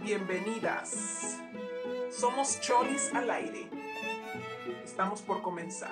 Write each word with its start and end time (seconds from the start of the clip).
Bienvenidas. 0.00 1.38
Somos 2.10 2.60
Cholis 2.60 3.12
al 3.12 3.28
aire. 3.28 3.68
Estamos 4.84 5.20
por 5.20 5.42
comenzar. 5.42 5.90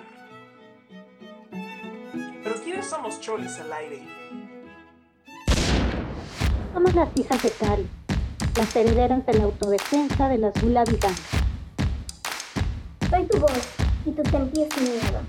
Pero 2.45 2.55
¿quiénes 2.63 2.87
somos 2.87 3.21
Cholis 3.21 3.59
al 3.59 3.73
aire? 3.73 4.03
Somos 6.73 6.95
las 6.95 7.09
hijas 7.17 7.43
de 7.43 7.51
Cari, 7.51 7.89
las 8.57 8.77
herederas 8.77 9.27
de 9.27 9.35
la 9.35 9.45
autodefensa 9.45 10.29
de 10.29 10.39
las 10.39 10.55
Gula 10.63 10.85
Soy 13.11 13.27
tu 13.27 13.39
voz 13.39 13.69
y 14.07 14.11
tu 14.13 14.23
sentir 14.31 14.69
sin 14.73 14.85
miedo. 14.85 15.21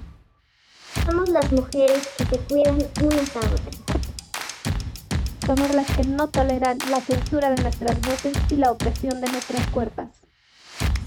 Somos 1.05 1.29
las 1.29 1.51
mujeres 1.51 2.07
que 2.17 2.25
te 2.25 2.37
cuidan 2.37 2.77
unas 3.01 3.35
a 3.35 3.39
otras. 3.39 3.74
Somos 5.45 5.75
las 5.75 5.85
que 5.95 6.03
no 6.05 6.27
toleran 6.27 6.79
la 6.89 6.99
censura 7.01 7.51
de 7.51 7.61
nuestras 7.61 8.01
voces 8.01 8.33
y 8.49 8.55
la 8.55 8.71
opresión 8.71 9.21
de 9.21 9.31
nuestras 9.31 9.67
cuerpos. 9.67 10.07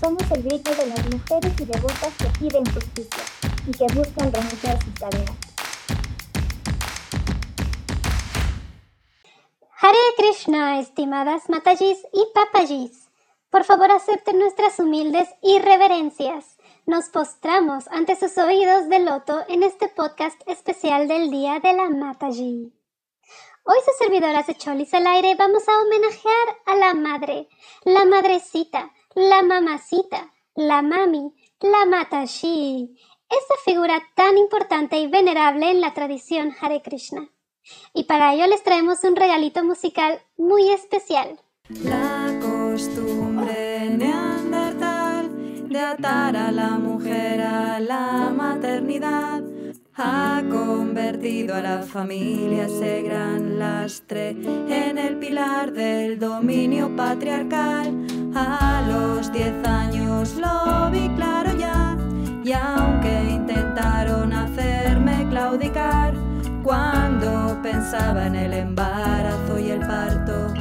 Somos 0.01 0.23
el 0.31 0.45
grito 0.45 0.71
de 0.77 0.87
las 0.87 1.05
mujeres 1.11 1.53
y 1.61 1.65
devotas 1.65 2.15
que 2.17 2.39
piden 2.39 2.65
justicia 2.67 3.25
y 3.67 3.73
que 3.73 3.93
buscan 3.93 4.33
renunciar 4.33 4.81
sus 4.85 4.95
tareas. 4.95 5.33
Hare 9.81 9.99
Krishna, 10.17 10.79
estimadas 10.79 11.49
Matajis 11.49 11.99
y 12.13 12.25
Papajis. 12.33 13.09
Por 13.51 13.65
favor 13.65 13.91
acepten 13.91 14.39
nuestras 14.39 14.79
humildes 14.79 15.29
irreverencias. 15.43 16.59
Nos 16.87 17.09
postramos 17.09 17.89
ante 17.89 18.15
sus 18.15 18.39
oídos 18.39 18.89
de 18.89 19.01
loto 19.01 19.41
en 19.49 19.65
este 19.65 19.89
podcast 19.89 20.41
especial 20.47 21.09
del 21.09 21.33
Día 21.33 21.59
de 21.59 21.73
la 21.73 21.91
Mataji. 21.91 22.78
Hoy 23.71 23.77
su 23.85 23.91
servidora 24.03 24.43
de 24.45 24.55
Cholis 24.55 24.95
al 24.95 25.07
aire 25.07 25.35
vamos 25.35 25.63
a 25.69 25.83
homenajear 25.83 26.57
a 26.65 26.75
la 26.75 26.95
madre, 26.95 27.51
la 27.85 28.07
madrecita, 28.07 28.95
la 29.15 29.43
mamacita, 29.43 30.33
la 30.55 30.81
mami, 30.81 31.35
la 31.61 31.85
matashi, 31.85 32.97
esa 33.29 33.55
figura 33.67 34.03
tan 34.15 34.39
importante 34.39 34.97
y 34.97 35.07
venerable 35.07 35.71
en 35.71 35.83
la 35.83 35.93
tradición 35.93 36.55
Hare 36.59 36.81
Krishna. 36.81 37.29
Y 37.93 38.05
para 38.05 38.33
ello 38.33 38.47
les 38.47 38.63
traemos 38.63 39.05
un 39.05 39.17
regalito 39.17 39.63
musical 39.63 40.19
muy 40.39 40.71
especial. 40.71 41.39
La 41.69 42.41
costumbre 42.41 43.91
neandertal 43.91 45.69
de 45.69 45.79
atar 45.79 46.35
a 46.39 46.51
la 46.51 46.71
mujer 46.71 47.43
a 47.43 47.79
la 47.81 48.33
maternidad 48.35 49.48
ha 49.99 50.43
convertido 50.49 51.57
a 51.57 51.61
la 51.61 51.83
familia 51.83 52.67
ese 52.67 53.03
gran 53.03 53.59
lastre 53.59 54.31
en 54.31 54.97
el 54.97 55.17
pilar 55.17 55.73
del 55.73 56.19
dominio 56.19 56.95
patriarcal. 56.95 58.07
A 58.35 58.85
los 58.89 59.33
diez 59.33 59.53
años 59.67 60.37
lo 60.37 60.91
vi 60.93 61.09
claro 61.17 61.53
ya, 61.57 61.97
y 62.45 62.53
aunque 62.53 63.25
intentaron 63.31 64.33
hacerme 64.33 65.27
claudicar, 65.31 66.15
cuando 66.63 67.59
pensaba 67.63 68.27
en 68.27 68.37
el 68.37 68.53
embarazo 68.53 69.59
y 69.59 69.71
el 69.71 69.81
parto, 69.81 70.55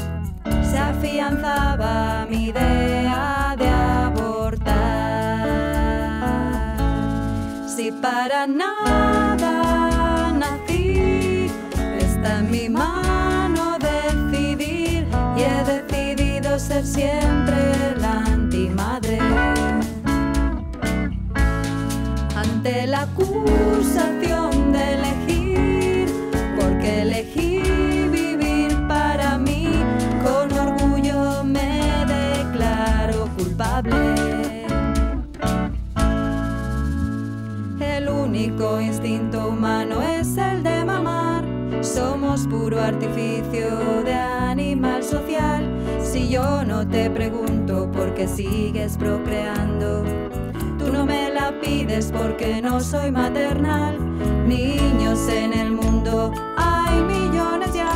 se 0.64 0.78
afianzaba 0.80 2.26
mi 2.28 2.46
idea 2.48 3.56
de 3.58 3.70
abortar. 3.70 4.78
Si 7.68 7.92
para 7.92 8.48
nada 8.48 9.17
siempre 16.84 17.96
la 18.00 18.24
antimadre. 18.26 19.20
Ante 22.36 22.88
la 22.88 23.02
acusación 23.02 24.57
qué 48.18 48.28
sigues 48.28 48.98
procreando, 48.98 50.04
tú 50.80 50.92
no 50.92 51.06
me 51.06 51.30
la 51.30 51.54
pides 51.62 52.12
porque 52.12 52.60
no 52.64 52.80
soy 52.80 53.12
maternal. 53.12 53.96
Niños 54.48 55.30
en 55.30 55.54
el 55.54 55.72
mundo 55.72 56.34
hay 56.58 57.00
millones 57.02 57.72
ya. 57.76 57.94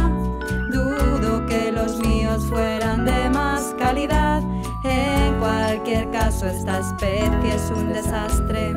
Dudo 0.72 1.44
que 1.48 1.72
los 1.72 1.98
míos 2.02 2.46
fueran 2.50 3.04
de 3.04 3.32
más 3.32 3.74
calidad. 3.80 4.44
En 4.84 5.40
cualquier 5.40 6.12
caso, 6.12 6.46
esta 6.46 6.82
especie 6.82 7.56
es 7.56 7.72
un 7.76 7.92
desastre. 7.92 8.74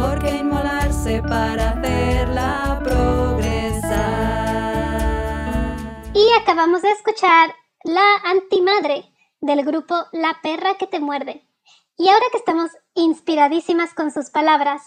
Porque 0.00 0.38
inmolarse 0.38 1.20
para 1.28 1.72
hacerla 1.72 2.80
progresar. 2.82 3.92
Y 6.14 6.26
acabamos 6.40 6.80
de 6.80 6.90
escuchar 6.90 7.54
La 7.84 8.16
Antimadre 8.24 9.13
del 9.44 9.64
grupo 9.64 9.94
La 10.12 10.38
Perra 10.42 10.74
que 10.78 10.86
te 10.86 11.00
muerde. 11.00 11.46
Y 11.96 12.08
ahora 12.08 12.24
que 12.32 12.38
estamos 12.38 12.70
inspiradísimas 12.94 13.94
con 13.94 14.10
sus 14.10 14.30
palabras, 14.30 14.82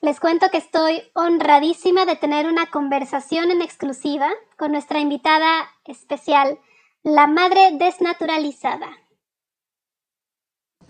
les 0.00 0.20
cuento 0.20 0.46
que 0.50 0.58
estoy 0.58 1.02
honradísima 1.14 2.06
de 2.06 2.16
tener 2.16 2.46
una 2.46 2.66
conversación 2.66 3.50
en 3.50 3.60
exclusiva 3.60 4.28
con 4.56 4.70
nuestra 4.72 5.00
invitada 5.00 5.68
especial, 5.84 6.58
la 7.02 7.26
Madre 7.26 7.72
Desnaturalizada. 7.72 8.88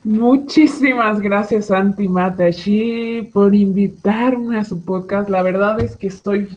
Muchísimas 0.04 1.20
gracias, 1.20 1.70
Anti 1.70 2.08
Matashi, 2.08 3.30
por 3.32 3.54
invitarme 3.54 4.58
a 4.58 4.64
su 4.64 4.84
podcast. 4.84 5.28
La 5.28 5.42
verdad 5.42 5.80
es 5.80 5.96
que 5.96 6.06
estoy 6.08 6.48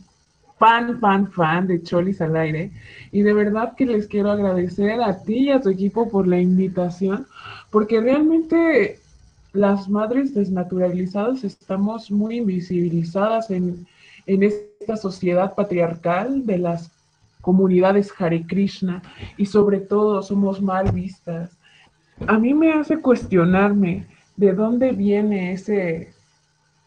fan, 0.62 1.00
fan, 1.00 1.26
fan 1.32 1.66
de 1.66 1.82
Cholis 1.82 2.22
al 2.22 2.36
aire. 2.36 2.72
Y 3.12 3.24
de 3.24 3.34
verdad 3.34 3.74
que 3.76 3.88
les 3.88 4.06
quiero 4.06 4.30
agradecer 4.30 5.02
a 5.02 5.24
ti 5.24 5.46
y 5.46 5.52
a 5.52 5.60
tu 5.60 5.70
equipo 5.70 6.08
por 6.08 6.28
la 6.28 6.40
invitación, 6.40 7.26
porque 7.72 8.00
realmente 8.00 9.00
las 9.54 9.90
madres 9.90 10.36
desnaturalizadas 10.36 11.44
estamos 11.44 12.12
muy 12.12 12.38
invisibilizadas 12.38 13.50
en, 13.50 13.88
en 14.28 14.44
esta 14.44 14.98
sociedad 14.98 15.56
patriarcal 15.56 16.46
de 16.46 16.60
las 16.60 16.92
comunidades 17.42 18.14
Hare 18.20 18.46
Krishna 18.46 19.02
y 19.38 19.48
sobre 19.48 19.80
todo 19.80 20.22
somos 20.22 20.62
mal 20.62 20.92
vistas. 20.92 21.58
A 22.28 22.38
mí 22.38 22.54
me 22.54 22.72
hace 22.72 22.98
cuestionarme 23.00 24.06
de 24.38 24.54
dónde 24.54 24.92
viene 24.92 25.54
ese, 25.54 26.14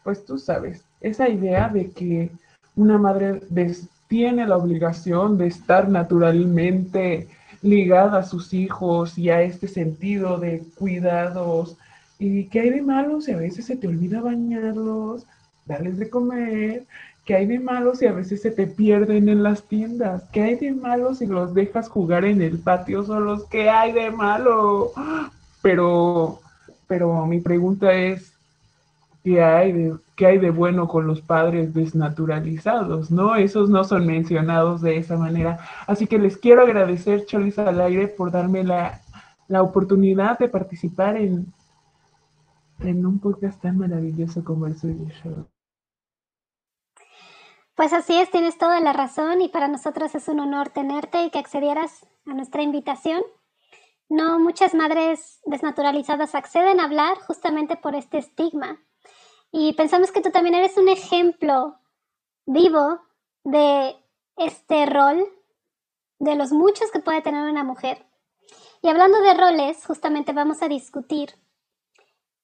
pues 0.01 0.23
tú 0.23 0.37
sabes, 0.37 0.85
esa 1.01 1.27
idea 1.27 1.67
de 1.67 1.89
que 1.89 2.31
una 2.75 2.97
madre 2.97 3.41
tiene 4.07 4.45
la 4.47 4.57
obligación 4.57 5.37
de 5.37 5.47
estar 5.47 5.89
naturalmente 5.89 7.27
ligada 7.61 8.19
a 8.19 8.23
sus 8.23 8.53
hijos 8.53 9.17
y 9.17 9.29
a 9.29 9.41
este 9.41 9.67
sentido 9.67 10.37
de 10.37 10.63
cuidados. 10.75 11.77
¿Y 12.19 12.45
qué 12.45 12.61
hay 12.61 12.69
de 12.69 12.81
malo 12.81 13.21
si 13.21 13.31
a 13.31 13.37
veces 13.37 13.65
se 13.65 13.75
te 13.75 13.87
olvida 13.87 14.21
bañarlos, 14.21 15.25
darles 15.65 15.97
de 15.97 16.09
comer? 16.09 16.83
¿Qué 17.25 17.35
hay 17.35 17.47
de 17.47 17.59
malo 17.59 17.95
si 17.95 18.05
a 18.05 18.13
veces 18.13 18.43
se 18.43 18.51
te 18.51 18.67
pierden 18.67 19.29
en 19.29 19.41
las 19.41 19.63
tiendas? 19.63 20.23
¿Qué 20.31 20.43
hay 20.43 20.55
de 20.55 20.73
malo 20.73 21.15
si 21.15 21.25
los 21.25 21.55
dejas 21.55 21.89
jugar 21.89 22.23
en 22.23 22.41
el 22.41 22.59
patio 22.59 23.03
solos? 23.03 23.45
¿Qué 23.49 23.69
hay 23.69 23.93
de 23.93 24.11
malo? 24.11 24.91
Pero, 25.63 26.39
pero 26.85 27.25
mi 27.25 27.41
pregunta 27.41 27.91
es, 27.91 28.31
¿qué 29.23 29.41
hay 29.41 29.71
de 29.71 29.95
qué 30.15 30.25
hay 30.27 30.37
de 30.37 30.49
bueno 30.49 30.87
con 30.87 31.07
los 31.07 31.21
padres 31.21 31.73
desnaturalizados, 31.73 33.11
¿no? 33.11 33.35
Esos 33.35 33.69
no 33.69 33.83
son 33.83 34.05
mencionados 34.05 34.81
de 34.81 34.97
esa 34.97 35.17
manera. 35.17 35.59
Así 35.87 36.07
que 36.07 36.17
les 36.17 36.37
quiero 36.37 36.61
agradecer, 36.61 37.25
Cholis 37.25 37.59
al 37.59 37.81
aire, 37.81 38.07
por 38.07 38.31
darme 38.31 38.63
la, 38.63 39.01
oportunidad 39.61 40.39
de 40.39 40.49
participar 40.49 41.17
en, 41.17 41.53
en 42.79 43.05
un 43.05 43.19
podcast 43.19 43.61
tan 43.61 43.77
maravilloso 43.77 44.43
como 44.43 44.67
el 44.67 44.77
suyo. 44.77 45.05
Pues 47.75 47.91
así 47.91 48.15
es, 48.17 48.31
tienes 48.31 48.57
toda 48.57 48.79
la 48.79 48.93
razón 48.93 49.41
y 49.41 49.49
para 49.49 49.67
nosotros 49.67 50.15
es 50.15 50.29
un 50.29 50.39
honor 50.39 50.69
tenerte 50.69 51.23
y 51.23 51.29
que 51.29 51.39
accedieras 51.39 52.07
a 52.25 52.33
nuestra 52.33 52.61
invitación. 52.63 53.21
No 54.07 54.39
muchas 54.39 54.73
madres 54.73 55.41
desnaturalizadas 55.45 56.35
acceden 56.35 56.79
a 56.79 56.85
hablar 56.85 57.17
justamente 57.27 57.75
por 57.75 57.95
este 57.95 58.17
estigma 58.17 58.79
y 59.57 59.71
pensamos 59.71 60.11
que 60.11 60.19
tú 60.19 60.31
también 60.31 60.53
eres 60.53 60.75
un 60.75 60.89
ejemplo 60.89 61.79
vivo 62.45 62.99
de 63.45 63.95
este 64.35 64.85
rol 64.85 65.25
de 66.19 66.35
los 66.35 66.51
muchos 66.51 66.91
que 66.91 66.99
puede 66.99 67.21
tener 67.21 67.49
una 67.49 67.63
mujer. 67.63 68.05
Y 68.81 68.89
hablando 68.89 69.21
de 69.21 69.33
roles, 69.33 69.85
justamente 69.85 70.33
vamos 70.33 70.61
a 70.61 70.67
discutir 70.67 71.35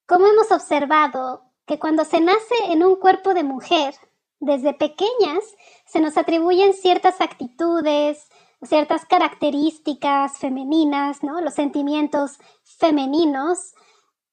cómo 0.06 0.26
hemos 0.26 0.54
observado 0.54 1.44
que 1.66 1.80
cuando 1.80 2.06
se 2.06 2.22
nace 2.22 2.56
en 2.70 2.82
un 2.82 2.96
cuerpo 2.96 3.34
de 3.34 3.44
mujer, 3.44 3.94
desde 4.40 4.74
pequeñas 4.74 5.44
se 5.86 6.00
nos 6.00 6.16
atribuyen 6.16 6.74
ciertas 6.74 7.20
actitudes, 7.20 8.30
ciertas 8.62 9.06
características 9.06 10.38
femeninas, 10.38 11.24
¿no? 11.24 11.42
Los 11.42 11.56
sentimientos 11.56 12.40
femeninos, 12.64 13.74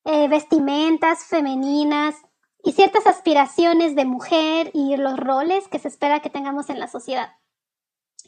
eh, 0.04 0.28
vestimentas 0.28 1.24
femeninas 1.24 2.14
y 2.68 2.72
ciertas 2.72 3.06
aspiraciones 3.06 3.94
de 3.94 4.04
mujer 4.04 4.70
y 4.74 4.94
los 4.98 5.16
roles 5.16 5.66
que 5.68 5.78
se 5.78 5.88
espera 5.88 6.20
que 6.20 6.28
tengamos 6.28 6.68
en 6.68 6.78
la 6.78 6.86
sociedad. 6.86 7.32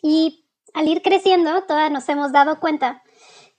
Y 0.00 0.46
al 0.72 0.88
ir 0.88 1.02
creciendo, 1.02 1.64
todas 1.64 1.90
nos 1.90 2.08
hemos 2.08 2.32
dado 2.32 2.58
cuenta 2.58 3.02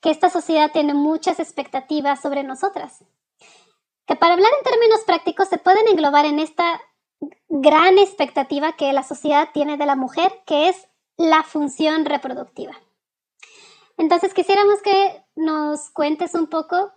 que 0.01 0.10
esta 0.10 0.31
sociedad 0.31 0.72
tiene 0.72 0.95
muchas 0.95 1.39
expectativas 1.39 2.19
sobre 2.19 2.42
nosotras, 2.42 3.06
que 4.07 4.16
para 4.16 4.33
hablar 4.33 4.51
en 4.57 4.72
términos 4.72 5.01
prácticos 5.06 5.50
se 5.50 5.60
pueden 5.60 5.88
englobar 5.88 6.25
en 6.25 6.39
esta 6.39 6.81
gran 7.48 8.00
expectativa 8.00 8.75
que 8.75 8.92
la 8.92 9.04
sociedad 9.04 9.50
tiene 9.54 9.78
de 9.78 9.86
la 9.86 9.95
mujer, 9.95 10.42
que 10.48 10.69
es 10.69 10.88
la 11.16 11.44
función 11.44 12.06
reproductiva. 12.06 12.74
Entonces 13.98 14.33
quisiéramos 14.33 14.81
que 14.81 15.24
nos 15.36 15.92
cuentes 15.92 16.33
un 16.33 16.48
poco 16.48 16.92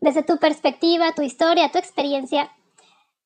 desde 0.00 0.24
tu 0.24 0.38
perspectiva, 0.38 1.12
tu 1.12 1.22
historia, 1.22 1.70
tu 1.70 1.78
experiencia, 1.78 2.50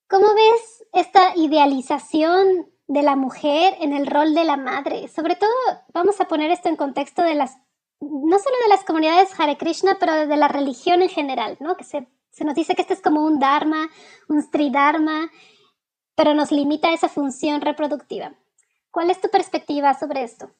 ¿cómo 0.08 0.26
ves 0.34 0.84
esta 0.92 1.34
idealización 1.36 2.70
de 2.86 3.02
la 3.02 3.16
mujer 3.16 3.74
en 3.80 3.92
el 3.92 4.06
rol 4.06 4.34
de 4.34 4.44
la 4.44 4.56
madre? 4.56 5.08
Sobre 5.08 5.36
todo, 5.36 5.50
vamos 5.92 6.20
a 6.20 6.28
poner 6.28 6.50
esto 6.50 6.68
en 6.68 6.76
contexto 6.76 7.22
de 7.22 7.34
las, 7.34 7.56
no 8.00 8.38
solo 8.38 8.56
de 8.62 8.68
las 8.68 8.84
comunidades 8.84 9.38
Hare 9.38 9.56
Krishna, 9.56 9.96
pero 9.98 10.26
de 10.26 10.36
la 10.36 10.48
religión 10.48 11.02
en 11.02 11.08
general, 11.08 11.56
¿no? 11.60 11.76
Que 11.76 11.84
se, 11.84 12.06
nos 12.44 12.54
dice 12.54 12.74
que 12.74 12.82
este 12.82 12.94
es 12.94 13.02
como 13.02 13.24
un 13.24 13.38
dharma, 13.38 13.88
un 14.28 14.42
stridharma, 14.42 15.30
pero 16.14 16.34
nos 16.34 16.52
limita 16.52 16.88
a 16.88 16.94
esa 16.94 17.08
función 17.08 17.60
reproductiva. 17.60 18.34
¿Cuál 18.90 19.10
es 19.10 19.20
tu 19.20 19.28
perspectiva 19.28 19.94
sobre 19.94 20.22
esto? 20.22 20.50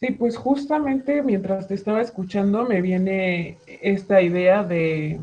Sí, 0.00 0.10
pues 0.12 0.36
justamente 0.36 1.22
mientras 1.22 1.68
te 1.68 1.74
estaba 1.74 2.00
escuchando 2.00 2.64
me 2.64 2.80
viene 2.80 3.58
esta 3.66 4.20
idea 4.20 4.64
de, 4.64 5.20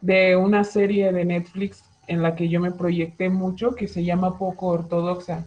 de 0.00 0.36
una 0.36 0.64
serie 0.64 1.12
de 1.12 1.24
Netflix 1.24 1.84
en 2.06 2.22
la 2.22 2.34
que 2.34 2.48
yo 2.48 2.60
me 2.60 2.70
proyecté 2.70 3.28
mucho 3.28 3.74
que 3.74 3.88
se 3.88 4.04
llama 4.04 4.38
Poco 4.38 4.68
Ortodoxa. 4.68 5.44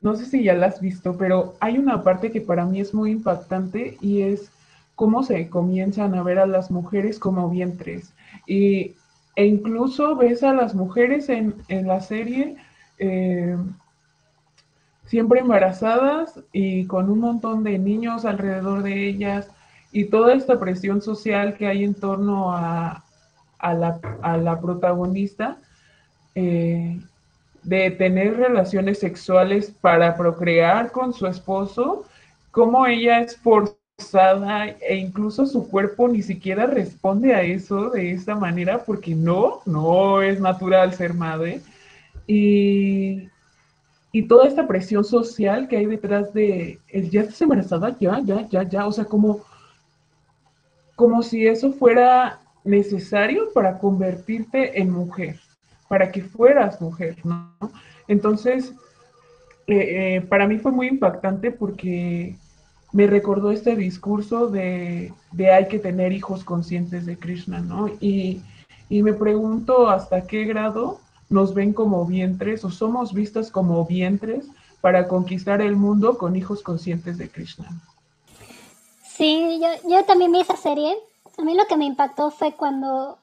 No 0.00 0.14
sé 0.14 0.26
si 0.26 0.44
ya 0.44 0.54
la 0.54 0.66
has 0.66 0.80
visto, 0.80 1.16
pero 1.16 1.54
hay 1.60 1.76
una 1.78 2.02
parte 2.02 2.30
que 2.30 2.40
para 2.40 2.64
mí 2.64 2.80
es 2.80 2.94
muy 2.94 3.10
impactante 3.10 3.96
y 4.00 4.22
es 4.22 4.52
cómo 4.94 5.22
se 5.22 5.48
comienzan 5.48 6.14
a 6.14 6.22
ver 6.22 6.38
a 6.38 6.46
las 6.46 6.70
mujeres 6.70 7.18
como 7.18 7.50
vientres. 7.50 8.12
Y 8.46 8.94
e 9.34 9.46
incluso 9.46 10.16
ves 10.16 10.42
a 10.42 10.52
las 10.52 10.74
mujeres 10.74 11.28
en, 11.28 11.54
la 11.68 12.00
serie 12.00 12.56
eh, 12.98 13.56
siempre 15.04 15.40
embarazadas 15.40 16.40
y 16.52 16.86
con 16.86 17.08
un 17.08 17.20
montón 17.20 17.62
de 17.62 17.78
niños 17.78 18.24
alrededor 18.24 18.82
de 18.82 19.08
ellas 19.08 19.50
y 19.92 20.04
toda 20.04 20.34
esta 20.34 20.58
presión 20.58 21.00
social 21.02 21.54
que 21.56 21.66
hay 21.66 21.84
en 21.84 21.94
torno 21.94 22.52
a, 22.52 23.04
la, 23.60 24.58
protagonista 24.60 25.58
eh, 26.34 27.00
de 27.62 27.90
tener 27.92 28.36
relaciones 28.36 28.98
sexuales 28.98 29.72
para 29.80 30.16
procrear 30.16 30.92
con 30.92 31.12
su 31.12 31.26
esposo, 31.26 32.04
como 32.50 32.86
ella 32.86 33.20
es 33.20 33.34
por 33.34 33.78
e 34.80 34.96
incluso 34.96 35.44
su 35.44 35.68
cuerpo 35.68 36.06
ni 36.08 36.22
siquiera 36.22 36.66
responde 36.66 37.34
a 37.34 37.42
eso 37.42 37.90
de 37.90 38.12
esta 38.12 38.36
manera 38.36 38.84
porque 38.84 39.14
no, 39.14 39.60
no 39.66 40.22
es 40.22 40.40
natural 40.40 40.94
ser 40.94 41.14
madre. 41.14 41.60
Y, 42.26 43.28
toda 44.28 44.48
esta 44.48 44.66
presión 44.66 45.04
social 45.04 45.68
que 45.68 45.76
hay 45.76 45.86
detrás 45.86 46.32
de, 46.34 46.78
¿ya 47.10 47.20
estás 47.22 47.40
embarazada? 47.40 47.96
Ya, 48.00 48.20
ya, 48.24 48.48
ya, 48.48 48.62
ya. 48.64 48.86
O 48.86 48.92
sea, 48.92 49.04
como, 49.04 49.44
como 50.98 51.22
si 51.22 51.46
eso 51.46 51.72
fuera 51.72 52.40
necesario 52.64 53.52
para 53.54 53.78
convertirte 53.78 54.80
en 54.80 54.90
mujer, 54.90 55.38
para 55.86 56.10
que 56.10 56.22
fueras 56.22 56.80
mujer, 56.80 57.16
¿no? 57.22 57.54
Entonces, 58.08 58.72
eh, 59.68 60.16
eh, 60.16 60.20
para 60.22 60.48
mí 60.48 60.58
fue 60.58 60.72
muy 60.72 60.88
impactante 60.88 61.52
porque 61.52 62.36
me 62.92 63.06
recordó 63.06 63.52
este 63.52 63.76
discurso 63.76 64.48
de, 64.48 65.12
hay 65.38 65.68
que 65.68 65.78
tener 65.78 66.12
hijos 66.12 66.42
conscientes 66.42 67.06
de 67.06 67.16
Krishna, 67.16 67.60
¿no? 67.60 67.88
Y, 68.00 68.42
me 68.90 69.12
pregunto 69.12 69.88
hasta 69.88 70.26
qué 70.26 70.46
grado 70.46 70.98
nos 71.30 71.54
ven 71.54 71.74
como 71.74 72.06
vientres 72.06 72.64
o 72.64 72.70
somos 72.70 73.14
vistas 73.14 73.52
como 73.52 73.86
vientres 73.86 74.48
para 74.80 75.06
conquistar 75.06 75.60
el 75.60 75.76
mundo 75.76 76.18
con 76.18 76.34
hijos 76.34 76.60
conscientes 76.60 77.18
de 77.18 77.28
Krishna. 77.28 77.68
Sí, 79.18 79.60
yo, 79.60 79.68
yo 79.88 80.04
también 80.04 80.32
vi 80.32 80.40
esa 80.40 80.56
serie. 80.56 80.96
A 81.36 81.42
mí 81.42 81.54
lo 81.54 81.66
que 81.66 81.76
me 81.76 81.84
impactó 81.84 82.30
fue 82.30 82.54
cuando 82.54 83.18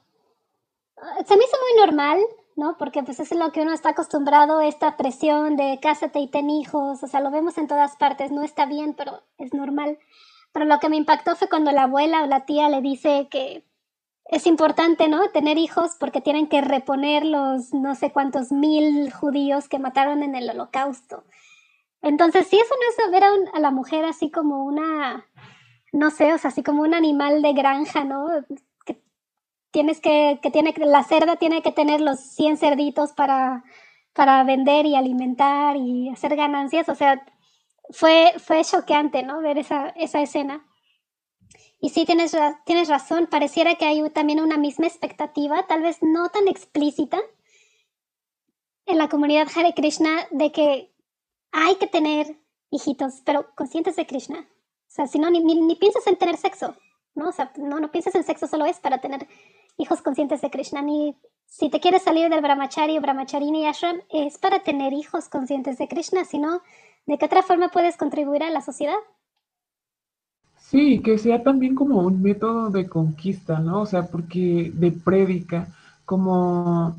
se 1.26 1.36
me 1.38 1.44
hizo 1.44 1.58
muy 1.62 1.86
normal 1.86 2.20
¿no? 2.56 2.78
Porque 2.78 3.04
pues 3.04 3.20
es 3.20 3.32
lo 3.32 3.52
que 3.52 3.62
uno 3.62 3.74
está 3.74 3.90
acostumbrado, 3.90 4.62
esta 4.62 4.98
presión 4.98 5.56
de 5.58 5.80
cásate 5.82 6.20
y 6.20 6.28
ten 6.28 6.50
hijos, 6.50 7.04
o 7.04 7.08
sea, 7.08 7.20
lo 7.20 7.32
vemos 7.32 7.58
en 7.58 7.68
todas 7.68 7.96
partes, 7.98 8.32
no 8.32 8.44
está 8.44 8.66
bien, 8.66 8.94
pero 8.94 9.22
es 9.38 9.54
normal. 9.54 10.00
Pero 10.54 10.66
lo 10.66 10.80
que 10.80 10.90
me 10.90 10.96
impactó 10.96 11.36
fue 11.36 11.50
cuando 11.50 11.72
la 11.72 11.84
abuela 11.84 12.24
o 12.24 12.28
la 12.28 12.46
tía 12.46 12.70
le 12.70 12.82
dice 12.82 13.28
que 13.30 13.66
es 14.26 14.48
importante, 14.48 15.08
¿no? 15.10 15.30
Tener 15.32 15.58
hijos 15.58 15.98
porque 16.00 16.22
tienen 16.22 16.48
que 16.48 16.62
reponer 16.62 17.26
los 17.26 17.74
no 17.74 17.94
sé 17.96 18.12
cuántos 18.12 18.52
mil 18.52 19.12
judíos 19.12 19.68
que 19.68 19.80
mataron 19.80 20.24
en 20.24 20.36
el 20.36 20.50
holocausto. 20.50 21.24
Entonces, 22.02 22.48
si 22.48 22.58
eso 22.58 22.74
no 22.76 23.06
es 23.06 23.12
ver 23.12 23.24
a 23.54 23.60
la 23.60 23.72
mujer 23.72 24.06
así 24.06 24.32
como 24.32 24.64
una, 24.64 25.26
no 25.96 26.12
sé, 26.12 26.34
o 26.34 26.38
sea, 26.38 26.50
así 26.50 26.62
como 26.62 26.84
un 26.84 26.94
animal 26.94 27.42
de 27.42 27.54
granja, 27.54 28.04
¿no? 28.04 28.28
tienes 29.72 30.00
que, 30.00 30.40
que 30.42 30.52
tiene, 30.52 30.74
la 30.78 31.04
cerda 31.04 31.38
tiene 31.38 31.62
que 31.62 31.72
tener 31.72 32.00
los 32.02 32.20
100 32.20 32.58
cerditos 32.58 33.14
para, 33.14 33.64
para 34.14 34.44
vender 34.44 34.86
y 34.86 34.96
alimentar 34.96 35.76
y 35.78 36.10
hacer 36.10 36.36
ganancias. 36.36 36.88
O 36.90 36.96
sea, 36.96 37.26
fue, 37.90 38.34
fue 38.38 38.64
choqueante, 38.64 39.24
¿no? 39.24 39.42
Ver 39.42 39.58
esa, 39.58 39.90
esa 39.90 40.22
escena. 40.22 40.66
Y 41.80 41.90
sí, 41.90 42.06
tienes, 42.06 42.36
tienes 42.66 42.88
razón, 42.88 43.28
pareciera 43.28 43.76
que 43.76 43.86
hay 43.86 44.10
también 44.12 44.42
una 44.42 44.58
misma 44.58 44.88
expectativa, 44.88 45.66
tal 45.68 45.82
vez 45.82 45.98
no 46.02 46.30
tan 46.30 46.48
explícita, 46.48 47.20
en 48.86 48.98
la 48.98 49.10
comunidad 49.10 49.48
Hare 49.54 49.74
Krishna 49.74 50.28
de 50.32 50.52
que 50.52 50.94
hay 51.52 51.76
que 51.76 51.88
tener 51.88 52.40
hijitos, 52.70 53.22
pero 53.26 53.54
conscientes 53.56 53.96
de 53.96 54.06
Krishna. 54.06 54.48
Sea, 54.96 55.08
si 55.08 55.20
no, 55.20 55.30
ni, 55.30 55.44
ni, 55.44 55.60
ni 55.60 55.76
piensas 55.76 56.08
en 56.08 56.16
tener 56.16 56.38
sexo, 56.38 56.74
¿no? 57.16 57.28
O 57.28 57.32
sea, 57.34 57.52
no, 57.58 57.82
no 57.82 57.92
piensas 57.92 58.16
en 58.16 58.24
sexo, 58.24 58.48
solo 58.48 58.64
es 58.66 58.80
para 58.80 59.02
tener 59.02 59.28
hijos 59.78 60.02
conscientes 60.02 60.40
de 60.40 60.50
Krishna. 60.50 60.82
Ni 60.82 61.18
si 61.48 61.70
te 61.70 61.82
quieres 61.82 62.04
salir 62.04 62.30
del 62.30 62.42
brahmachari 62.42 62.98
o 62.98 63.02
brahmacharini 63.02 63.68
ashram, 63.68 64.00
es 64.10 64.38
para 64.38 64.64
tener 64.64 64.94
hijos 64.94 65.28
conscientes 65.28 65.78
de 65.80 65.90
Krishna, 65.90 66.24
sino 66.24 66.62
¿de 67.08 67.18
qué 67.18 67.26
otra 67.26 67.44
forma 67.44 67.68
puedes 67.68 67.98
contribuir 67.98 68.42
a 68.44 68.50
la 68.50 68.62
sociedad? 68.62 68.96
Sí, 70.58 71.02
que 71.02 71.18
sea 71.18 71.44
también 71.44 71.76
como 71.76 72.00
un 72.00 72.22
método 72.22 72.70
de 72.70 72.88
conquista, 72.88 73.60
¿no? 73.60 73.82
O 73.82 73.86
sea, 73.86 74.08
porque 74.08 74.72
de 74.74 74.94
prédica, 74.94 75.68
como 76.06 76.96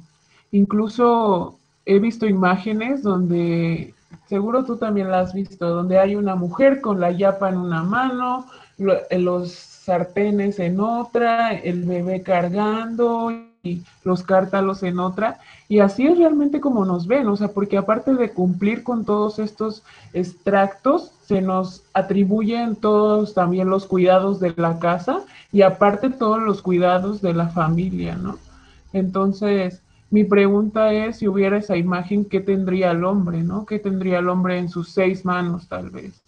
incluso 0.52 1.58
he 1.86 1.98
visto 1.98 2.26
imágenes 2.26 3.02
donde, 3.02 3.94
seguro 4.28 4.64
tú 4.64 4.76
también 4.76 5.10
la 5.10 5.20
has 5.20 5.32
visto, 5.32 5.68
donde 5.68 5.98
hay 5.98 6.16
una 6.16 6.34
mujer 6.34 6.80
con 6.80 7.00
la 7.00 7.10
yapa 7.10 7.48
en 7.48 7.58
una 7.58 7.82
mano, 7.82 8.46
los 8.78 9.52
sartenes 9.52 10.58
en 10.58 10.80
otra, 10.80 11.52
el 11.52 11.84
bebé 11.84 12.22
cargando 12.22 13.30
y 13.62 13.82
los 14.04 14.22
cártalos 14.22 14.82
en 14.82 14.98
otra. 14.98 15.38
Y 15.68 15.80
así 15.80 16.06
es 16.06 16.18
realmente 16.18 16.60
como 16.60 16.84
nos 16.84 17.06
ven, 17.06 17.26
o 17.28 17.36
sea, 17.36 17.48
porque 17.48 17.78
aparte 17.78 18.14
de 18.14 18.30
cumplir 18.30 18.82
con 18.82 19.04
todos 19.04 19.38
estos 19.38 19.82
extractos, 20.12 21.12
se 21.22 21.40
nos 21.40 21.82
atribuyen 21.92 22.76
todos 22.76 23.34
también 23.34 23.68
los 23.68 23.86
cuidados 23.86 24.38
de 24.38 24.54
la 24.56 24.78
casa 24.78 25.22
y 25.52 25.62
aparte 25.62 26.10
todos 26.10 26.40
los 26.40 26.62
cuidados 26.62 27.20
de 27.22 27.34
la 27.34 27.48
familia, 27.48 28.16
¿no? 28.16 28.38
Entonces, 28.92 29.82
mi 30.16 30.24
pregunta 30.24 30.94
es, 30.94 31.18
si 31.18 31.28
hubiera 31.28 31.58
esa 31.58 31.76
imagen, 31.76 32.24
¿qué 32.24 32.40
tendría 32.40 32.90
el 32.92 33.04
hombre, 33.04 33.42
¿no? 33.42 33.66
¿Qué 33.66 33.78
tendría 33.78 34.20
el 34.20 34.30
hombre 34.30 34.56
en 34.56 34.70
sus 34.70 34.88
seis 34.88 35.26
manos, 35.26 35.68
tal 35.68 35.90
vez? 35.90 36.22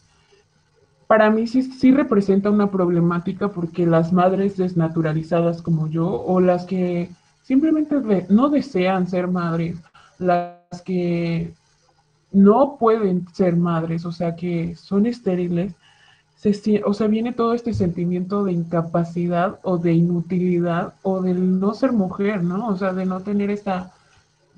para 1.07 1.31
mí 1.31 1.47
sí, 1.47 1.63
sí 1.63 1.91
representa 1.91 2.51
una 2.51 2.71
problemática 2.71 3.49
porque 3.49 3.87
las 3.87 4.13
madres 4.13 4.59
desnaturalizadas 4.59 5.63
como 5.63 5.89
yo 5.89 6.07
o 6.07 6.39
las 6.39 6.67
que 6.67 7.09
simplemente 7.43 8.27
no 8.29 8.51
desean 8.51 9.09
ser 9.09 9.27
madres, 9.27 9.79
las 10.19 10.83
que 10.85 11.55
no 12.31 12.77
pueden 12.79 13.27
ser 13.33 13.57
madres, 13.57 14.05
o 14.05 14.13
sea, 14.13 14.37
que 14.37 14.75
son 14.77 15.07
estériles, 15.07 15.73
o 16.85 16.95
sea, 16.95 17.09
viene 17.09 17.33
todo 17.33 17.53
este 17.53 17.75
sentimiento 17.75 18.45
de 18.45 18.53
incapacidad 18.53 19.59
o 19.63 19.79
de 19.79 19.93
inutilidad 19.93 20.95
o 21.03 21.21
de 21.21 21.35
no 21.35 21.75
ser 21.75 21.93
mujer, 21.93 22.45
¿no? 22.45 22.69
O 22.69 22.77
sea, 22.77 22.93
de 22.93 23.07
no 23.07 23.21
tener 23.21 23.51
esta, 23.51 23.93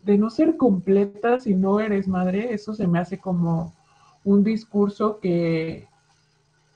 de 0.04 0.18
no 0.18 0.28
ser 0.28 0.56
completa 0.56 1.40
si 1.40 1.54
no 1.54 1.80
eres 1.80 2.06
madre, 2.06 2.52
eso 2.52 2.74
se 2.74 2.86
me 2.86 2.98
hace 2.98 3.18
como 3.18 3.72
un 4.24 4.44
discurso 4.44 5.20
que 5.20 5.88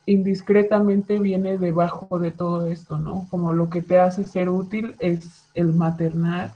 indiscretamente 0.07 1.19
viene 1.19 1.59
debajo 1.59 2.19
de 2.19 2.31
todo 2.31 2.67
esto, 2.67 2.99
¿no? 2.99 3.27
Como 3.31 3.53
lo 3.53 3.69
que 3.69 3.83
te 3.83 3.99
hace 3.99 4.25
ser 4.25 4.49
útil 4.49 4.97
es 5.01 5.45
el 5.55 5.75
maternar 5.75 6.53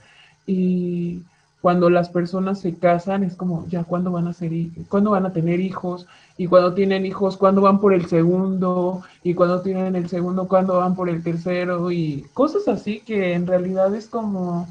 y 0.46 1.22
cuando 1.60 1.90
las 1.90 2.08
personas 2.08 2.60
se 2.60 2.76
casan 2.76 3.24
es 3.24 3.34
como 3.34 3.66
ya 3.68 3.84
cuándo 3.84 4.12
van 4.12 4.28
a 4.28 4.32
ser 4.32 4.52
cuándo 4.88 5.10
van 5.10 5.26
a 5.26 5.32
tener 5.32 5.58
hijos 5.60 6.06
y 6.36 6.46
cuando 6.46 6.74
tienen 6.74 7.04
hijos 7.04 7.36
cuándo 7.36 7.62
van 7.62 7.80
por 7.80 7.92
el 7.92 8.06
segundo 8.06 9.02
y 9.24 9.34
cuando 9.34 9.60
tienen 9.60 9.96
el 9.96 10.08
segundo 10.08 10.46
cuándo 10.46 10.78
van 10.78 10.94
por 10.94 11.08
el 11.08 11.22
tercero 11.22 11.90
y 11.90 12.26
cosas 12.32 12.68
así 12.68 13.00
que 13.00 13.34
en 13.34 13.46
realidad 13.46 13.94
es 13.94 14.06
como 14.06 14.68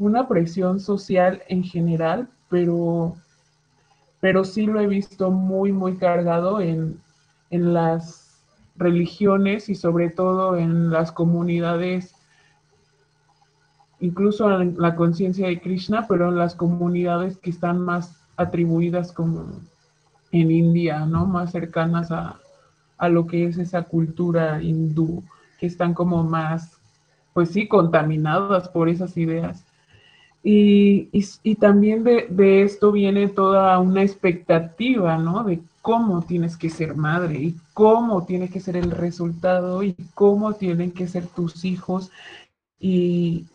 una 0.00 0.26
presión 0.26 0.80
social 0.80 1.42
en 1.48 1.62
general, 1.62 2.28
pero 2.48 3.14
pero 4.18 4.44
sí 4.44 4.66
lo 4.66 4.80
he 4.80 4.86
visto 4.86 5.30
muy 5.30 5.72
muy 5.72 5.96
cargado 5.98 6.60
en 6.60 6.98
en 7.50 7.74
las 7.74 8.40
religiones 8.76 9.68
y 9.68 9.74
sobre 9.74 10.08
todo 10.08 10.56
en 10.56 10.90
las 10.90 11.12
comunidades 11.12 12.14
incluso 14.00 14.60
en 14.60 14.76
la 14.78 14.96
conciencia 14.96 15.46
de 15.46 15.60
Krishna, 15.60 16.06
pero 16.08 16.28
en 16.28 16.38
las 16.38 16.54
comunidades 16.54 17.38
que 17.38 17.50
están 17.50 17.80
más 17.80 18.16
atribuidas 18.36 19.12
como 19.12 19.46
en 20.32 20.50
India, 20.50 21.04
¿no? 21.06 21.26
Más 21.26 21.52
cercanas 21.52 22.10
a, 22.10 22.38
lo 23.08 23.26
que 23.26 23.46
es 23.46 23.58
esa 23.58 23.82
cultura 23.82 24.62
hindú, 24.62 25.22
que 25.58 25.66
están 25.66 25.94
como 25.94 26.22
más, 26.22 26.78
pues 27.32 27.50
sí, 27.50 27.66
contaminadas 27.66 28.68
por 28.68 28.88
esas 28.88 29.16
ideas. 29.16 29.64
Y, 30.42 31.08
también 31.56 32.02
de, 32.02 32.26
de, 32.30 32.62
esto 32.62 32.92
viene 32.92 33.28
toda 33.28 33.78
una 33.78 34.02
expectativa, 34.02 35.18
¿no? 35.18 35.44
De 35.44 35.60
cómo 35.82 36.22
tienes 36.22 36.56
que 36.56 36.70
ser 36.70 36.94
madre 36.94 37.38
y 37.38 37.56
cómo 37.74 38.24
tiene 38.24 38.48
que 38.48 38.60
ser 38.60 38.76
el 38.76 38.90
resultado 38.90 39.82
y 39.82 39.94
cómo 40.14 40.54
tienen 40.54 40.92
que 40.92 41.08
ser 41.08 41.26
tus 41.26 41.64
hijos. 41.64 42.10
Y, 42.78 43.46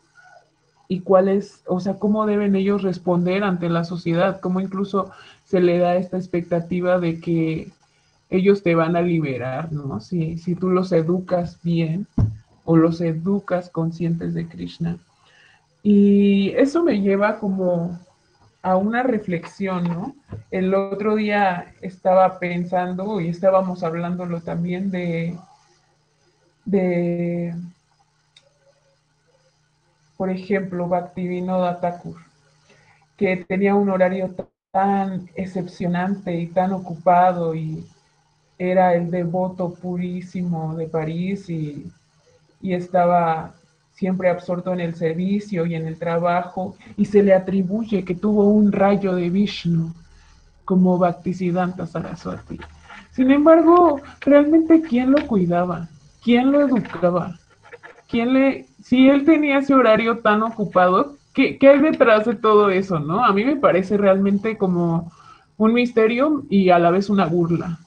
y 0.87 0.99
cuál 1.01 1.29
es, 1.29 1.63
o 1.67 1.79
sea, 1.79 1.97
cómo 1.99 2.25
deben 2.25 2.55
ellos 2.55 2.83
responder 2.83 3.43
ante 3.43 3.69
la 3.69 3.83
sociedad, 3.83 4.39
cómo 4.39 4.59
incluso 4.59 5.11
se 5.43 5.59
le 5.59 5.79
da 5.79 5.95
esta 5.95 6.17
expectativa 6.17 6.99
de 6.99 7.19
que 7.19 7.71
ellos 8.29 8.63
te 8.63 8.75
van 8.75 8.95
a 8.95 9.01
liberar, 9.01 9.71
¿no? 9.71 9.99
Si, 9.99 10.37
si 10.37 10.55
tú 10.55 10.69
los 10.69 10.91
educas 10.91 11.59
bien 11.63 12.07
o 12.65 12.77
los 12.77 13.01
educas 13.01 13.69
conscientes 13.69 14.33
de 14.33 14.47
Krishna. 14.47 14.97
Y 15.83 16.49
eso 16.51 16.83
me 16.83 17.01
lleva 17.01 17.39
como 17.39 17.99
a 18.63 18.75
una 18.75 19.03
reflexión, 19.03 19.83
¿no? 19.83 20.15
El 20.49 20.73
otro 20.73 21.15
día 21.15 21.73
estaba 21.81 22.39
pensando 22.39 23.21
y 23.21 23.27
estábamos 23.27 23.83
hablándolo 23.83 24.41
también 24.41 24.89
de, 24.89 25.37
de 26.65 27.53
por 30.17 30.29
ejemplo, 30.29 30.87
Bhaktivinoda 30.87 31.79
Thakur, 31.79 32.17
que 33.17 33.37
tenía 33.37 33.75
un 33.75 33.89
horario 33.89 34.33
tan 34.71 35.29
excepcionante 35.35 36.35
y 36.35 36.47
tan 36.47 36.73
ocupado 36.73 37.55
y 37.55 37.85
era 38.57 38.93
el 38.93 39.11
devoto 39.11 39.73
purísimo 39.73 40.75
de 40.75 40.87
París 40.87 41.49
y, 41.49 41.91
estaba 42.61 43.53
siempre 43.93 44.27
absorto 44.27 44.73
en 44.73 44.79
el 44.79 44.95
servicio 44.95 45.67
y 45.67 45.75
en 45.75 45.85
el 45.85 45.99
trabajo 45.99 46.75
y 46.97 47.05
se 47.05 47.21
le 47.21 47.31
atribuye 47.31 48.03
que 48.03 48.15
tuvo 48.15 48.45
un 48.45 48.71
rayo 48.71 49.13
de 49.13 49.29
Vishnu 49.29 49.93
como 50.65 50.97
Bhaktisiddhanta 50.97 51.85
Saraswati. 51.85 52.59
Sin 53.11 53.29
embargo, 53.29 54.01
realmente 54.21 54.81
¿quién 54.81 55.11
lo 55.11 55.27
cuidaba? 55.27 55.87
¿Quién 56.23 56.51
lo 56.51 56.61
educaba? 56.61 57.37
¿Quién 58.15 58.31
le 58.31 58.65
si 58.81 59.09
él 59.09 59.25
tenía 59.25 59.57
ese 59.57 59.73
horario 59.73 60.19
tan 60.19 60.41
ocupado, 60.41 61.17
¿qué, 61.33 61.57
hay 61.61 61.79
detrás 61.79 62.25
de 62.25 62.35
todo 62.35 62.69
eso, 62.69 62.97
no? 62.97 63.25
A 63.25 63.33
mí 63.33 63.43
me 63.43 63.57
parece 63.57 63.97
realmente 63.97 64.57
como 64.57 65.11
un 65.57 65.73
misterio 65.73 66.43
y 66.49 66.69
a 66.69 66.79
la 66.79 66.91
vez 66.91 67.09
una 67.09 67.25
burla, 67.25 67.77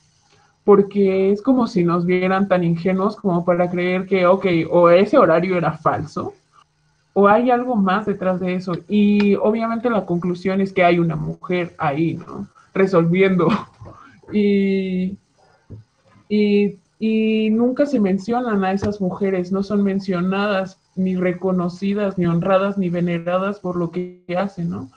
porque 0.65 1.33
es 1.33 1.41
como 1.41 1.67
si 1.67 1.83
nos 1.83 2.05
vieran 2.05 2.47
tan 2.47 2.63
ingenuos 2.63 3.17
como 3.17 3.43
para 3.43 3.71
creer 3.71 4.05
que, 4.05 4.27
ok, 4.27 4.45
o 4.71 4.91
ese 4.91 5.17
horario 5.17 5.57
era 5.57 5.73
falso, 5.73 6.35
o 7.15 7.27
hay 7.27 7.51
algo 7.51 7.75
más 7.75 8.05
detrás 8.05 8.39
de 8.39 8.55
eso. 8.55 8.75
Y 8.87 9.35
obviamente 9.37 9.89
la 9.89 10.05
conclusión 10.05 10.61
es 10.61 10.75
que 10.75 10.85
hay 10.85 10.99
una 10.99 11.17
mujer 11.17 11.75
ahí, 11.79 12.17
¿no? 12.17 12.49
Resolviendo. 12.75 13.49
Y, 14.31 15.17
y, 16.29 16.77
y 16.99 17.51
nunca 17.51 17.87
se 17.87 18.01
mencionan 18.01 18.65
a 18.65 18.73
esas 18.73 19.01
mujeres, 19.01 19.53
no 19.53 19.63
son 19.63 19.85
mencionadas 19.85 20.81
ni 20.97 21.15
reconocidas, 21.17 22.19
ni 22.19 22.27
honradas, 22.27 22.77
ni 22.77 22.89
veneradas 22.89 23.61
por 23.61 23.77
lo 23.77 23.93
que 23.93 24.25
hacen, 24.37 24.71
¿no? 24.71 24.91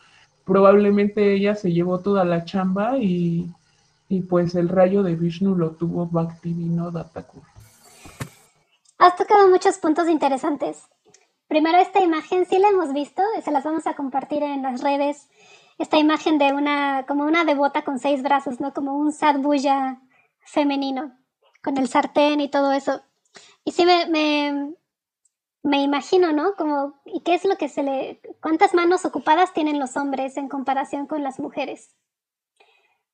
Probablemente 0.43 1.33
ella 1.33 1.55
se 1.55 1.71
llevó 1.71 1.99
toda 1.99 2.25
la 2.25 2.43
chamba 2.43 2.97
y, 2.97 3.51
pues 4.29 4.55
el 4.55 4.67
rayo 4.67 5.03
de 5.03 5.15
Vishnu 5.15 5.55
lo 5.55 5.71
tuvo 5.71 6.07
Bhaktivinoda 6.07 7.07
Thakur. 7.09 7.43
Has 8.97 9.15
tocado 9.15 9.49
muchos 9.49 9.77
puntos 9.77 10.09
interesantes. 10.09 10.83
Primero, 11.47 11.77
esta 11.77 12.01
imagen 12.01 12.45
sí 12.45 12.57
la 12.57 12.69
hemos 12.69 12.93
visto, 12.93 13.21
se 13.43 13.51
las 13.51 13.63
vamos 13.63 13.85
a 13.85 13.93
compartir 13.93 14.41
en 14.41 14.63
las 14.63 14.81
redes. 14.81 15.29
Esta 15.77 15.99
imagen 15.99 16.37
de 16.37 16.53
una, 16.53 17.05
como 17.07 17.25
una 17.25 17.45
devota 17.45 17.83
con 17.83 17.99
seis 17.99 18.23
brazos, 18.23 18.59
¿no? 18.59 18.73
Como 18.73 18.97
un 18.97 19.11
sadbuya 19.11 19.99
femenino, 20.43 21.13
con 21.63 21.77
el 21.77 21.87
sartén 21.87 22.41
y 22.41 22.49
todo 22.49 22.71
eso. 22.71 23.01
Y 23.63 23.71
sí 23.71 23.85
me, 23.85 24.73
me 25.63 25.81
imagino, 25.81 26.31
¿no? 26.31 26.55
Como, 26.55 26.99
¿y 27.05 27.21
qué 27.21 27.35
es 27.35 27.45
lo 27.45 27.57
que 27.57 27.69
se 27.69 27.83
le... 27.83 28.21
¿Cuántas 28.41 28.73
manos 28.73 29.05
ocupadas 29.05 29.53
tienen 29.53 29.79
los 29.79 29.95
hombres 29.95 30.37
en 30.37 30.49
comparación 30.49 31.07
con 31.07 31.23
las 31.23 31.39
mujeres? 31.39 31.95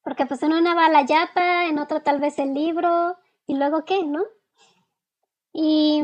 Porque 0.01 0.25
pues 0.25 0.41
en 0.43 0.53
una 0.53 0.73
va 0.73 0.87
la 0.89 1.01
yapa, 1.01 1.65
en 1.65 1.79
otra 1.79 2.01
tal 2.01 2.19
vez 2.19 2.39
el 2.39 2.53
libro, 2.53 3.17
y 3.45 3.55
luego 3.55 3.83
qué, 3.83 4.03
¿no? 4.05 4.23
Y, 5.51 6.01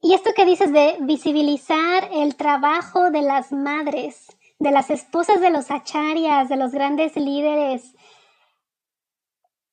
y 0.00 0.14
esto 0.14 0.30
que 0.34 0.44
dices 0.44 0.72
de 0.72 0.96
visibilizar 1.00 2.08
el 2.12 2.34
trabajo 2.34 3.12
de 3.12 3.22
las 3.22 3.52
madres, 3.52 4.36
de 4.58 4.72
las 4.72 4.90
esposas 4.90 5.40
de 5.40 5.50
los 5.50 5.70
acharyas, 5.70 6.48
de 6.48 6.56
los 6.56 6.72
grandes 6.72 7.14
líderes, 7.14 7.94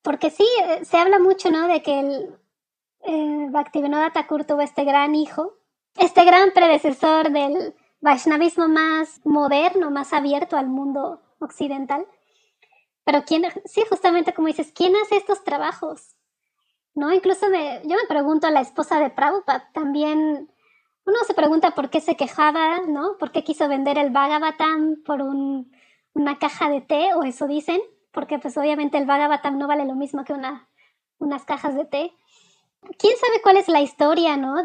porque 0.02 0.30
sí, 0.30 0.48
eh, 0.64 0.86
se 0.86 0.98
habla 0.98 1.20
mucho, 1.20 1.52
¿no? 1.52 1.68
De 1.68 1.82
que 1.82 2.00
el, 2.00 2.38
eh, 3.04 3.48
Bhaktivinoda 3.50 4.12
Thakur 4.12 4.46
tuvo 4.46 4.62
este 4.62 4.84
gran 4.84 5.16
hijo, 5.16 5.54
este 5.96 6.26
gran 6.26 6.52
predecesor 6.52 7.32
del 7.32 7.76
Vaishnavismo 8.02 8.68
más 8.68 9.22
moderno, 9.26 9.92
más 9.92 10.14
abierto 10.14 10.58
al 10.58 10.68
mundo 10.68 11.22
occidental. 11.40 12.06
Pero 13.04 13.24
quién, 13.26 13.44
sí, 13.66 13.84
justamente 13.90 14.34
como 14.34 14.48
dices, 14.48 14.72
¿quién 14.74 14.96
hace 14.96 15.18
estos 15.18 15.44
trabajos? 15.44 16.18
¿No? 16.94 17.14
Incluso 17.14 17.50
me, 17.50 17.82
yo 17.84 17.96
me 17.96 18.08
pregunto 18.08 18.48
a 18.48 18.52
la 18.52 18.62
esposa 18.62 19.00
de 19.00 19.10
Prabhupada, 19.10 19.70
también 19.74 20.52
uno 21.06 21.18
se 21.26 21.34
pregunta 21.34 21.72
por 21.72 21.90
qué 21.90 22.02
se 22.02 22.18
quejaba, 22.18 22.82
¿no? 22.82 23.18
¿Por 23.18 23.32
qué 23.32 23.44
quiso 23.44 23.70
vender 23.70 23.98
el 23.98 24.10
Bhagavatam 24.12 25.04
por 25.06 25.22
un, 25.22 25.72
una 26.14 26.38
caja 26.38 26.70
de 26.70 26.82
té? 26.82 27.14
O 27.14 27.24
eso 27.24 27.48
dicen, 27.48 27.80
porque 28.12 28.40
pues 28.40 28.58
obviamente 28.58 28.98
el 28.98 29.06
Bhagavatam 29.06 29.58
no 29.58 29.68
vale 29.68 29.86
lo 29.86 29.96
mismo 29.96 30.24
que 30.24 30.34
una, 30.34 30.68
unas 31.20 31.46
cajas 31.46 31.76
de 31.76 31.86
té 31.86 32.14
quién 32.98 33.18
sabe 33.18 33.42
cuál 33.42 33.58
es 33.58 33.68
la 33.68 33.82
historia, 33.82 34.38
¿no? 34.38 34.56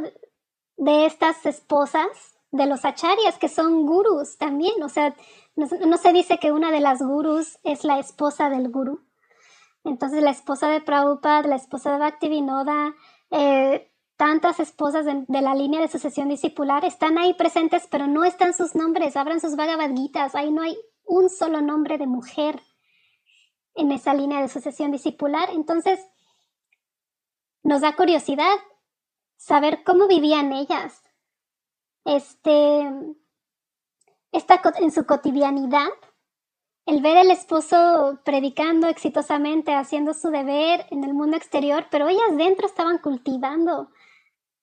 De 0.77 1.07
estas 1.07 1.45
esposas 1.47 2.09
de 2.51 2.67
los 2.67 2.85
acharyas, 2.85 3.39
que 3.39 3.49
son 3.49 3.87
gurús 3.87 4.37
también. 4.39 4.83
O 4.83 4.89
sea, 4.89 5.15
no, 5.57 5.97
se 5.97 6.13
dice 6.13 6.39
que 6.39 6.53
una 6.53 6.71
de 6.71 6.81
las 6.81 7.01
gurús 7.01 7.59
es 7.63 7.85
la 7.85 7.99
esposa 7.99 8.51
del 8.51 8.71
gurú. 8.71 9.01
Entonces, 9.85 10.23
la 10.23 10.31
esposa 10.31 10.69
de 10.69 10.81
Prabhupada, 10.81 11.49
la 11.49 11.57
esposa 11.57 11.93
de 11.93 11.99
Bhaktivinoda, 11.99 12.95
eh, 13.31 13.91
tantas 14.17 14.61
esposas 14.61 15.05
de, 15.05 15.41
la 15.41 15.55
línea 15.55 15.81
de 15.81 15.89
sucesión 15.89 16.29
discipular 16.29 16.85
están 16.85 17.19
ahí 17.19 17.35
presentes, 17.35 17.89
pero 17.91 18.07
no 18.07 18.23
están 18.25 18.55
sus 18.55 18.75
nombres. 18.77 19.17
Abran 19.17 19.41
sus 19.41 19.57
Bhagavad 19.57 19.91
ahí 20.35 20.53
no 20.53 20.63
hay 20.63 20.79
un 21.05 21.29
solo 21.29 21.61
nombre 21.61 21.99
de 21.99 22.07
mujer 22.07 22.63
en 23.75 23.93
esa 23.93 24.15
línea 24.15 24.41
de 24.41 24.49
sucesión 24.49 24.91
discipular. 24.91 25.51
Entonces, 25.51 26.01
nos 27.63 27.81
da 27.81 27.95
curiosidad 27.95 28.57
saber 29.37 29.83
cómo 29.85 30.09
vivían 30.09 30.53
ellas. 30.53 31.03
Este, 32.05 32.91
esta, 34.33 34.61
en 34.79 34.91
su 34.91 35.07
cotidianidad, 35.07 35.89
el 36.87 37.01
ver 37.01 37.17
al 37.17 37.31
esposo 37.31 38.21
predicando 38.25 38.89
exitosamente, 38.89 39.75
haciendo 39.75 40.15
su 40.15 40.31
deber 40.31 40.87
en 40.91 41.05
el 41.05 41.15
mundo 41.15 41.37
exterior, 41.37 41.87
pero 41.91 42.09
ellas 42.09 42.37
dentro 42.37 42.67
estaban 42.67 42.99
cultivando, 42.99 43.91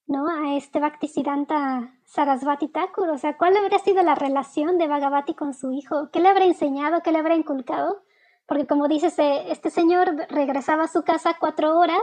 ¿no? 0.06 0.28
A 0.28 0.56
este 0.56 0.80
Bhaktisiddhanta 0.80 1.98
Sarasvati 2.04 2.68
Thakur. 2.68 3.08
O 3.08 3.18
sea, 3.18 3.38
¿cuál 3.38 3.56
habría 3.56 3.78
sido 3.78 4.02
la 4.02 4.14
relación 4.14 4.76
de 4.76 4.88
Bhagavati 4.88 5.34
con 5.34 5.54
su 5.54 5.72
hijo? 5.72 6.10
¿Qué 6.12 6.20
le 6.20 6.28
habrá 6.28 6.44
enseñado? 6.44 7.02
¿Qué 7.02 7.12
le 7.12 7.18
habrá 7.18 7.36
inculcado? 7.36 8.02
Porque 8.50 8.66
como 8.66 8.88
dices, 8.88 9.16
eh, 9.20 9.44
este 9.52 9.70
señor 9.70 10.26
regresaba 10.28 10.82
a 10.82 10.88
su 10.88 11.04
casa 11.04 11.36
cuatro 11.38 11.78
horas 11.78 12.02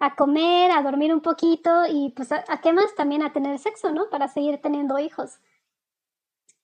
a 0.00 0.14
comer, 0.16 0.70
a 0.70 0.82
dormir 0.82 1.14
un 1.14 1.22
poquito 1.22 1.86
y 1.88 2.10
pues 2.10 2.30
a, 2.30 2.44
qué 2.62 2.74
más 2.74 2.94
también 2.94 3.22
a 3.22 3.32
tener 3.32 3.58
sexo, 3.58 3.90
¿no? 3.90 4.10
Para 4.10 4.28
seguir 4.28 4.60
teniendo 4.60 4.98
hijos. 4.98 5.38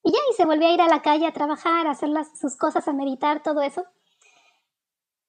Y 0.03 0.13
ya, 0.13 0.19
y 0.31 0.35
se 0.35 0.45
volvió 0.45 0.69
a 0.69 0.73
ir 0.73 0.83
a 0.83 0.89
la 0.89 1.01
calle 1.01 1.27
a 1.27 1.33
trabajar, 1.33 1.87
a 1.87 1.93
hacer 1.93 2.11
las, 2.11 2.39
sus 2.39 2.55
cosas, 2.57 2.87
a 2.87 2.93
meditar, 2.93 3.43
todo 3.43 3.63
eso. 3.63 3.87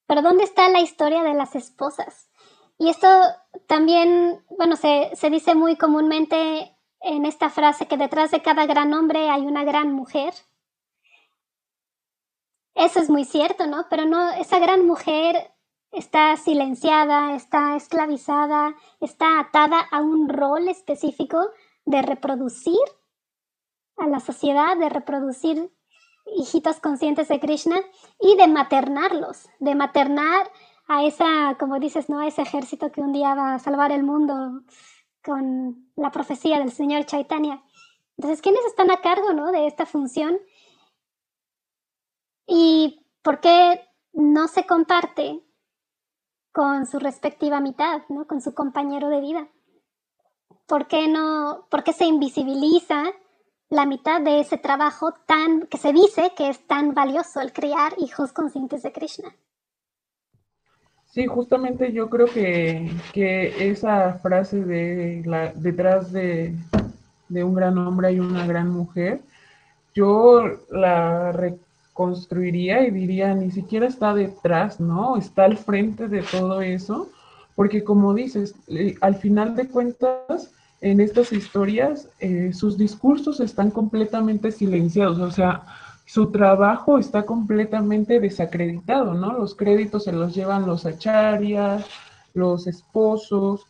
Pero 0.08 0.24
¿dónde 0.24 0.44
está 0.44 0.68
la 0.68 0.82
historia 0.82 1.24
de 1.24 1.34
las 1.34 1.56
esposas? 1.56 2.30
Y 2.78 2.90
esto 2.90 3.08
también, 3.66 4.44
bueno, 4.58 4.76
se, 4.76 5.12
se 5.14 5.30
dice 5.30 5.56
muy 5.56 5.78
comúnmente 5.78 6.76
en 7.00 7.26
esta 7.26 7.50
frase 7.50 7.88
que 7.88 7.96
detrás 7.96 8.32
de 8.32 8.42
cada 8.42 8.66
gran 8.66 8.94
hombre 8.94 9.30
hay 9.30 9.44
una 9.46 9.64
gran 9.64 9.94
mujer. 9.94 10.34
Eso 12.80 13.02
es 13.02 13.10
muy 13.10 13.26
cierto, 13.26 13.68
¿no? 13.68 13.88
Pero 13.90 14.06
no, 14.06 14.32
esa 14.32 14.58
gran 14.58 14.88
mujer 14.88 15.52
está 15.92 16.38
silenciada, 16.38 17.36
está 17.36 17.76
esclavizada, 17.76 18.74
está 19.02 19.42
atada 19.42 19.82
a 19.92 20.00
un 20.00 20.30
rol 20.30 20.70
específico 20.70 21.50
de 21.84 22.02
reproducir 22.02 22.80
a 23.98 24.08
la 24.08 24.22
sociedad, 24.22 24.78
de 24.78 24.88
reproducir 24.88 25.74
hijitos 26.38 26.80
conscientes 26.80 27.28
de 27.28 27.42
Krishna 27.42 27.82
y 28.18 28.38
de 28.38 28.48
maternarlos, 28.48 29.50
de 29.60 29.76
maternar 29.76 30.50
a 30.88 31.04
esa, 31.04 31.58
como 31.60 31.80
dices, 31.80 32.08
¿no? 32.08 32.20
A 32.20 32.28
ese 32.28 32.44
ejército 32.44 32.94
que 32.94 33.02
un 33.02 33.12
día 33.12 33.36
va 33.36 33.56
a 33.56 33.60
salvar 33.60 33.92
el 33.92 34.04
mundo 34.04 34.62
con 35.22 35.92
la 35.98 36.12
profecía 36.12 36.60
del 36.60 36.72
señor 36.72 37.06
Chaitanya. 37.06 37.62
Entonces, 38.18 38.42
¿quiénes 38.42 38.64
están 38.66 38.90
a 38.90 39.02
cargo, 39.02 39.34
¿no? 39.34 39.52
De 39.52 39.68
esta 39.68 39.86
función. 39.86 40.40
¿Y 42.50 43.06
por 43.22 43.40
qué 43.40 43.80
no 44.14 44.48
se 44.48 44.66
comparte 44.66 45.40
con 46.52 46.88
su 46.88 47.00
respectiva 47.00 47.62
mitad, 47.62 48.02
¿no? 48.10 48.26
Con 48.28 48.42
su 48.42 48.54
compañero 48.54 49.08
de 49.08 49.22
vida. 49.22 49.48
¿Por 50.66 50.88
qué 50.88 51.08
no, 51.08 51.68
por 51.70 51.84
qué 51.84 51.94
se 51.94 52.06
invisibiliza 52.06 53.14
la 53.70 53.86
mitad 53.86 54.22
de 54.22 54.40
ese 54.40 54.58
trabajo 54.58 55.14
tan 55.26 55.68
que 55.68 55.78
se 55.78 55.94
dice 55.94 56.32
que 56.36 56.50
es 56.50 56.66
tan 56.68 56.94
valioso 56.94 57.40
el 57.40 57.54
criar 57.54 57.94
hijos 57.98 58.34
conscientes 58.34 58.82
de 58.82 58.92
Krishna. 58.92 59.30
Sí, 61.06 61.26
justamente 61.26 61.92
yo 61.92 62.10
creo 62.10 62.28
que, 62.28 62.92
esa 63.60 64.14
frase 64.14 64.64
de 64.64 65.24
la, 65.26 65.52
detrás 65.54 66.12
de, 66.12 66.56
un 67.30 67.54
gran 67.54 67.78
hombre 67.78 68.10
hay 68.10 68.20
una 68.20 68.46
gran 68.46 68.70
mujer, 68.70 69.22
yo 69.94 70.44
la 70.70 71.32
reconstruiría 72.00 72.88
y 72.88 72.92
diría, 72.92 73.34
ni 73.34 73.52
siquiera 73.52 73.86
está 73.86 74.14
detrás, 74.14 74.80
¿no? 74.80 75.18
Está 75.18 75.44
al 75.44 75.58
frente 75.58 76.08
de 76.08 76.22
todo 76.22 76.62
eso, 76.62 77.10
porque 77.56 77.84
como 77.84 78.14
dices, 78.14 78.56
eh, 78.68 78.96
al 79.02 79.16
final 79.16 79.56
de 79.56 79.68
cuentas, 79.68 80.52
en 80.82 81.02
estas 81.02 81.34
historias, 81.34 82.08
eh, 82.22 82.52
sus 82.54 82.78
discursos 82.78 83.42
están 83.42 83.70
completamente 83.70 84.50
silenciados, 84.50 85.20
o 85.20 85.30
sea, 85.30 85.64
su 86.06 86.32
trabajo 86.32 86.98
está 86.98 87.26
completamente 87.26 88.22
desacreditado, 88.22 89.14
¿no? 89.14 89.38
Los 89.38 89.54
créditos 89.54 90.06
se 90.06 90.14
los 90.14 90.34
llevan 90.34 90.66
los 90.66 90.86
acharyas, 90.86 91.86
los 92.34 92.66
esposos, 92.66 93.66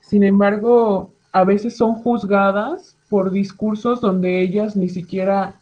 sin 0.00 0.22
embargo, 0.22 1.10
a 1.32 1.44
veces 1.44 1.76
son 1.76 1.96
juzgadas 1.96 2.96
por 3.10 3.30
discursos 3.30 4.00
donde 4.00 4.40
ellas 4.40 4.76
ni 4.76 4.88
siquiera 4.88 5.60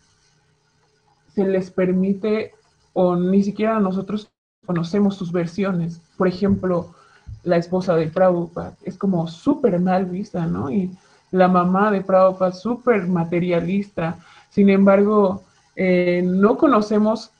se 1.35 1.45
les 1.45 1.71
permite 1.71 2.53
o 2.93 3.17
ni 3.17 3.43
siquiera 3.43 3.81
nosotros 3.81 4.31
conocemos 4.67 5.17
sus 5.17 5.33
versiones. 5.33 6.01
Por 6.17 6.29
ejemplo, 6.29 6.95
la 7.43 7.57
esposa 7.57 7.97
de 7.97 8.07
Prabhupada. 8.07 8.77
Es 8.83 8.97
como 8.97 9.27
súper 9.29 9.79
mal 9.81 10.07
vista, 10.07 10.47
¿no? 10.47 10.71
Y 10.71 10.91
la 11.31 11.49
mamá 11.49 11.91
de 11.91 12.03
Prabhupada, 12.03 12.53
súper 12.53 13.07
materialista. 13.07 14.19
Sin 14.51 14.71
embargo, 14.71 15.43
eh, 15.77 16.23
no 16.25 16.57
conocemos 16.57 17.31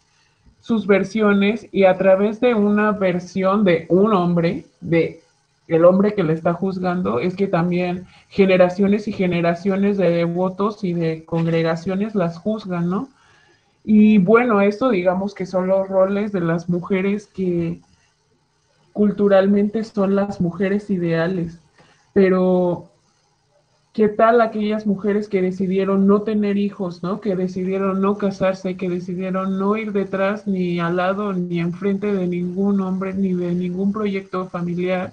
sus 0.61 0.87
versiones 0.87 1.69
y 1.73 1.85
a 1.85 1.97
través 1.97 2.41
de 2.41 2.55
una 2.55 2.93
versión 2.93 3.65
de 3.65 3.87
un 3.89 4.13
hombre, 4.15 4.65
de 4.81 5.21
el 5.69 5.85
hombre 5.85 6.15
que 6.15 6.23
le 6.23 6.35
está 6.35 6.53
juzgando, 6.53 7.21
es 7.21 7.37
que 7.37 7.47
también 7.47 8.07
generaciones 8.29 9.09
y 9.09 9.13
generaciones 9.13 9.97
de 9.97 10.11
devotos 10.11 10.85
y 10.85 10.93
de 10.93 11.25
congregaciones 11.25 12.15
las 12.15 12.39
juzgan, 12.39 12.91
¿no? 12.91 13.09
Y 13.85 14.17
bueno, 14.17 14.63
esto 14.63 14.89
digamos 14.89 15.35
que 15.35 15.45
son 15.45 15.69
los 15.69 15.89
roles 15.89 16.33
de 16.33 16.41
las 16.41 16.71
mujeres 16.71 17.27
que 17.27 17.81
culturalmente 18.95 19.85
son 19.85 20.15
las 20.15 20.41
mujeres 20.41 20.89
ideales, 20.89 21.61
pero 22.15 22.89
¿qué 23.93 24.09
tal 24.09 24.41
aquellas 24.41 24.87
mujeres 24.87 25.29
que 25.29 25.43
decidieron 25.43 26.07
no 26.07 26.23
tener 26.23 26.57
hijos, 26.57 27.03
¿no? 27.03 27.21
Que 27.21 27.37
decidieron 27.37 28.01
no 28.01 28.17
casarse, 28.17 28.77
que 28.77 28.89
decidieron 28.89 29.59
no 29.59 29.77
ir 29.77 29.93
detrás 29.93 30.47
ni 30.47 30.81
al 30.81 30.97
lado 30.97 31.35
ni 31.35 31.61
enfrente 31.61 32.13
de 32.13 32.27
ningún 32.27 32.81
hombre 32.81 33.13
ni 33.13 33.35
de 33.35 33.53
ningún 33.55 33.93
proyecto 33.93 34.47
familiar 34.47 35.13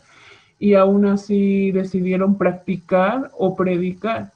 y 0.60 0.76
aún 0.76 1.06
así 1.08 1.72
decidieron 1.72 2.38
practicar 2.38 3.32
o 3.38 3.56
predicar. 3.56 4.32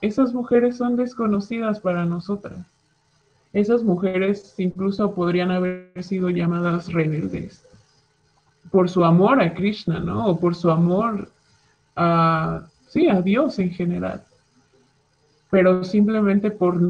Esas 0.00 0.32
mujeres 0.32 0.76
son 0.76 0.96
desconocidas 0.96 1.80
para 1.80 2.04
nosotras. 2.06 2.73
Esas 3.54 3.84
mujeres 3.84 4.54
incluso 4.58 5.14
podrían 5.14 5.52
haber 5.52 5.92
sido 6.02 6.28
llamadas 6.28 6.92
rebeldes 6.92 7.64
por 8.70 8.90
su 8.90 9.04
amor 9.04 9.40
a 9.40 9.54
Krishna, 9.54 10.00
¿no? 10.00 10.26
O 10.26 10.40
por 10.40 10.56
su 10.56 10.68
amor 10.68 11.30
a, 11.94 12.66
sí, 12.88 13.08
a 13.08 13.22
Dios 13.22 13.60
en 13.60 13.70
general. 13.70 14.24
Pero 15.50 15.84
simplemente 15.84 16.50
por, 16.50 16.80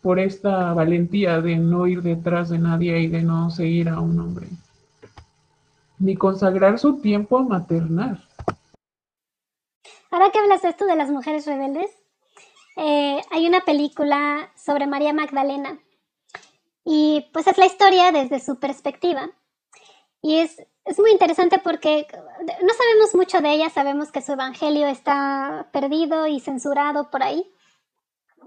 por 0.00 0.20
esta 0.20 0.72
valentía 0.72 1.40
de 1.40 1.56
no 1.56 1.88
ir 1.88 2.02
detrás 2.02 2.50
de 2.50 2.60
nadie 2.60 3.00
y 3.00 3.08
de 3.08 3.22
no 3.22 3.50
seguir 3.50 3.88
a 3.88 3.98
un 3.98 4.20
hombre. 4.20 4.46
Ni 5.98 6.14
consagrar 6.14 6.78
su 6.78 7.00
tiempo 7.00 7.38
a 7.38 7.42
maternar. 7.42 8.20
Ahora 10.12 10.30
que 10.30 10.38
hablas 10.38 10.64
esto 10.64 10.86
de 10.86 10.94
las 10.94 11.10
mujeres 11.10 11.46
rebeldes, 11.46 11.90
eh, 12.76 13.20
hay 13.32 13.48
una 13.48 13.62
película 13.62 14.50
sobre 14.54 14.86
María 14.86 15.12
Magdalena. 15.12 15.80
Y 16.84 17.28
pues 17.32 17.46
es 17.46 17.58
la 17.58 17.66
historia 17.66 18.12
desde 18.12 18.40
su 18.40 18.58
perspectiva. 18.58 19.30
Y 20.20 20.36
es 20.36 20.56
es 20.84 20.98
muy 20.98 21.10
interesante 21.12 21.58
porque 21.58 22.06
no 22.62 22.74
sabemos 22.74 23.14
mucho 23.14 23.40
de 23.40 23.52
ella, 23.52 23.70
sabemos 23.70 24.10
que 24.10 24.22
su 24.22 24.32
evangelio 24.32 24.86
está 24.86 25.68
perdido 25.72 26.26
y 26.26 26.40
censurado 26.40 27.10
por 27.10 27.22
ahí, 27.22 27.50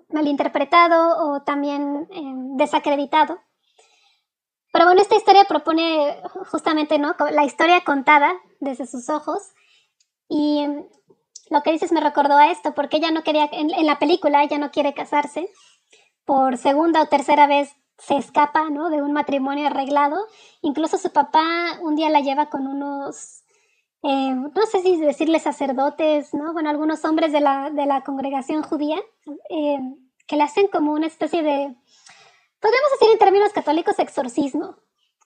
malinterpretado 0.10 1.18
o 1.18 1.44
también 1.44 2.08
em, 2.12 2.58
desacreditado. 2.58 3.40
Pero 4.74 4.86
bueno, 4.86 5.02
esta 5.02 5.16
historia 5.16 5.46
propone 5.46 6.22
justamente 6.52 7.00
¿no? 7.00 7.16
la 7.32 7.46
historia 7.46 7.82
contada 7.86 8.34
desde 8.60 8.86
sus 8.86 9.10
ojos 9.10 9.54
y 10.28 10.60
em, 10.60 10.86
lo 11.50 11.62
que 11.64 11.72
dices 11.72 11.94
me 11.94 12.02
recordó 12.02 12.36
a 12.36 12.52
esto, 12.52 12.74
porque 12.74 12.98
ella 12.98 13.12
no 13.12 13.24
quería, 13.24 13.48
en, 13.52 13.74
en 13.74 13.86
la 13.86 14.00
película 14.00 14.44
ella 14.44 14.58
no 14.58 14.72
quiere 14.72 14.94
casarse, 14.94 15.50
por 16.26 16.58
segunda 16.58 17.02
o 17.02 17.08
tercera 17.08 17.48
vez 17.48 17.76
se 17.98 18.18
escapa 18.18 18.70
¿no? 18.70 18.90
de 18.90 19.02
un 19.02 19.14
matrimonio 19.14 19.68
arreglado. 19.68 20.18
Incluso 20.62 20.98
su 20.98 21.12
papá 21.12 21.80
un 21.82 21.96
día 21.96 22.10
la 22.10 22.22
lleva 22.22 22.50
con 22.50 22.68
unos, 22.68 23.44
eh, 24.04 24.34
no 24.34 24.66
sé 24.70 24.82
si 24.82 24.98
decirle 25.00 25.40
sacerdotes, 25.40 26.34
¿no? 26.34 26.54
bueno, 26.54 26.70
algunos 26.70 27.04
hombres 27.06 27.32
de 27.32 27.42
la, 27.42 27.70
de 27.70 27.86
la 27.86 28.04
congregación 28.04 28.64
judía, 28.64 28.98
eh, 29.50 29.80
que 30.28 30.36
le 30.36 30.44
hacen 30.44 30.68
como 30.68 30.94
una 30.94 31.08
especie 31.08 31.44
de, 31.44 31.76
podríamos 32.60 32.92
decir 33.00 33.12
en 33.12 33.20
términos 33.20 33.54
católicos, 33.54 34.00
exorcismo. 34.00 34.78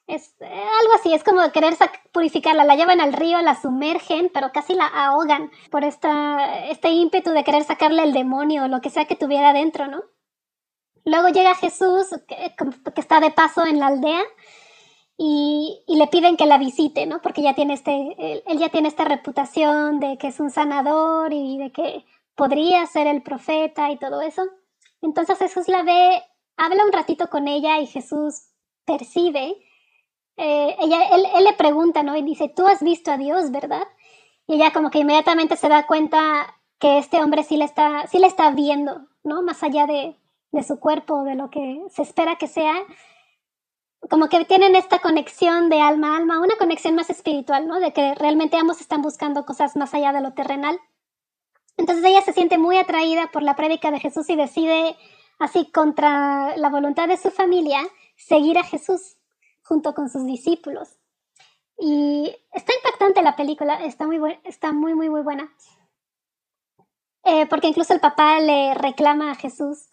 Es 0.07 0.35
eh, 0.39 0.63
algo 0.81 0.93
así, 0.95 1.13
es 1.13 1.23
como 1.23 1.51
querer 1.51 1.75
purificarla, 2.11 2.63
la 2.63 2.75
llevan 2.75 2.99
al 2.99 3.13
río, 3.13 3.39
la 3.43 3.53
sumergen, 3.53 4.31
pero 4.33 4.51
casi 4.51 4.73
la 4.73 4.87
ahogan 4.87 5.51
por 5.69 5.83
esta, 5.83 6.65
este 6.67 6.89
ímpetu 6.89 7.29
de 7.29 7.43
querer 7.43 7.63
sacarle 7.63 8.03
el 8.03 8.13
demonio 8.13 8.63
o 8.63 8.67
lo 8.67 8.81
que 8.81 8.89
sea 8.89 9.05
que 9.05 9.15
tuviera 9.15 9.53
dentro, 9.53 9.87
¿no? 9.87 10.01
Luego 11.05 11.29
llega 11.29 11.55
Jesús, 11.55 12.07
que, 12.27 12.53
está 12.95 13.19
de 13.19 13.31
paso 13.31 13.65
en 13.65 13.79
la 13.79 13.87
aldea, 13.87 14.23
y, 15.17 15.83
le 15.87 16.07
piden 16.07 16.37
que 16.37 16.45
la 16.45 16.57
visite, 16.57 17.05
¿no? 17.05 17.21
Porque 17.21 17.41
ya 17.41 17.53
tiene 17.53 17.73
este, 17.73 18.15
él, 18.45 18.57
ya 18.57 18.69
tiene 18.69 18.87
esta 18.87 19.03
reputación 19.03 19.99
de 19.99 20.17
que 20.17 20.27
es 20.27 20.39
un 20.39 20.49
sanador 20.49 21.33
y 21.33 21.57
de 21.57 21.71
que 21.71 22.05
podría 22.35 22.85
ser 22.85 23.07
el 23.07 23.21
profeta 23.21 23.91
y 23.91 23.97
todo 23.97 24.21
eso. 24.21 24.43
Entonces 25.01 25.37
Jesús 25.37 25.67
la 25.67 25.83
ve, 25.83 26.23
habla 26.55 26.85
un 26.85 26.93
ratito 26.93 27.29
con 27.29 27.47
ella 27.49 27.79
y 27.79 27.87
Jesús 27.87 28.49
percibe, 28.85 29.57
eh, 30.37 30.75
ella, 30.79 31.09
él, 31.09 31.43
le 31.43 31.53
pregunta, 31.53 32.01
¿no? 32.01 32.15
Y 32.15 32.21
dice, 32.21 32.47
tú 32.47 32.65
has 32.65 32.81
visto 32.81 33.11
a 33.11 33.17
Dios, 33.17 33.51
¿verdad? 33.51 33.85
Y 34.47 34.55
ella 34.55 34.71
como 34.71 34.89
que 34.89 34.99
inmediatamente 34.99 35.57
se 35.57 35.67
da 35.67 35.85
cuenta 35.85 36.55
que 36.79 36.97
este 36.97 37.21
hombre 37.21 37.43
sí 37.43 37.57
le 37.57 37.65
está, 37.65 38.07
sí 38.07 38.19
le 38.19 38.27
está 38.27 38.51
viendo, 38.51 39.05
¿no? 39.23 39.41
Más 39.41 39.61
allá 39.63 39.85
de, 39.85 40.15
de 40.51 40.63
su 40.63 40.79
cuerpo, 40.79 41.23
de 41.23 41.35
lo 41.35 41.49
que 41.49 41.81
se 41.89 42.01
espera 42.01 42.37
que 42.37 42.47
sea, 42.47 42.75
como 44.09 44.29
que 44.29 44.45
tienen 44.45 44.75
esta 44.75 44.99
conexión 44.99 45.69
de 45.69 45.81
alma 45.81 46.13
a 46.13 46.17
alma, 46.17 46.39
una 46.39 46.55
conexión 46.57 46.95
más 46.95 47.09
espiritual, 47.09 47.67
¿no? 47.67 47.79
De 47.79 47.93
que 47.93 48.15
realmente 48.15 48.57
ambos 48.57 48.81
están 48.81 49.01
buscando 49.01 49.45
cosas 49.45 49.75
más 49.75 49.93
allá 49.93 50.13
de 50.13 50.21
lo 50.21 50.33
terrenal. 50.33 50.79
Entonces 51.77 52.03
ella 52.05 52.21
se 52.21 52.33
siente 52.33 52.57
muy 52.57 52.77
atraída 52.77 53.29
por 53.31 53.43
la 53.43 53.55
prédica 53.55 53.91
de 53.91 53.99
Jesús 53.99 54.29
y 54.29 54.35
decide, 54.35 54.97
así 55.37 55.71
contra 55.71 56.55
la 56.57 56.69
voluntad 56.69 57.07
de 57.07 57.17
su 57.17 57.29
familia, 57.29 57.79
seguir 58.15 58.57
a 58.57 58.63
Jesús 58.63 59.17
junto 59.63 59.93
con 59.93 60.09
sus 60.09 60.25
discípulos. 60.25 60.97
Y 61.77 62.35
está 62.51 62.73
impactante 62.75 63.21
la 63.21 63.35
película, 63.35 63.75
está 63.85 64.05
muy, 64.05 64.19
está 64.43 64.73
muy, 64.73 64.95
muy, 64.95 65.09
muy 65.09 65.21
buena. 65.21 65.53
Eh, 67.23 67.45
porque 67.47 67.67
incluso 67.67 67.93
el 67.93 67.99
papá 67.99 68.39
le 68.39 68.73
reclama 68.73 69.31
a 69.31 69.35
Jesús 69.35 69.89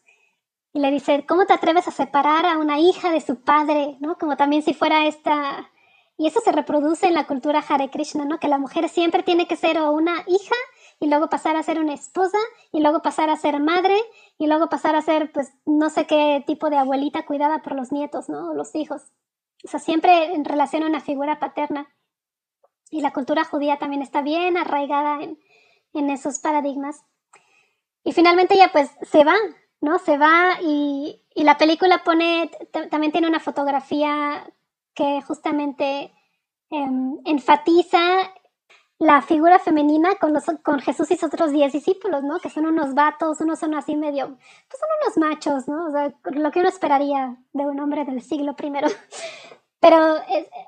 y 0.77 0.79
le 0.79 0.91
dice, 0.91 1.25
¿cómo 1.27 1.47
te 1.47 1.55
atreves 1.55 1.89
a 1.89 1.91
separar 1.91 2.45
a 2.45 2.59
una 2.59 2.79
hija 2.79 3.11
de 3.11 3.23
su 3.23 3.41
padre? 3.41 3.97
¿no? 3.99 4.19
Como 4.19 4.37
también 4.37 4.63
si 4.63 4.75
fuera 4.75 5.07
esta... 5.07 5.71
Y 6.19 6.27
eso 6.27 6.41
se 6.45 6.53
reproduce 6.53 7.07
en 7.07 7.15
la 7.15 7.27
cultura 7.27 7.65
Hare 7.67 7.89
Krishna, 7.89 8.27
¿no? 8.27 8.39
Que 8.39 8.49
la 8.49 8.59
mujer 8.59 8.91
siempre 8.91 9.23
tiene 9.23 9.47
que 9.47 9.57
ser 9.57 9.81
una 9.81 10.23
hija 10.27 10.55
y 11.01 11.09
luego 11.09 11.31
pasar 11.31 11.57
a 11.57 11.63
ser 11.63 11.81
una 11.81 11.95
esposa 11.95 12.37
y 12.73 12.81
luego 12.81 13.01
pasar 13.01 13.31
a 13.31 13.37
ser 13.37 13.59
madre 13.59 13.97
y 14.37 14.49
luego 14.49 14.69
pasar 14.69 14.97
a 14.97 15.01
ser, 15.01 15.33
pues, 15.33 15.51
no 15.65 15.89
sé 15.89 16.07
qué 16.07 16.45
tipo 16.47 16.69
de 16.69 16.77
abuelita 16.77 17.25
cuidada 17.25 17.63
por 17.63 17.75
los 17.75 17.91
nietos, 17.91 18.29
¿no? 18.29 18.51
O 18.51 18.55
los 18.55 18.75
hijos. 18.75 19.01
O 19.65 19.69
sea, 19.69 19.81
siempre 19.81 20.35
en 20.35 20.45
relación 20.45 20.83
a 20.83 20.89
una 20.89 21.01
figura 21.01 21.39
paterna. 21.39 21.89
Y 22.91 23.01
la 23.01 23.15
cultura 23.15 23.45
judía 23.45 23.79
también 23.79 24.03
está 24.03 24.21
bien 24.21 24.59
arraigada 24.59 25.23
en, 25.23 25.39
en 25.95 26.11
esos 26.11 26.39
paradigmas. 26.39 27.03
Y 28.05 28.13
finalmente 28.13 28.57
ella 28.57 28.69
pues 28.73 28.91
se 29.11 29.25
va, 29.25 29.37
¿no? 29.87 30.01
Se 30.01 30.19
va 30.19 30.59
y, 30.63 31.23
la 31.37 31.57
película 31.59 32.03
pone, 32.03 32.51
también 32.91 33.13
tiene 33.13 33.29
una 33.29 33.39
fotografía 33.39 34.45
que 34.95 35.23
justamente 35.23 36.13
em, 36.71 37.19
enfatiza 37.25 38.01
la 38.99 39.23
figura 39.23 39.61
femenina 39.61 40.17
con, 40.17 40.33
los, 40.33 40.45
con 40.65 40.81
Jesús 40.81 41.11
y 41.13 41.17
sus 41.17 41.33
otros 41.33 41.53
diez 41.53 41.73
discípulos, 41.73 42.25
¿no? 42.25 42.41
Que 42.41 42.51
son 42.51 42.67
unos 42.67 42.95
vatos, 42.95 43.41
unos 43.41 43.61
son 43.61 43.75
así 43.75 43.95
medio, 43.95 44.27
pues 44.69 44.81
son 44.81 44.89
unos 45.03 45.19
machos, 45.19 45.69
¿no? 45.69 45.87
O 45.87 45.91
sea, 45.93 46.13
lo 46.33 46.51
que 46.51 46.61
uno 46.61 46.69
esperaría 46.69 47.37
de 47.53 47.67
un 47.67 47.79
hombre 47.79 48.05
del 48.05 48.23
siglo 48.23 48.57
primero. 48.57 48.89
Pero 49.79 50.17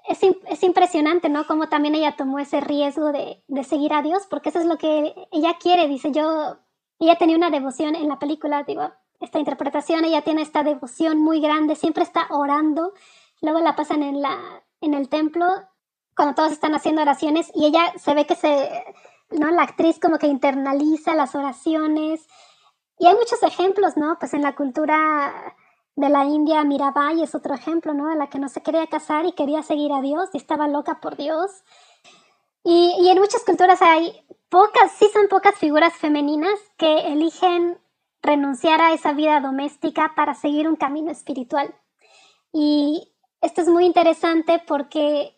es, 0.09 0.23
es, 0.47 0.63
impresionante, 0.63 1.29
¿no? 1.29 1.45
Como 1.47 1.69
también 1.69 1.97
ella 1.97 2.15
tomó 2.15 2.39
ese 2.39 2.61
riesgo 2.61 3.11
de, 3.11 3.43
de 3.49 3.65
seguir 3.65 3.93
a 3.95 4.03
Dios, 4.03 4.29
porque 4.31 4.51
eso 4.51 4.61
es 4.61 4.67
lo 4.67 4.77
que 4.79 5.15
ella 5.33 5.57
quiere, 5.59 5.89
dice 5.89 6.13
yo, 6.13 6.59
ella 7.01 7.17
tenía 7.17 7.37
una 7.37 7.51
devoción 7.51 7.97
en 7.97 8.09
la 8.09 8.19
película, 8.19 8.63
digo, 8.65 8.93
esta 9.21 9.39
interpretación, 9.39 10.05
ella 10.05 10.23
tiene 10.23 10.43
esta 10.43 10.63
devoción 10.63 11.19
muy 11.19 11.41
grande, 11.41 11.77
siempre 11.77 12.05
está 12.05 12.27
orando, 12.31 12.93
luego 13.41 13.61
la 13.61 13.77
pasan 13.77 14.03
en, 14.03 14.23
la, 14.23 14.63
en 14.81 14.95
el 14.95 15.09
templo 15.09 15.47
cuando 16.17 16.35
todos 16.35 16.53
están 16.53 16.75
haciendo 16.75 17.03
oraciones 17.03 17.51
y 17.55 17.67
ella 17.67 17.93
se 17.97 18.15
ve 18.15 18.27
que 18.27 18.35
se, 18.35 18.85
¿no? 19.31 19.51
La 19.51 19.63
actriz 19.63 20.01
como 20.01 20.19
que 20.19 20.27
internaliza 20.27 21.15
las 21.15 21.35
oraciones 21.35 22.27
y 22.99 23.07
hay 23.07 23.15
muchos 23.15 23.43
ejemplos, 23.43 23.97
¿no? 23.97 24.19
Pues 24.19 24.35
en 24.35 24.43
la 24.43 24.55
cultura 24.55 25.55
de 25.95 26.09
la 26.09 26.25
India, 26.25 26.65
Mirabai 26.65 27.23
es 27.23 27.35
otro 27.35 27.55
ejemplo, 27.55 27.95
¿no? 27.95 28.09
De 28.09 28.17
la 28.17 28.29
que 28.29 28.39
no 28.39 28.49
se 28.49 28.63
quería 28.63 28.87
casar 28.87 29.27
y 29.27 29.33
quería 29.33 29.63
seguir 29.63 29.93
a 29.93 30.01
Dios 30.01 30.29
y 30.33 30.39
estaba 30.39 30.69
loca 30.69 31.01
por 31.01 31.17
Dios. 31.17 31.63
Y, 32.65 32.95
y 33.01 33.09
en 33.09 33.19
muchas 33.19 33.45
culturas 33.45 33.81
hay 33.83 34.25
pocas, 34.49 34.93
sí 34.93 35.09
son 35.13 35.29
pocas 35.29 35.55
figuras 35.55 35.95
femeninas 35.95 36.59
que 36.77 37.13
eligen 37.13 37.79
renunciar 38.29 38.81
a 38.83 38.93
esa 38.93 39.13
vida 39.13 39.41
doméstica 39.41 40.13
para 40.15 40.35
seguir 40.35 40.69
un 40.69 40.77
camino 40.77 41.11
espiritual. 41.11 41.75
Y 42.53 43.11
esto 43.41 43.63
es 43.63 43.69
muy 43.69 43.87
interesante 43.87 44.63
porque 44.67 45.35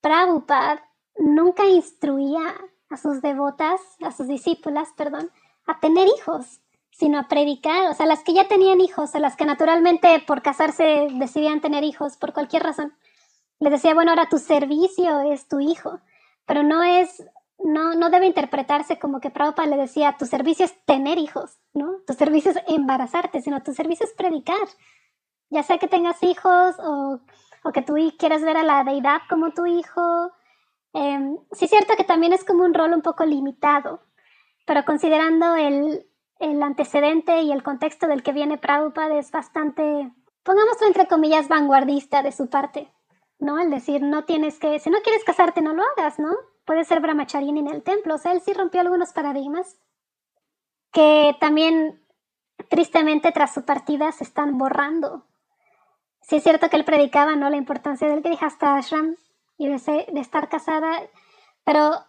Prabhupada 0.00 0.82
nunca 1.18 1.64
instruía 1.66 2.54
a 2.90 2.96
sus 2.96 3.20
devotas, 3.22 3.80
a 4.02 4.12
sus 4.12 4.28
discípulas, 4.28 4.90
perdón, 4.96 5.32
a 5.66 5.80
tener 5.80 6.06
hijos, 6.16 6.60
sino 6.92 7.18
a 7.18 7.26
predicar. 7.26 7.90
O 7.90 7.94
sea, 7.94 8.06
las 8.06 8.22
que 8.22 8.34
ya 8.34 8.46
tenían 8.46 8.80
hijos, 8.80 9.16
a 9.16 9.18
las 9.18 9.34
que 9.34 9.44
naturalmente 9.44 10.22
por 10.26 10.42
casarse 10.42 11.08
decidían 11.12 11.60
tener 11.60 11.82
hijos 11.82 12.16
por 12.16 12.32
cualquier 12.32 12.62
razón. 12.62 12.94
Les 13.58 13.72
decía, 13.72 13.94
bueno, 13.94 14.12
ahora 14.12 14.28
tu 14.28 14.38
servicio 14.38 15.32
es 15.32 15.48
tu 15.48 15.58
hijo, 15.58 15.98
pero 16.46 16.62
no 16.62 16.84
es 16.84 17.24
no, 17.58 17.94
no 17.94 18.10
debe 18.10 18.26
interpretarse 18.26 18.98
como 18.98 19.20
que 19.20 19.30
Prabhupada 19.30 19.68
le 19.68 19.76
decía, 19.76 20.16
tu 20.18 20.26
servicio 20.26 20.64
es 20.64 20.84
tener 20.84 21.18
hijos, 21.18 21.58
¿no? 21.72 21.98
Tu 22.06 22.12
servicio 22.12 22.50
es 22.50 22.58
embarazarte, 22.68 23.40
sino 23.40 23.62
tu 23.62 23.72
servicio 23.72 24.06
es 24.06 24.12
predicar. 24.12 24.68
Ya 25.50 25.62
sea 25.62 25.78
que 25.78 25.88
tengas 25.88 26.22
hijos 26.22 26.76
o, 26.78 27.20
o 27.64 27.72
que 27.72 27.82
tú 27.82 27.94
quieras 28.18 28.42
ver 28.42 28.56
a 28.56 28.62
la 28.62 28.84
deidad 28.84 29.22
como 29.28 29.52
tu 29.52 29.66
hijo. 29.66 30.32
Em, 30.92 31.38
sí 31.52 31.66
es 31.66 31.70
cierto 31.70 31.94
que 31.96 32.04
también 32.04 32.32
es 32.32 32.44
como 32.44 32.64
un 32.64 32.74
rol 32.74 32.92
un 32.92 33.02
poco 33.02 33.24
limitado, 33.24 34.00
pero 34.66 34.84
considerando 34.84 35.54
el, 35.56 36.06
el 36.38 36.62
antecedente 36.62 37.42
y 37.42 37.52
el 37.52 37.62
contexto 37.62 38.06
del 38.06 38.22
que 38.22 38.32
viene 38.32 38.58
Prabhupada 38.58 39.18
es 39.18 39.30
bastante, 39.30 39.82
pongámoslo 40.42 40.86
entre 40.86 41.06
comillas, 41.06 41.48
vanguardista 41.48 42.22
de 42.22 42.32
su 42.32 42.48
parte, 42.48 42.92
¿no? 43.38 43.58
El 43.60 43.70
decir, 43.70 44.02
no 44.02 44.24
tienes 44.24 44.58
que, 44.58 44.78
si 44.78 44.90
no 44.90 44.98
quieres 45.02 45.24
casarte, 45.24 45.62
no 45.62 45.74
lo 45.74 45.82
hagas, 45.82 46.18
¿no? 46.18 46.30
Puede 46.66 46.84
ser 46.84 47.00
Brahmacharini 47.00 47.60
en 47.60 47.68
el 47.68 47.82
templo. 47.82 48.16
O 48.16 48.18
sea, 48.18 48.32
él 48.32 48.42
sí 48.42 48.52
rompió 48.52 48.80
algunos 48.80 49.12
paradigmas 49.12 49.78
que 50.92 51.36
también 51.40 52.02
tristemente 52.68 53.32
tras 53.32 53.54
su 53.54 53.64
partida 53.64 54.12
se 54.12 54.24
están 54.24 54.58
borrando. 54.58 55.26
Sí 56.20 56.36
es 56.36 56.42
cierto 56.42 56.68
que 56.68 56.76
él 56.76 56.84
predicaba 56.84 57.36
¿no? 57.36 57.48
la 57.48 57.56
importancia 57.56 58.08
del 58.08 58.22
Grihastha 58.22 58.76
Ashram 58.76 59.16
y 59.56 59.68
de, 59.68 60.06
de 60.12 60.20
estar 60.20 60.48
casada, 60.48 61.02
pero 61.64 62.04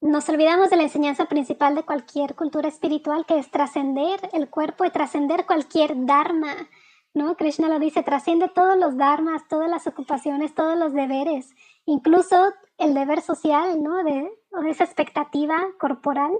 nos 0.00 0.28
olvidamos 0.28 0.70
de 0.70 0.76
la 0.76 0.82
enseñanza 0.84 1.26
principal 1.26 1.74
de 1.74 1.84
cualquier 1.84 2.34
cultura 2.34 2.68
espiritual, 2.68 3.26
que 3.26 3.38
es 3.38 3.50
trascender 3.50 4.28
el 4.32 4.48
cuerpo 4.48 4.84
y 4.84 4.90
trascender 4.90 5.46
cualquier 5.46 6.06
dharma. 6.06 6.54
¿no? 7.14 7.36
Krishna 7.36 7.68
lo 7.68 7.78
dice, 7.78 8.02
trasciende 8.02 8.48
todos 8.48 8.76
los 8.76 8.96
dharmas, 8.96 9.46
todas 9.48 9.70
las 9.70 9.86
ocupaciones, 9.86 10.54
todos 10.54 10.78
los 10.78 10.92
deberes, 10.92 11.54
incluso 11.84 12.52
el 12.78 12.94
deber 12.94 13.20
social, 13.20 13.82
¿no? 13.82 14.02
De, 14.04 14.30
o 14.52 14.62
esa 14.62 14.84
expectativa 14.84 15.58
corporal 15.78 16.32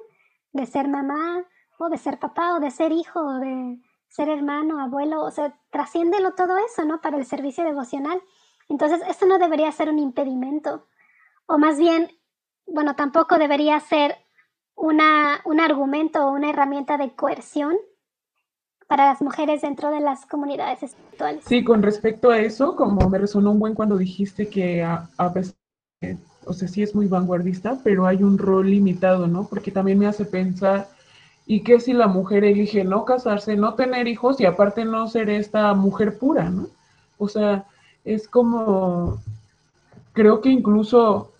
de 0.52 0.66
ser 0.66 0.88
mamá, 0.88 1.44
o 1.78 1.88
de 1.88 1.98
ser 1.98 2.18
papá, 2.18 2.54
o 2.54 2.60
de 2.60 2.70
ser 2.70 2.92
hijo, 2.92 3.20
o 3.20 3.34
de 3.34 3.78
ser 4.08 4.28
hermano, 4.28 4.80
abuelo, 4.80 5.22
o 5.22 5.30
sea, 5.30 5.54
trasciéndelo 5.70 6.34
todo 6.34 6.56
eso, 6.58 6.84
¿no? 6.84 7.00
Para 7.00 7.18
el 7.18 7.26
servicio 7.26 7.64
devocional. 7.64 8.22
Entonces, 8.68 9.00
esto 9.08 9.26
no 9.26 9.38
debería 9.38 9.70
ser 9.72 9.90
un 9.90 9.98
impedimento, 9.98 10.86
o 11.46 11.58
más 11.58 11.78
bien, 11.78 12.08
bueno, 12.66 12.94
tampoco 12.94 13.38
debería 13.38 13.80
ser 13.80 14.16
una, 14.74 15.40
un 15.44 15.60
argumento 15.60 16.26
o 16.26 16.32
una 16.32 16.50
herramienta 16.50 16.98
de 16.98 17.14
coerción 17.14 17.76
para 18.86 19.06
las 19.06 19.20
mujeres 19.20 19.62
dentro 19.62 19.90
de 19.90 20.00
las 20.00 20.26
comunidades 20.26 20.82
espirituales. 20.82 21.44
Sí, 21.44 21.64
con 21.64 21.82
respecto 21.82 22.30
a 22.30 22.38
eso, 22.38 22.76
como 22.76 23.08
me 23.08 23.18
resonó 23.18 23.50
un 23.50 23.58
buen 23.58 23.74
cuando 23.74 23.96
dijiste 23.96 24.48
que 24.48 24.82
a, 24.82 25.08
a 25.16 25.32
pesar 25.32 25.54
o 26.48 26.52
sea, 26.54 26.66
sí 26.66 26.82
es 26.82 26.94
muy 26.94 27.06
vanguardista, 27.06 27.78
pero 27.84 28.06
hay 28.06 28.22
un 28.22 28.38
rol 28.38 28.70
limitado, 28.70 29.26
¿no? 29.26 29.46
Porque 29.46 29.70
también 29.70 29.98
me 29.98 30.06
hace 30.06 30.24
pensar, 30.24 30.88
¿y 31.46 31.60
qué 31.60 31.78
si 31.78 31.92
la 31.92 32.08
mujer 32.08 32.44
elige 32.44 32.84
no 32.84 33.04
casarse, 33.04 33.56
no 33.56 33.74
tener 33.74 34.08
hijos 34.08 34.40
y 34.40 34.46
aparte 34.46 34.84
no 34.84 35.08
ser 35.08 35.28
esta 35.28 35.74
mujer 35.74 36.18
pura, 36.18 36.48
¿no? 36.48 36.68
O 37.18 37.28
sea, 37.28 37.66
es 38.04 38.26
como, 38.28 39.20
creo 40.14 40.40
que 40.40 40.48
incluso, 40.48 41.30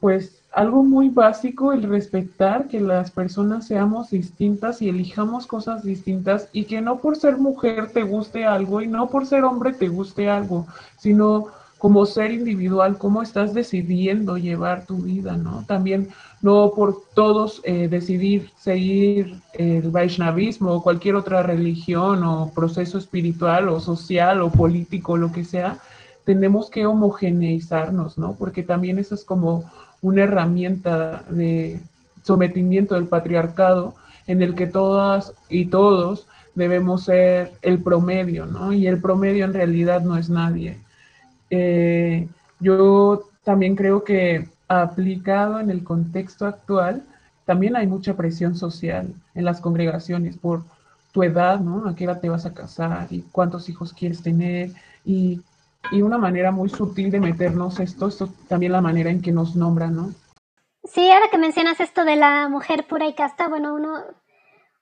pues, 0.00 0.40
algo 0.52 0.84
muy 0.84 1.08
básico 1.08 1.72
el 1.72 1.82
respetar 1.82 2.68
que 2.68 2.80
las 2.80 3.10
personas 3.10 3.66
seamos 3.66 4.10
distintas 4.10 4.80
y 4.80 4.88
elijamos 4.88 5.48
cosas 5.48 5.82
distintas 5.82 6.48
y 6.52 6.66
que 6.66 6.80
no 6.80 6.98
por 6.98 7.16
ser 7.16 7.38
mujer 7.38 7.90
te 7.90 8.04
guste 8.04 8.44
algo 8.44 8.80
y 8.80 8.86
no 8.86 9.08
por 9.08 9.26
ser 9.26 9.42
hombre 9.42 9.72
te 9.72 9.88
guste 9.88 10.30
algo, 10.30 10.68
sino 10.96 11.48
como 11.78 12.06
ser 12.06 12.32
individual, 12.32 12.96
cómo 12.96 13.22
estás 13.22 13.52
decidiendo 13.52 14.38
llevar 14.38 14.86
tu 14.86 14.98
vida, 14.98 15.36
¿no? 15.36 15.64
También 15.66 16.08
no 16.40 16.72
por 16.74 17.02
todos 17.14 17.60
eh, 17.64 17.88
decidir 17.88 18.50
seguir 18.58 19.40
el 19.54 19.90
Vaishnavismo 19.90 20.72
o 20.72 20.82
cualquier 20.82 21.16
otra 21.16 21.42
religión 21.42 22.22
o 22.24 22.52
proceso 22.54 22.98
espiritual 22.98 23.68
o 23.68 23.80
social 23.80 24.40
o 24.42 24.50
político, 24.50 25.16
lo 25.16 25.32
que 25.32 25.44
sea, 25.44 25.78
tenemos 26.24 26.70
que 26.70 26.86
homogeneizarnos, 26.86 28.18
¿no? 28.18 28.34
Porque 28.34 28.62
también 28.62 28.98
eso 28.98 29.14
es 29.14 29.24
como 29.24 29.70
una 30.00 30.22
herramienta 30.22 31.24
de 31.28 31.80
sometimiento 32.22 32.94
del 32.94 33.06
patriarcado 33.06 33.94
en 34.26 34.42
el 34.42 34.54
que 34.54 34.66
todas 34.66 35.34
y 35.48 35.66
todos 35.66 36.26
debemos 36.54 37.04
ser 37.04 37.52
el 37.62 37.78
promedio, 37.82 38.46
¿no? 38.46 38.72
Y 38.72 38.86
el 38.86 39.00
promedio 39.00 39.44
en 39.44 39.54
realidad 39.54 40.02
no 40.02 40.16
es 40.16 40.30
nadie. 40.30 40.78
Eh, 41.50 42.28
yo 42.60 43.28
también 43.44 43.76
creo 43.76 44.04
que 44.04 44.48
aplicado 44.68 45.60
en 45.60 45.70
el 45.70 45.84
contexto 45.84 46.46
actual, 46.46 47.04
también 47.44 47.76
hay 47.76 47.86
mucha 47.86 48.14
presión 48.16 48.54
social 48.56 49.12
en 49.34 49.44
las 49.44 49.60
congregaciones 49.60 50.36
por 50.36 50.62
tu 51.12 51.22
edad, 51.22 51.60
¿no? 51.60 51.88
¿A 51.88 51.94
qué 51.94 52.04
edad 52.04 52.20
te 52.20 52.28
vas 52.28 52.46
a 52.46 52.54
casar? 52.54 53.06
¿Y 53.10 53.22
cuántos 53.22 53.68
hijos 53.68 53.92
quieres 53.92 54.22
tener? 54.22 54.70
Y, 55.04 55.40
y 55.92 56.02
una 56.02 56.18
manera 56.18 56.50
muy 56.50 56.70
sutil 56.70 57.10
de 57.10 57.20
meternos 57.20 57.78
esto, 57.80 58.08
esto 58.08 58.28
también 58.48 58.72
la 58.72 58.80
manera 58.80 59.10
en 59.10 59.20
que 59.20 59.30
nos 59.30 59.54
nombran, 59.54 59.94
¿no? 59.94 60.12
Sí, 60.84 61.10
ahora 61.10 61.28
que 61.30 61.38
mencionas 61.38 61.80
esto 61.80 62.04
de 62.04 62.16
la 62.16 62.48
mujer 62.48 62.86
pura 62.86 63.06
y 63.06 63.14
casta, 63.14 63.48
bueno, 63.48 63.74
uno, 63.74 64.02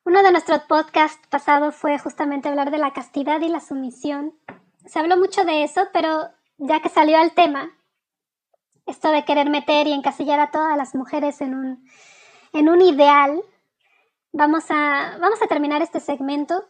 uno 0.05 0.23
de 0.23 0.33
nuestros 0.33 0.61
podcasts 0.63 1.27
pasados 1.29 1.75
fue 1.77 1.99
justamente 1.99 2.49
hablar 2.49 2.71
de 2.71 2.79
la 2.79 2.93
castidad 2.93 3.41
y 3.41 3.49
la 3.49 3.61
sumisión. 3.61 4.33
Se 4.87 4.99
habló 4.99 5.17
mucho 5.17 5.45
de 5.45 5.63
eso, 5.65 5.83
pero 5.93 6.29
ya 6.63 6.81
que 6.81 6.89
salió 6.89 7.19
al 7.19 7.33
tema, 7.33 7.77
esto 8.87 9.11
de 9.11 9.25
querer 9.25 9.51
meter 9.51 9.87
y 9.87 9.93
encasillar 9.93 10.41
a 10.41 10.51
todas 10.51 10.77
las 10.77 10.95
mujeres 10.95 11.41
en 11.41 11.55
un, 11.55 11.89
en 12.53 12.69
un 12.69 12.81
ideal, 12.81 13.43
vamos 14.33 14.65
a, 14.71 15.19
vamos 15.21 15.43
a 15.43 15.47
terminar 15.47 15.83
este 15.83 16.01
segmento 16.01 16.65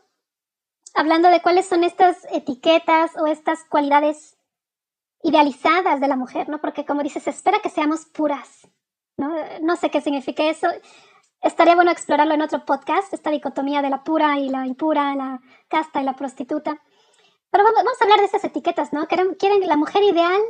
hablando 0.95 1.29
de 1.29 1.41
cuáles 1.41 1.67
son 1.67 1.85
estas 1.85 2.27
etiquetas 2.33 3.17
o 3.17 3.27
estas 3.27 3.65
cualidades 3.65 4.37
idealizadas 5.23 6.01
de 6.01 6.09
la 6.09 6.17
mujer, 6.17 6.49
¿no? 6.49 6.61
Porque 6.61 6.85
como 6.85 7.03
dices, 7.03 7.27
espera 7.29 7.61
que 7.61 7.71
seamos 7.71 8.07
puras, 8.07 8.69
¿no? 9.17 9.35
No 9.61 9.77
sé 9.77 9.91
qué 9.91 10.01
significa 10.01 10.45
eso. 10.45 10.69
Estaría 11.41 11.75
bueno 11.75 11.91
explorarlo 11.91 12.35
en 12.35 12.43
otro 12.43 12.65
podcast, 12.65 13.13
esta 13.13 13.31
dicotomía 13.31 13.83
de 13.83 13.91
la 13.91 14.05
pura 14.05 14.39
y 14.39 14.49
la 14.49 14.67
impura, 14.67 15.15
la 15.15 15.41
casta 15.69 16.01
y 16.01 16.05
la 16.05 16.15
prostituta. 16.15 16.81
Pero 17.53 17.65
vamos, 17.65 18.01
a 18.01 18.05
hablar 18.05 18.21
de 18.21 18.25
esas 18.25 18.45
etiquetas, 18.45 18.95
¿no? 18.95 19.07
Quieren, 19.07 19.35
quieren 19.35 19.69
la 19.69 19.77
mujer 19.77 20.03
ideal 20.03 20.41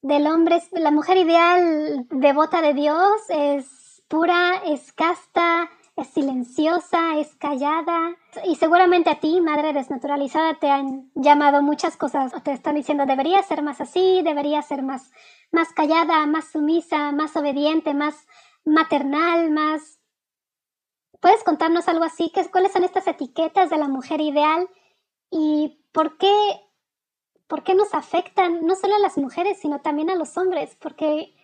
del 0.00 0.26
hombre, 0.26 0.62
la 0.72 0.90
mujer 0.90 1.18
ideal 1.18 2.06
devota 2.10 2.62
de 2.62 2.72
Dios 2.72 3.20
es 3.28 4.02
pura, 4.08 4.62
es 4.64 4.94
casta, 4.94 5.68
es 5.94 6.08
silenciosa, 6.08 7.18
es 7.18 7.34
callada. 7.36 8.16
Y 8.46 8.56
seguramente 8.56 9.10
a 9.10 9.20
ti, 9.20 9.42
madre 9.42 9.74
desnaturalizada, 9.74 10.58
te 10.58 10.70
han 10.70 11.10
llamado 11.14 11.60
muchas 11.60 11.98
cosas. 11.98 12.32
Te 12.42 12.52
están 12.52 12.76
diciendo, 12.76 13.04
debería 13.04 13.42
ser 13.42 13.62
más 13.62 13.82
así, 13.82 14.22
debería 14.22 14.62
ser 14.62 14.82
más, 14.82 15.12
más 15.52 15.74
callada, 15.74 16.24
más 16.26 16.50
sumisa, 16.50 17.12
más 17.12 17.36
obediente, 17.36 17.92
más 17.92 18.26
maternal, 18.64 19.50
más... 19.50 20.00
¿Puedes 21.20 21.44
contarnos 21.44 21.88
algo 21.88 22.04
así? 22.04 22.32
¿Cuáles 22.50 22.72
son 22.72 22.84
estas 22.84 23.06
etiquetas 23.06 23.68
de 23.68 23.76
la 23.76 23.88
mujer 23.88 24.22
ideal? 24.22 24.66
¿Y 25.30 25.84
por 25.92 26.18
qué, 26.18 26.32
por 27.46 27.64
qué 27.64 27.74
nos 27.74 27.94
afectan 27.94 28.66
no 28.66 28.74
solo 28.74 28.94
a 28.96 29.00
las 29.00 29.18
mujeres, 29.18 29.58
sino 29.60 29.80
también 29.80 30.10
a 30.10 30.16
los 30.16 30.36
hombres? 30.36 30.76
Porque 30.80 31.34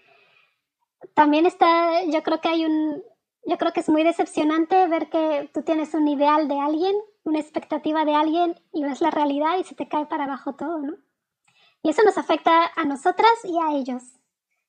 también 1.14 1.46
está, 1.46 2.02
yo 2.04 2.22
creo 2.22 2.40
que 2.40 2.48
hay 2.48 2.64
un, 2.64 3.02
yo 3.46 3.58
creo 3.58 3.72
que 3.72 3.80
es 3.80 3.88
muy 3.88 4.02
decepcionante 4.04 4.86
ver 4.88 5.10
que 5.10 5.50
tú 5.52 5.62
tienes 5.62 5.94
un 5.94 6.08
ideal 6.08 6.48
de 6.48 6.58
alguien, 6.58 6.96
una 7.24 7.40
expectativa 7.40 8.04
de 8.04 8.14
alguien 8.14 8.60
y 8.72 8.82
ves 8.82 9.00
la 9.00 9.10
realidad 9.10 9.58
y 9.58 9.64
se 9.64 9.74
te 9.74 9.88
cae 9.88 10.06
para 10.06 10.24
abajo 10.24 10.54
todo, 10.54 10.78
¿no? 10.78 10.94
Y 11.82 11.90
eso 11.90 12.02
nos 12.02 12.16
afecta 12.16 12.70
a 12.74 12.84
nosotras 12.84 13.32
y 13.44 13.58
a 13.58 13.76
ellos. 13.76 14.02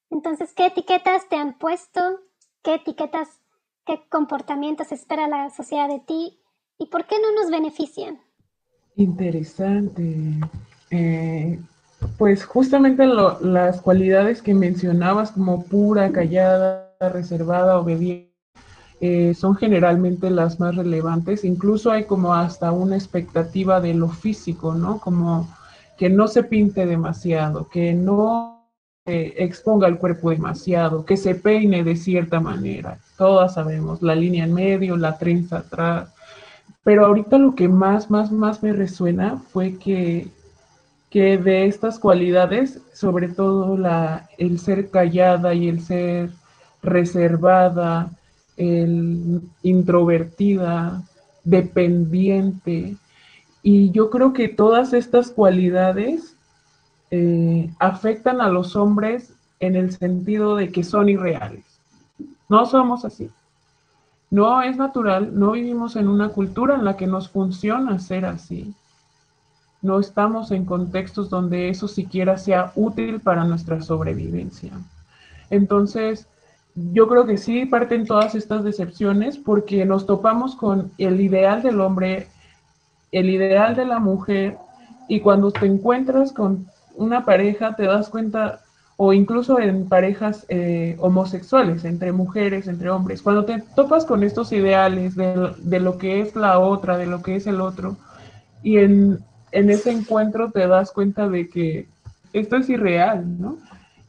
Entonces, 0.09 0.53
¿qué 0.53 0.67
etiquetas 0.67 1.29
te 1.29 1.37
han 1.37 1.57
puesto? 1.57 2.19
¿Qué 2.61 2.75
etiquetas, 2.75 3.41
qué 3.85 4.05
comportamientos 4.09 4.91
espera 4.91 5.27
la 5.27 5.49
sociedad 5.49 5.87
de 5.87 5.99
ti? 5.99 6.41
¿Y 6.77 6.87
por 6.87 7.05
qué 7.07 7.19
no 7.19 7.31
nos 7.31 7.49
benefician? 7.49 8.24
Interesante. 8.95 10.15
Eh, 10.89 11.59
pues 12.17 12.45
justamente 12.45 13.05
las 13.05 13.81
cualidades 13.81 14.41
que 14.41 14.53
mencionabas 14.53 15.31
como 15.31 15.63
pura, 15.63 16.11
callada, 16.11 16.93
reservada, 16.99 17.79
obediente 17.79 18.31
eh, 19.01 19.33
son 19.33 19.55
generalmente 19.55 20.29
las 20.29 20.59
más 20.59 20.75
relevantes. 20.75 21.43
Incluso 21.43 21.91
hay 21.91 22.05
como 22.05 22.33
hasta 22.33 22.71
una 22.71 22.95
expectativa 22.95 23.81
de 23.81 23.93
lo 23.93 24.09
físico, 24.09 24.73
¿no? 24.73 24.99
Como 24.99 25.49
que 25.97 26.09
no 26.09 26.27
se 26.27 26.43
pinte 26.43 26.85
demasiado, 26.85 27.67
que 27.69 27.93
no 27.93 28.55
exponga 29.07 29.87
el 29.87 29.99
cuerpo 29.99 30.31
demasiado, 30.31 31.05
que 31.05 31.15
se 31.15 31.35
peine 31.35 31.83
de 31.83 31.95
cierta 31.95 32.39
manera. 32.39 32.97
Todas 33.17 33.53
sabemos, 33.53 34.01
la 34.01 34.15
línea 34.15 34.45
en 34.45 34.53
medio, 34.53 34.97
la 34.97 35.17
trenza 35.17 35.57
atrás. 35.59 36.14
Pero 36.85 37.07
ahorita 37.07 37.39
lo 37.39 37.55
que 37.55 37.67
más, 37.67 38.11
más, 38.11 38.31
más 38.31 38.61
me 38.61 38.71
resuena 38.71 39.41
fue 39.51 39.79
que, 39.79 40.27
que 41.09 41.39
de 41.39 41.65
estas 41.65 41.97
cualidades, 41.97 42.79
sobre 42.93 43.27
todo 43.27 43.75
la, 43.75 44.29
el 44.37 44.59
ser 44.59 44.91
callada 44.91 45.55
y 45.55 45.67
el 45.67 45.81
ser 45.81 46.29
reservada, 46.83 48.11
el 48.55 49.41
introvertida, 49.63 51.01
dependiente. 51.43 52.97
Y 53.63 53.89
yo 53.89 54.11
creo 54.11 54.31
que 54.31 54.47
todas 54.47 54.93
estas 54.93 55.31
cualidades 55.31 56.35
eh, 57.09 57.67
afectan 57.79 58.41
a 58.41 58.49
los 58.49 58.75
hombres 58.75 59.33
en 59.59 59.75
el 59.75 59.91
sentido 59.91 60.55
de 60.55 60.71
que 60.71 60.83
son 60.83 61.09
irreales. 61.09 61.65
No 62.47 62.67
somos 62.67 63.05
así. 63.05 63.27
No 64.35 64.61
es 64.61 64.75
natural, 64.75 65.39
no 65.39 65.51
vivimos 65.51 65.95
en 65.95 66.09
una 66.09 66.27
cultura 66.27 66.75
en 66.75 66.83
la 66.83 66.97
que 66.97 67.07
nos 67.07 67.29
funciona 67.29 67.99
ser 67.99 68.25
así. 68.25 68.73
No 69.81 69.97
estamos 69.97 70.51
en 70.51 70.65
contextos 70.65 71.29
donde 71.29 71.69
eso 71.69 71.87
siquiera 71.87 72.37
sea 72.37 72.73
útil 72.75 73.21
para 73.21 73.45
nuestra 73.45 73.81
sobrevivencia. 73.81 74.73
Entonces, 75.49 76.27
yo 76.75 77.07
creo 77.07 77.25
que 77.25 77.37
sí 77.37 77.65
parten 77.65 78.05
todas 78.05 78.35
estas 78.35 78.65
decepciones 78.65 79.37
porque 79.37 79.85
nos 79.85 80.05
topamos 80.05 80.57
con 80.57 80.91
el 80.97 81.21
ideal 81.21 81.61
del 81.61 81.79
hombre, 81.79 82.27
el 83.13 83.29
ideal 83.29 83.73
de 83.73 83.85
la 83.85 83.99
mujer, 83.99 84.57
y 85.07 85.21
cuando 85.21 85.51
te 85.51 85.65
encuentras 85.65 86.33
con 86.33 86.67
una 86.95 87.23
pareja 87.23 87.73
te 87.77 87.83
das 87.83 88.09
cuenta, 88.09 88.64
o 88.97 89.13
incluso 89.13 89.59
en 89.59 89.87
parejas 89.89 90.45
eh, 90.47 90.95
homosexuales, 90.99 91.83
entre 91.85 92.11
mujeres, 92.11 92.67
entre 92.67 92.89
hombres, 92.89 93.21
cuando 93.21 93.45
te 93.45 93.61
topas 93.75 94.05
con 94.05 94.23
estos 94.23 94.51
ideales 94.51 95.15
de, 95.15 95.51
de, 95.57 95.79
lo 95.79 95.97
que 95.97 96.21
es 96.21 96.35
la 96.35 96.59
otra, 96.59 96.97
de 96.97 97.05
lo 97.05 97.21
que 97.21 97.35
es 97.35 97.47
el 97.47 97.59
otro, 97.59 97.97
y 98.63 98.77
en, 98.77 99.19
en 99.51 99.69
ese 99.69 99.91
encuentro 99.91 100.51
te 100.51 100.67
das 100.67 100.91
cuenta 100.91 101.27
de 101.27 101.49
que 101.49 101.87
esto 102.33 102.55
es 102.55 102.69
irreal, 102.69 103.39
¿no? 103.39 103.57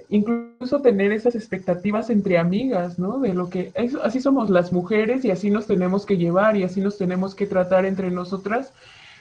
incluso 0.09 0.81
tener 0.81 1.13
esas 1.13 1.35
expectativas 1.35 2.11
entre 2.11 2.39
amigas, 2.39 2.99
¿no? 2.99 3.19
De 3.19 3.35
lo 3.35 3.49
que 3.49 3.73
así 4.03 4.21
somos 4.21 4.51
las 4.51 4.73
mujeres 4.73 5.25
y 5.25 5.31
así 5.31 5.51
nos 5.51 5.67
tenemos 5.67 6.07
que 6.07 6.17
llevar 6.17 6.57
y 6.57 6.63
así 6.63 6.81
nos 6.81 6.99
tenemos 6.99 7.35
que 7.35 7.47
tratar 7.47 7.85
entre 7.85 8.11
nosotras. 8.11 8.73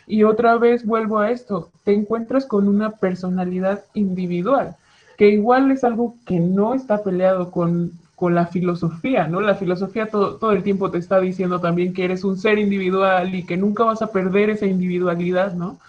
Y 0.07 0.23
otra 0.23 0.57
vez 0.57 0.85
vuelvo 0.85 1.19
a 1.19 1.31
esto, 1.31 1.71
te 1.83 1.93
encuentras 1.93 2.45
con 2.45 2.67
una 2.67 2.91
personalidad 2.91 3.83
individual, 3.95 4.75
que 5.17 5.29
igual 5.29 5.71
es 5.71 5.83
algo 5.83 6.15
que 6.25 6.39
no 6.39 6.73
está 6.73 7.03
peleado 7.03 7.51
con, 7.51 7.91
con 8.15 8.35
la 8.35 8.47
filosofía, 8.47 9.27
¿no? 9.27 9.41
La 9.41 9.55
filosofía 9.55 10.09
todo, 10.09 10.37
todo 10.37 10.51
el 10.51 10.63
tiempo 10.63 10.91
te 10.91 10.97
está 10.97 11.19
diciendo 11.19 11.59
también 11.59 11.93
que 11.93 12.05
eres 12.05 12.23
un 12.23 12.37
ser 12.37 12.59
individual 12.59 13.33
y 13.33 13.45
que 13.45 13.57
nunca 13.57 13.83
vas 13.83 14.01
a 14.01 14.11
perder 14.11 14.49
esa 14.49 14.65
individualidad, 14.65 15.53
¿no? 15.53 15.79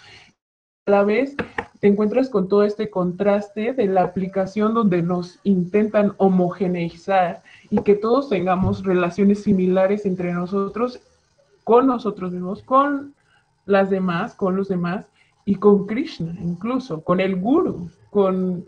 A 0.86 0.90
la 0.90 1.02
vez 1.02 1.34
te 1.80 1.88
encuentras 1.88 2.30
con 2.30 2.48
todo 2.48 2.62
este 2.62 2.90
contraste 2.90 3.72
de 3.72 3.86
la 3.86 4.02
aplicación 4.02 4.74
donde 4.74 5.02
nos 5.02 5.40
intentan 5.44 6.14
homogeneizar 6.16 7.42
y 7.70 7.82
que 7.82 7.94
todos 7.94 8.28
tengamos 8.28 8.84
relaciones 8.84 9.42
similares 9.42 10.06
entre 10.06 10.32
nosotros, 10.32 11.00
con 11.64 11.86
nosotros 11.86 12.32
mismos, 12.32 12.62
con 12.62 13.14
las 13.66 13.90
demás, 13.90 14.34
con 14.34 14.56
los 14.56 14.68
demás 14.68 15.06
y 15.44 15.56
con 15.56 15.86
Krishna 15.86 16.34
incluso, 16.40 17.02
con 17.02 17.20
el 17.20 17.36
guru, 17.36 17.90
con, 18.10 18.64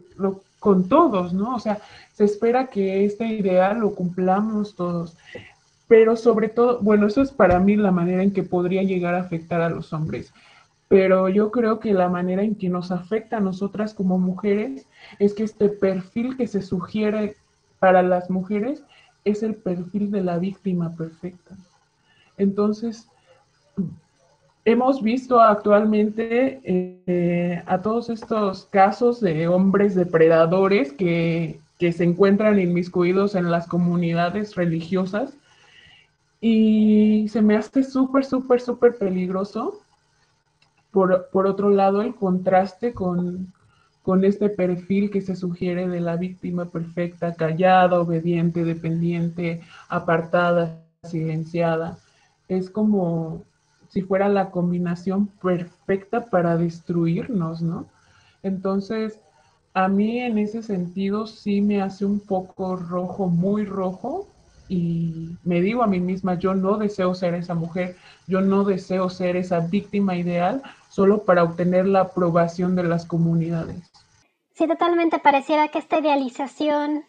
con 0.58 0.88
todos, 0.88 1.32
¿no? 1.32 1.54
O 1.54 1.60
sea, 1.60 1.78
se 2.12 2.24
espera 2.24 2.66
que 2.66 3.04
este 3.04 3.26
ideal 3.26 3.80
lo 3.80 3.94
cumplamos 3.94 4.74
todos. 4.74 5.16
Pero 5.86 6.16
sobre 6.16 6.48
todo, 6.48 6.80
bueno, 6.80 7.06
eso 7.06 7.22
es 7.22 7.30
para 7.30 7.58
mí 7.60 7.76
la 7.76 7.90
manera 7.90 8.22
en 8.22 8.32
que 8.32 8.42
podría 8.42 8.82
llegar 8.82 9.14
a 9.14 9.20
afectar 9.20 9.60
a 9.60 9.70
los 9.70 9.92
hombres 9.92 10.32
pero 10.88 11.28
yo 11.28 11.50
creo 11.50 11.78
que 11.78 11.92
la 11.92 12.08
manera 12.08 12.42
en 12.42 12.54
que 12.54 12.70
nos 12.70 12.90
afecta 12.90 13.36
a 13.36 13.40
nosotras 13.40 13.92
como 13.92 14.18
mujeres 14.18 14.86
es 15.18 15.34
que 15.34 15.44
este 15.44 15.68
perfil 15.68 16.36
que 16.36 16.46
se 16.46 16.62
sugiere 16.62 17.36
para 17.78 18.02
las 18.02 18.30
mujeres 18.30 18.82
es 19.24 19.42
el 19.42 19.54
perfil 19.54 20.10
de 20.10 20.22
la 20.22 20.38
víctima 20.38 20.96
perfecta. 20.96 21.56
Entonces, 22.38 23.08
hemos 24.70 25.02
visto 25.02 25.40
actualmente 25.40 26.60
eh, 26.62 27.62
a 27.66 27.80
todos 27.80 28.10
estos 28.10 28.66
casos 28.66 29.20
de 29.20 29.48
hombres 29.48 29.94
depredadores 29.94 30.92
que, 30.92 31.58
que 31.78 31.92
se 31.92 32.04
encuentran 32.04 32.58
inmiscuidos 32.58 33.34
en 33.34 33.50
las 33.50 33.66
comunidades 33.66 34.54
religiosas 34.56 35.32
y 36.40 37.26
se 37.30 37.40
me 37.40 37.56
hace 37.56 37.82
súper, 37.82 38.26
súper, 38.26 38.60
súper 38.60 38.98
peligroso 38.98 39.80
por, 40.90 41.28
por 41.32 41.46
otro 41.46 41.70
lado, 41.70 42.02
el 42.02 42.14
contraste 42.14 42.92
con, 42.92 43.52
con 44.02 44.24
este 44.24 44.50
perfil 44.50 45.10
que 45.10 45.22
se 45.22 45.34
sugiere 45.34 45.88
de 45.88 46.00
la 46.00 46.16
víctima 46.16 46.66
perfecta, 46.66 47.34
callada, 47.34 48.00
obediente, 48.00 48.64
dependiente, 48.64 49.62
apartada, 49.88 50.82
silenciada. 51.04 51.98
Es 52.48 52.70
como 52.70 53.44
si 53.88 54.02
fuera 54.02 54.28
la 54.28 54.50
combinación 54.50 55.26
perfecta 55.26 56.26
para 56.26 56.56
destruirnos, 56.56 57.62
¿no? 57.62 57.86
Entonces, 58.42 59.20
a 59.74 59.88
mí 59.88 60.20
en 60.20 60.38
ese 60.38 60.62
sentido 60.62 61.26
sí 61.26 61.60
me 61.60 61.82
hace 61.82 62.04
un 62.04 62.20
poco 62.20 62.76
rojo, 62.76 63.28
muy 63.28 63.64
rojo, 63.64 64.28
y 64.68 65.30
me 65.44 65.60
digo 65.60 65.82
a 65.82 65.86
mí 65.86 65.98
misma, 65.98 66.34
yo 66.34 66.54
no 66.54 66.76
deseo 66.76 67.14
ser 67.14 67.34
esa 67.34 67.54
mujer, 67.54 67.96
yo 68.26 68.40
no 68.40 68.64
deseo 68.64 69.08
ser 69.08 69.36
esa 69.36 69.60
víctima 69.60 70.16
ideal 70.16 70.62
solo 70.90 71.24
para 71.24 71.42
obtener 71.42 71.86
la 71.86 72.00
aprobación 72.00 72.76
de 72.76 72.84
las 72.84 73.06
comunidades. 73.06 73.90
Sí, 74.54 74.66
totalmente 74.66 75.18
pareciera 75.18 75.68
que 75.68 75.78
esta 75.78 76.00
idealización 76.00 77.04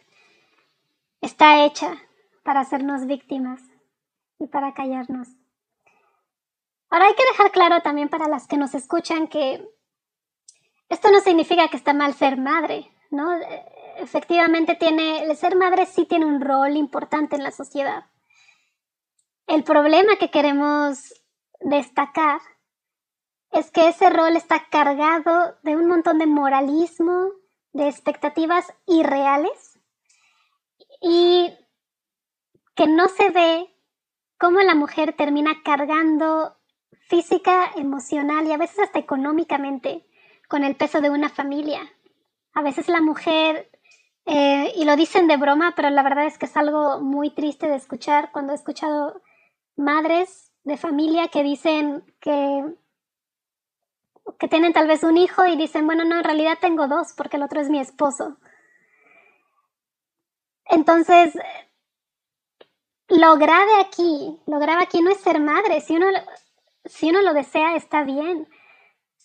está 1.19 1.65
hecha 1.65 1.97
para 2.43 2.61
hacernos 2.61 3.07
víctimas 3.07 3.61
y 4.39 4.47
para 4.47 4.73
callarnos. 4.73 5.38
Ahora 6.89 7.05
hay 7.05 7.13
que 7.13 7.25
dejar 7.25 7.51
claro 7.51 7.81
también 7.81 8.09
para 8.09 8.27
las 8.27 8.47
que 8.47 8.57
nos 8.57 8.73
escuchan 8.73 9.27
que 9.27 9.63
esto 10.89 11.11
no 11.11 11.19
significa 11.19 11.67
que 11.67 11.77
está 11.77 11.93
mal 11.93 12.15
ser 12.15 12.37
madre, 12.37 12.91
¿no? 13.11 13.31
Efectivamente 13.97 14.75
tiene, 14.75 15.23
el 15.23 15.37
ser 15.37 15.55
madre 15.55 15.85
sí 15.85 16.05
tiene 16.05 16.25
un 16.25 16.41
rol 16.41 16.75
importante 16.75 17.35
en 17.35 17.43
la 17.43 17.51
sociedad. 17.51 18.05
El 19.45 19.63
problema 19.63 20.15
que 20.15 20.31
queremos 20.31 21.13
destacar 21.59 22.41
es 23.51 23.71
que 23.71 23.89
ese 23.89 24.09
rol 24.09 24.35
está 24.35 24.67
cargado 24.69 25.57
de 25.63 25.75
un 25.75 25.87
montón 25.87 26.17
de 26.17 26.27
moralismo, 26.27 27.29
de 27.73 27.87
expectativas 27.87 28.73
irreales 28.87 29.79
y 31.01 31.51
que 32.75 32.87
no 32.87 33.07
se 33.07 33.29
ve 33.29 33.75
cómo 34.37 34.61
la 34.61 34.75
mujer 34.75 35.13
termina 35.13 35.61
cargando 35.63 36.58
física, 37.09 37.71
emocional 37.75 38.47
y 38.47 38.51
a 38.53 38.57
veces 38.57 38.79
hasta 38.79 38.99
económicamente 38.99 40.05
con 40.47 40.63
el 40.63 40.75
peso 40.75 41.01
de 41.01 41.09
una 41.09 41.29
familia. 41.29 41.81
A 42.53 42.61
veces 42.61 42.87
la 42.87 43.01
mujer, 43.01 43.69
eh, 44.25 44.71
y 44.75 44.85
lo 44.85 44.95
dicen 44.95 45.27
de 45.27 45.37
broma, 45.37 45.73
pero 45.75 45.89
la 45.89 46.03
verdad 46.03 46.27
es 46.27 46.37
que 46.37 46.45
es 46.45 46.55
algo 46.55 47.01
muy 47.01 47.31
triste 47.31 47.67
de 47.67 47.75
escuchar 47.75 48.31
cuando 48.31 48.53
he 48.53 48.55
escuchado 48.55 49.21
madres 49.75 50.51
de 50.63 50.77
familia 50.77 51.29
que 51.29 51.43
dicen 51.43 52.03
que 52.19 52.63
que 54.37 54.47
tienen 54.47 54.73
tal 54.73 54.87
vez 54.87 55.03
un 55.03 55.17
hijo 55.17 55.45
y 55.45 55.55
dicen, 55.55 55.87
bueno, 55.87 56.05
no, 56.05 56.17
en 56.17 56.23
realidad 56.23 56.59
tengo 56.61 56.87
dos 56.87 57.13
porque 57.17 57.37
el 57.37 57.43
otro 57.43 57.61
es 57.61 57.69
mi 57.69 57.79
esposo. 57.79 58.37
Entonces, 60.65 61.33
lo 63.07 63.37
grave 63.37 63.81
aquí, 63.81 64.39
lo 64.45 64.59
grave 64.59 64.83
aquí 64.83 65.01
no 65.01 65.09
es 65.09 65.17
ser 65.17 65.39
madre, 65.39 65.81
si 65.81 65.95
uno, 65.95 66.07
si 66.89 67.09
uno 67.09 67.21
lo 67.21 67.33
desea 67.33 67.75
está 67.75 68.03
bien. 68.03 68.49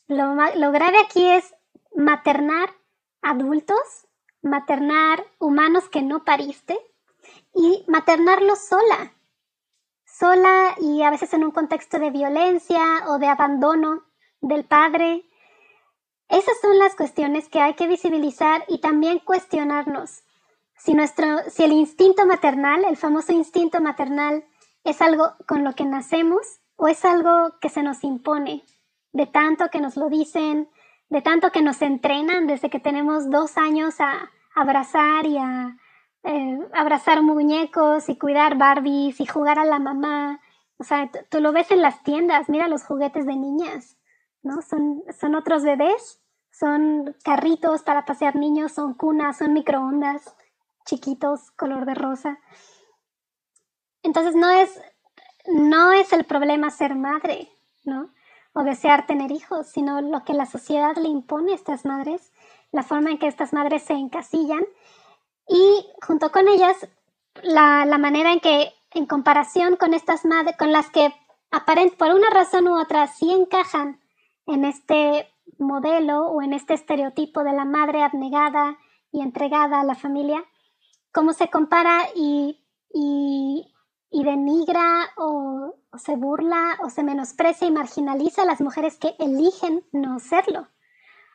Lo, 0.06 0.34
lo 0.34 0.70
grave 0.70 0.98
aquí 0.98 1.26
es 1.26 1.54
maternar 1.96 2.70
adultos, 3.22 4.06
maternar 4.42 5.24
humanos 5.38 5.88
que 5.88 6.02
no 6.02 6.24
pariste 6.24 6.78
y 7.54 7.84
maternarlos 7.88 8.58
sola, 8.58 9.14
sola 10.04 10.74
y 10.78 11.02
a 11.02 11.10
veces 11.10 11.32
en 11.32 11.44
un 11.44 11.52
contexto 11.52 11.98
de 11.98 12.10
violencia 12.10 13.04
o 13.08 13.18
de 13.18 13.28
abandono 13.28 14.04
del 14.40 14.64
padre. 14.64 15.24
Esas 16.28 16.60
son 16.60 16.78
las 16.78 16.94
cuestiones 16.94 17.48
que 17.48 17.60
hay 17.60 17.74
que 17.74 17.86
visibilizar 17.86 18.64
y 18.68 18.80
también 18.80 19.20
cuestionarnos. 19.20 20.22
Si, 20.76 20.92
nuestro, 20.92 21.26
si 21.48 21.64
el 21.64 21.72
instinto 21.72 22.26
maternal, 22.26 22.84
el 22.84 22.96
famoso 22.96 23.32
instinto 23.32 23.80
maternal, 23.80 24.44
es 24.82 25.00
algo 25.00 25.34
con 25.46 25.64
lo 25.64 25.74
que 25.74 25.84
nacemos 25.84 26.60
o 26.76 26.88
es 26.88 27.04
algo 27.04 27.58
que 27.60 27.68
se 27.68 27.82
nos 27.82 28.04
impone, 28.04 28.64
de 29.12 29.26
tanto 29.26 29.68
que 29.70 29.80
nos 29.80 29.96
lo 29.96 30.08
dicen, 30.08 30.68
de 31.08 31.22
tanto 31.22 31.50
que 31.50 31.62
nos 31.62 31.82
entrenan 31.82 32.46
desde 32.46 32.70
que 32.70 32.80
tenemos 32.80 33.30
dos 33.30 33.56
años 33.56 34.00
a 34.00 34.30
abrazar 34.54 35.26
y 35.26 35.38
a 35.38 35.76
eh, 36.24 36.58
abrazar 36.72 37.22
muñecos 37.22 38.08
y 38.08 38.18
cuidar 38.18 38.56
Barbies 38.56 39.20
y 39.20 39.26
jugar 39.26 39.58
a 39.58 39.64
la 39.64 39.78
mamá. 39.78 40.40
O 40.78 40.84
sea, 40.84 41.10
tú 41.30 41.40
lo 41.40 41.52
ves 41.52 41.70
en 41.70 41.82
las 41.82 42.02
tiendas, 42.02 42.48
mira 42.48 42.68
los 42.68 42.84
juguetes 42.84 43.26
de 43.26 43.36
niñas. 43.36 43.96
¿no? 44.42 44.62
Son, 44.62 45.02
son 45.18 45.34
otros 45.34 45.62
bebés, 45.62 46.20
son 46.50 47.14
carritos 47.24 47.82
para 47.82 48.04
pasear 48.04 48.36
niños, 48.36 48.72
son 48.72 48.94
cunas, 48.94 49.38
son 49.38 49.52
microondas 49.52 50.34
chiquitos, 50.84 51.50
color 51.52 51.86
de 51.86 51.94
rosa. 51.94 52.38
Entonces 54.02 54.34
no 54.34 54.50
es, 54.50 54.80
no 55.46 55.92
es 55.92 56.12
el 56.12 56.24
problema 56.24 56.70
ser 56.70 56.94
madre, 56.94 57.48
¿no? 57.84 58.10
O 58.52 58.62
desear 58.62 59.06
tener 59.06 59.32
hijos, 59.32 59.66
sino 59.66 60.00
lo 60.00 60.24
que 60.24 60.32
la 60.32 60.46
sociedad 60.46 60.96
le 60.96 61.08
impone 61.08 61.52
a 61.52 61.56
estas 61.56 61.84
madres, 61.84 62.32
la 62.72 62.82
forma 62.82 63.10
en 63.10 63.18
que 63.18 63.26
estas 63.26 63.52
madres 63.52 63.82
se 63.82 63.94
encasillan 63.94 64.64
y 65.48 65.86
junto 66.06 66.30
con 66.30 66.48
ellas 66.48 66.88
la, 67.42 67.84
la 67.84 67.98
manera 67.98 68.32
en 68.32 68.40
que 68.40 68.72
en 68.92 69.06
comparación 69.06 69.76
con 69.76 69.92
estas 69.92 70.24
madres, 70.24 70.56
con 70.56 70.72
las 70.72 70.90
que 70.90 71.12
aparent, 71.50 71.94
por 71.94 72.14
una 72.14 72.30
razón 72.30 72.68
u 72.68 72.80
otra 72.80 73.06
sí 73.08 73.32
encajan 73.32 74.00
en 74.46 74.64
este 74.64 75.28
modelo 75.58 76.26
o 76.26 76.42
en 76.42 76.52
este 76.52 76.74
estereotipo 76.74 77.44
de 77.44 77.52
la 77.52 77.64
madre 77.64 78.02
abnegada 78.02 78.78
y 79.12 79.20
entregada 79.20 79.80
a 79.80 79.84
la 79.84 79.94
familia, 79.94 80.44
cómo 81.12 81.32
se 81.32 81.48
compara 81.48 82.08
y, 82.14 82.60
denigra 84.22 85.10
o, 85.16 85.74
se 85.96 86.14
burla 86.16 86.78
o 86.84 86.90
se 86.90 87.02
menosprecia 87.02 87.66
y 87.66 87.72
marginaliza 87.72 88.42
a 88.42 88.46
las 88.46 88.60
mujeres 88.60 88.96
que 88.96 89.16
eligen 89.18 89.84
no 89.92 90.20
serlo 90.20 90.68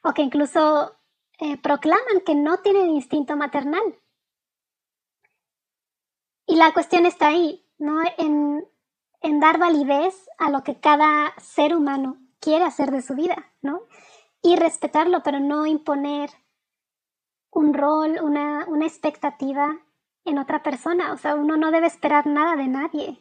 o 0.03 0.13
que 0.13 0.21
incluso 0.21 0.95
eh, 1.39 1.57
proclaman 1.57 2.21
que 2.25 2.35
no 2.35 2.59
tienen 2.59 2.91
instinto 2.91 3.35
maternal. 3.35 3.81
Y 6.45 6.55
la 6.55 6.73
cuestión 6.73 7.05
está 7.05 7.27
ahí, 7.27 7.65
¿no? 7.77 8.01
En, 8.17 8.65
en 9.21 9.39
dar 9.39 9.57
validez 9.57 10.29
a 10.37 10.49
lo 10.49 10.63
que 10.63 10.79
cada 10.79 11.33
ser 11.37 11.75
humano 11.75 12.17
quiere 12.39 12.65
hacer 12.65 12.91
de 12.91 13.01
su 13.01 13.13
vida, 13.15 13.51
¿no? 13.61 13.81
Y 14.41 14.55
respetarlo, 14.55 15.21
pero 15.21 15.39
no 15.39 15.65
imponer 15.65 16.29
un 17.51 17.73
rol, 17.73 18.19
una, 18.21 18.65
expectativa 18.81 19.79
en 20.29 20.37
otra 20.37 20.63
persona. 20.63 21.13
O 21.13 21.17
sea, 21.17 21.35
uno 21.35 21.57
no 21.57 21.71
debe 21.71 21.87
esperar 21.87 22.27
nada 22.27 22.55
de 22.55 22.67
nadie, 22.67 23.19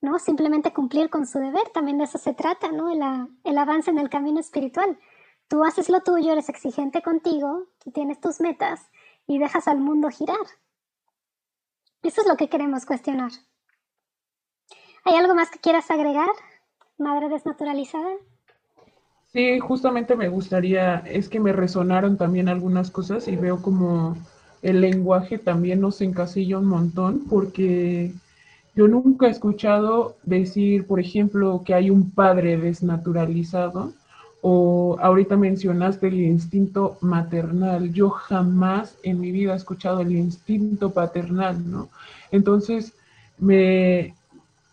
¿no? 0.00 0.18
Simplemente 0.18 0.72
cumplir 0.72 1.10
con 1.10 1.26
su 1.26 1.38
deber, 1.38 1.68
también 1.72 1.98
de 1.98 2.04
eso 2.04 2.18
se 2.18 2.34
trata, 2.34 2.70
¿no? 2.72 2.90
El, 2.90 3.58
avance 3.58 3.90
en 3.90 3.98
el 3.98 4.10
camino 4.10 4.40
espiritual. 4.40 4.98
Tú 5.48 5.64
haces 5.64 5.88
lo 5.88 6.02
tuyo, 6.02 6.32
eres 6.32 6.48
exigente 6.48 7.02
contigo, 7.02 7.66
tienes 7.92 8.20
tus 8.20 8.40
metas 8.40 8.90
y 9.26 9.38
dejas 9.38 9.66
al 9.68 9.80
mundo 9.80 10.08
girar. 10.10 10.36
Eso 12.02 12.22
es 12.22 12.28
lo 12.28 12.36
que 12.36 12.48
queremos 12.48 12.86
cuestionar. 12.86 13.32
¿Hay 15.04 15.14
algo 15.14 15.34
más 15.34 15.50
que 15.50 15.58
quieras 15.58 15.90
agregar, 15.90 16.30
madre 16.98 17.28
desnaturalizada? 17.28 18.10
Sí, 19.32 19.58
justamente 19.60 20.16
me 20.16 20.28
gustaría, 20.28 20.98
es 21.06 21.28
que 21.28 21.40
me 21.40 21.52
resonaron 21.52 22.16
también 22.16 22.48
algunas 22.48 22.90
cosas 22.90 23.28
y 23.28 23.36
veo 23.36 23.62
como 23.62 24.16
el 24.62 24.80
lenguaje 24.80 25.38
también 25.38 25.80
nos 25.80 26.00
encasilla 26.00 26.58
un 26.58 26.66
montón 26.66 27.24
porque 27.28 28.12
yo 28.74 28.88
nunca 28.88 29.26
he 29.26 29.30
escuchado 29.30 30.16
decir, 30.22 30.86
por 30.86 31.00
ejemplo, 31.00 31.62
que 31.64 31.74
hay 31.74 31.90
un 31.90 32.10
padre 32.10 32.56
desnaturalizado 32.56 33.92
o 34.42 34.96
ahorita 35.00 35.36
mencionaste 35.36 36.08
el 36.08 36.20
instinto 36.20 36.96
maternal. 37.00 37.92
Yo 37.92 38.10
jamás 38.10 38.96
en 39.02 39.20
mi 39.20 39.32
vida 39.32 39.52
he 39.52 39.56
escuchado 39.56 40.00
el 40.00 40.12
instinto 40.12 40.92
paternal, 40.92 41.70
¿no? 41.70 41.88
Entonces, 42.30 42.94
me, 43.38 44.14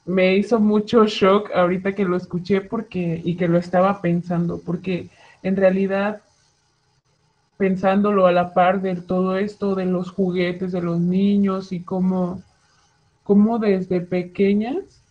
me 0.06 0.38
hizo 0.38 0.60
mucho 0.60 1.06
shock 1.06 1.52
ahorita 1.54 1.94
que 1.94 2.06
lo 2.06 2.16
escuché 2.16 2.62
porque 2.62 3.22
y 3.24 3.36
que 3.36 3.48
lo 3.48 3.58
estaba 3.58 4.02
pensando, 4.02 4.62
porque 4.66 5.10
en 5.44 5.56
realidad 5.56 6.22
pensándolo 7.58 8.28
a 8.28 8.32
la 8.32 8.54
par 8.54 8.82
de 8.82 8.96
todo 8.96 9.38
esto 9.38 9.76
de 9.76 9.86
los 9.86 10.12
juguetes 10.12 10.72
de 10.72 10.82
los 10.82 11.00
niños 11.00 11.72
y 11.72 11.82
cómo, 11.82 12.42
cómo 13.24 13.60
desde 13.60 14.02
pequeñas 14.02 15.02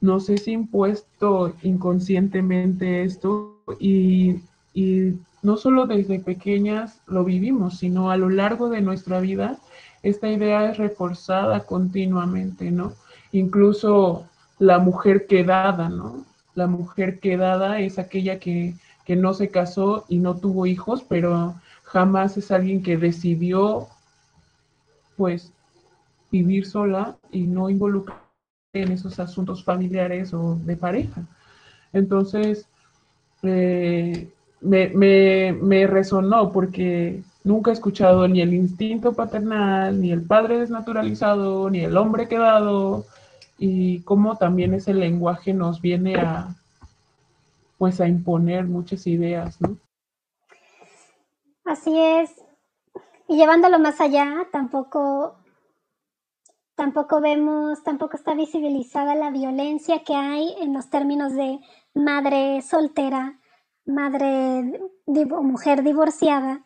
nos 0.00 0.28
es 0.28 0.46
impuesto 0.48 1.54
inconscientemente 1.62 3.02
esto 3.02 3.58
y, 3.80 4.36
y 4.72 5.14
no 5.42 5.56
solo 5.56 5.86
desde 5.86 6.20
pequeñas 6.20 7.00
lo 7.06 7.24
vivimos, 7.24 7.78
sino 7.78 8.10
a 8.10 8.16
lo 8.16 8.30
largo 8.30 8.68
de 8.68 8.80
nuestra 8.80 9.20
vida 9.20 9.58
esta 10.02 10.30
idea 10.30 10.70
es 10.70 10.76
reforzada 10.78 11.60
continuamente, 11.60 12.70
¿no? 12.70 12.92
incluso 13.32 14.26
la 14.58 14.78
mujer 14.78 15.26
quedada, 15.26 15.88
¿no? 15.88 16.24
La 16.54 16.68
mujer 16.68 17.18
quedada 17.18 17.80
es 17.80 17.98
aquella 17.98 18.38
que 18.38 18.74
que 19.04 19.16
no 19.16 19.34
se 19.34 19.48
casó 19.50 20.04
y 20.08 20.18
no 20.18 20.36
tuvo 20.36 20.66
hijos, 20.66 21.04
pero 21.06 21.54
jamás 21.94 22.36
es 22.36 22.50
alguien 22.50 22.82
que 22.82 22.96
decidió, 22.96 23.86
pues, 25.16 25.52
vivir 26.32 26.66
sola 26.66 27.16
y 27.30 27.42
no 27.42 27.70
involucrar 27.70 28.18
en 28.72 28.90
esos 28.90 29.20
asuntos 29.20 29.62
familiares 29.62 30.34
o 30.34 30.56
de 30.56 30.76
pareja. 30.76 31.22
Entonces, 31.92 32.66
eh, 33.44 34.28
me, 34.60 35.52
me, 35.52 35.86
resonó 35.86 36.50
porque 36.50 37.22
nunca 37.44 37.70
he 37.70 37.74
escuchado 37.74 38.26
ni 38.26 38.40
el 38.40 38.54
instinto 38.54 39.12
paternal, 39.12 40.00
ni 40.00 40.10
el 40.10 40.22
padre 40.22 40.58
desnaturalizado, 40.58 41.70
ni 41.70 41.80
el 41.80 41.96
hombre 41.96 42.26
quedado, 42.26 43.06
y 43.56 44.00
cómo 44.00 44.36
también 44.36 44.74
ese 44.74 44.94
lenguaje 44.94 45.54
nos 45.54 45.80
viene 45.80 46.16
a, 46.16 46.56
pues, 47.78 48.00
a 48.00 48.08
imponer 48.08 48.64
muchas 48.64 49.06
ideas, 49.06 49.60
¿no? 49.60 49.76
Así 51.64 51.98
es. 51.98 52.44
Y 53.26 53.36
llevándolo 53.36 53.78
más 53.78 54.00
allá, 54.00 54.48
tampoco, 54.52 55.38
tampoco 56.74 57.20
vemos, 57.22 57.82
tampoco 57.82 58.16
está 58.16 58.34
visibilizada 58.34 59.14
la 59.14 59.30
violencia 59.30 60.04
que 60.04 60.14
hay 60.14 60.54
en 60.60 60.74
los 60.74 60.90
términos 60.90 61.32
de 61.32 61.58
madre 61.94 62.60
soltera, 62.60 63.40
madre 63.86 64.78
o 65.06 65.42
mujer 65.42 65.82
divorciada. 65.82 66.62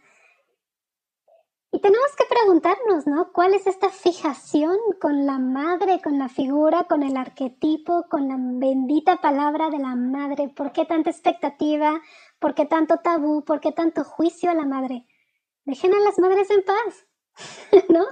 Y 1.70 1.80
tenemos 1.80 2.16
que 2.16 2.24
preguntarnos, 2.24 3.06
¿no? 3.06 3.30
¿Cuál 3.30 3.54
es 3.54 3.66
esta 3.66 3.90
fijación 3.90 4.76
con 5.00 5.26
la 5.26 5.38
madre, 5.38 6.00
con 6.02 6.18
la 6.18 6.28
figura, 6.28 6.84
con 6.84 7.02
el 7.02 7.16
arquetipo, 7.16 8.06
con 8.08 8.26
la 8.26 8.36
bendita 8.38 9.18
palabra 9.18 9.68
de 9.68 9.78
la 9.78 9.94
madre? 9.94 10.48
¿Por 10.48 10.72
qué 10.72 10.86
tanta 10.86 11.10
expectativa? 11.10 12.00
¿Por 12.38 12.54
qué 12.54 12.66
tanto 12.66 12.98
tabú? 12.98 13.44
¿Por 13.44 13.60
qué 13.60 13.72
tanto 13.72 14.04
juicio 14.04 14.50
a 14.50 14.54
la 14.54 14.64
madre? 14.64 15.06
Dejen 15.64 15.94
a 15.94 16.00
las 16.00 16.18
madres 16.18 16.50
en 16.50 16.64
paz, 16.64 17.06
¿no? 17.88 18.04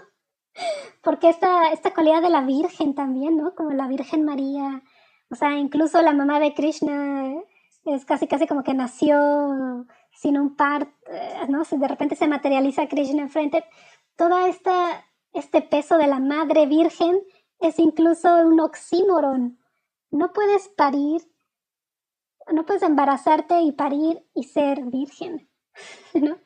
Porque 1.02 1.28
esta, 1.28 1.70
esta 1.72 1.94
cualidad 1.94 2.22
de 2.22 2.30
la 2.30 2.42
Virgen 2.42 2.94
también, 2.94 3.36
¿no? 3.36 3.54
Como 3.54 3.70
la 3.70 3.88
Virgen 3.88 4.24
María. 4.24 4.82
O 5.30 5.34
sea, 5.34 5.56
incluso 5.56 6.00
la 6.02 6.12
mamá 6.12 6.40
de 6.40 6.54
Krishna 6.54 7.34
es 7.84 8.04
casi, 8.04 8.26
casi 8.26 8.46
como 8.46 8.62
que 8.62 8.74
nació 8.74 9.86
sin 10.12 10.38
un 10.38 10.56
par, 10.56 10.88
eh, 11.06 11.46
¿no? 11.48 11.62
De 11.70 11.88
repente 11.88 12.16
se 12.16 12.26
materializa 12.26 12.88
Krishna 12.88 13.22
enfrente. 13.22 13.64
Todo 14.16 14.46
esta, 14.46 15.04
este 15.32 15.62
peso 15.62 15.98
de 15.98 16.06
la 16.06 16.18
madre 16.18 16.66
virgen 16.66 17.20
es 17.60 17.78
incluso 17.78 18.28
un 18.46 18.60
oxímoron. 18.60 19.58
No 20.10 20.32
puedes 20.32 20.68
parir, 20.68 21.22
no 22.52 22.64
puedes 22.64 22.82
embarazarte 22.82 23.60
y 23.62 23.72
parir 23.72 24.22
y 24.34 24.44
ser 24.44 24.82
virgen, 24.84 25.48
¿no? 26.14 26.36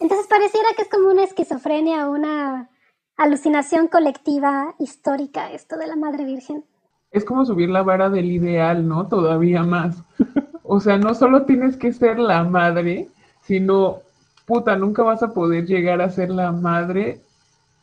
Entonces 0.00 0.26
pareciera 0.28 0.68
que 0.74 0.82
es 0.82 0.88
como 0.88 1.10
una 1.10 1.24
esquizofrenia, 1.24 2.08
una 2.08 2.70
alucinación 3.16 3.88
colectiva 3.88 4.74
histórica 4.78 5.52
esto 5.52 5.76
de 5.76 5.86
la 5.86 5.96
Madre 5.96 6.24
Virgen. 6.24 6.64
Es 7.10 7.24
como 7.24 7.44
subir 7.44 7.68
la 7.68 7.82
vara 7.82 8.08
del 8.08 8.30
ideal, 8.30 8.86
¿no? 8.86 9.08
Todavía 9.08 9.62
más. 9.62 10.02
O 10.72 10.78
sea, 10.78 10.98
no 10.98 11.16
solo 11.16 11.46
tienes 11.46 11.76
que 11.76 11.92
ser 11.92 12.20
la 12.20 12.44
madre, 12.44 13.08
sino, 13.42 14.02
puta, 14.46 14.76
nunca 14.76 15.02
vas 15.02 15.20
a 15.20 15.34
poder 15.34 15.66
llegar 15.66 16.00
a 16.00 16.10
ser 16.10 16.30
la 16.30 16.52
madre 16.52 17.20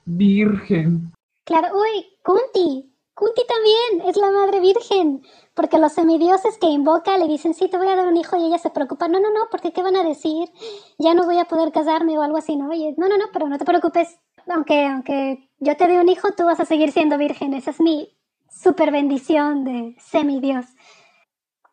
virgen. 0.05 1.11
Claro, 1.43 1.67
uy, 1.77 2.05
Kunti, 2.23 2.89
Kunti 3.17 3.41
también 3.47 4.07
es 4.07 4.15
la 4.15 4.29
madre 4.29 4.59
virgen, 4.59 5.23
porque 5.55 5.79
los 5.79 5.93
semidioses 5.93 6.59
que 6.59 6.67
invoca 6.67 7.17
le 7.17 7.27
dicen, 7.27 7.55
sí, 7.55 7.67
te 7.67 7.79
voy 7.79 7.87
a 7.87 7.95
dar 7.95 8.05
un 8.05 8.15
hijo 8.15 8.37
y 8.37 8.45
ella 8.45 8.59
se 8.59 8.69
preocupa, 8.69 9.07
no, 9.07 9.19
no, 9.19 9.31
no, 9.31 9.47
porque 9.49 9.73
¿qué 9.73 9.81
van 9.81 9.95
a 9.95 10.03
decir? 10.03 10.51
Ya 10.99 11.15
no 11.15 11.25
voy 11.25 11.39
a 11.39 11.45
poder 11.45 11.71
casarme 11.71 12.15
o 12.15 12.21
algo 12.21 12.37
así, 12.37 12.55
¿no? 12.55 12.69
Oye, 12.69 12.93
no, 12.95 13.09
no, 13.09 13.17
no, 13.17 13.25
pero 13.33 13.47
no 13.47 13.57
te 13.57 13.65
preocupes, 13.65 14.19
aunque, 14.47 14.85
aunque 14.85 15.49
yo 15.57 15.75
te 15.75 15.87
dé 15.87 15.99
un 15.99 16.09
hijo, 16.09 16.33
tú 16.33 16.43
vas 16.43 16.59
a 16.59 16.65
seguir 16.65 16.91
siendo 16.91 17.17
virgen, 17.17 17.55
esa 17.55 17.71
es 17.71 17.81
mi 17.81 18.15
super 18.51 18.91
bendición 18.91 19.63
de 19.63 19.95
semidios. 19.97 20.67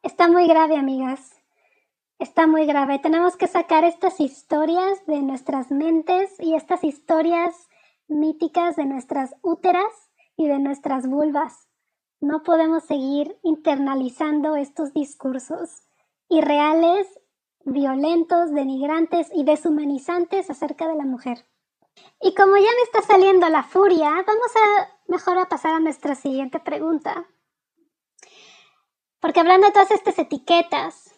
Está 0.03 0.29
muy 0.29 0.47
grave, 0.47 0.79
amigas. 0.79 1.31
Está 2.19 2.47
muy 2.47 2.65
grave. 2.65 3.01
Tenemos 3.01 3.37
que 3.37 3.49
sacar 3.49 3.85
estas 3.85 4.19
historias 4.19 5.05
de 5.05 5.21
nuestras 5.21 5.71
mentes 5.71 6.31
y 6.41 6.55
estas 6.55 6.85
historias 6.85 7.69
míticas 8.09 8.77
de 8.77 8.87
nuestras 8.87 9.35
úteras 9.43 10.04
y 10.37 10.47
de 10.47 10.59
nuestras 10.59 11.07
vulvas. 11.07 11.69
No 12.21 12.43
podemos 12.43 12.85
seguir 12.85 13.39
internalizando 13.43 14.57
estos 14.57 14.93
discursos 14.93 15.83
irreales, 16.29 17.07
violentos, 17.65 18.53
denigrantes 18.53 19.29
y 19.35 19.45
deshumanizantes 19.45 20.51
acerca 20.51 20.89
de 20.89 20.97
la 20.97 21.05
mujer. 21.05 21.47
Y 22.21 22.35
como 22.35 22.57
ya 22.57 22.63
me 22.63 22.83
está 22.85 23.03
saliendo 23.03 23.49
la 23.49 23.63
furia, 23.63 24.11
vamos 24.11 24.57
a 24.57 24.89
mejor 25.07 25.39
a 25.39 25.49
pasar 25.49 25.75
a 25.75 25.81
nuestra 25.81 26.15
siguiente 26.15 26.61
pregunta. 26.61 27.27
Porque 29.21 29.41
hablando 29.41 29.67
de 29.67 29.73
todas 29.73 29.91
estas 29.91 30.19
etiquetas, 30.19 31.15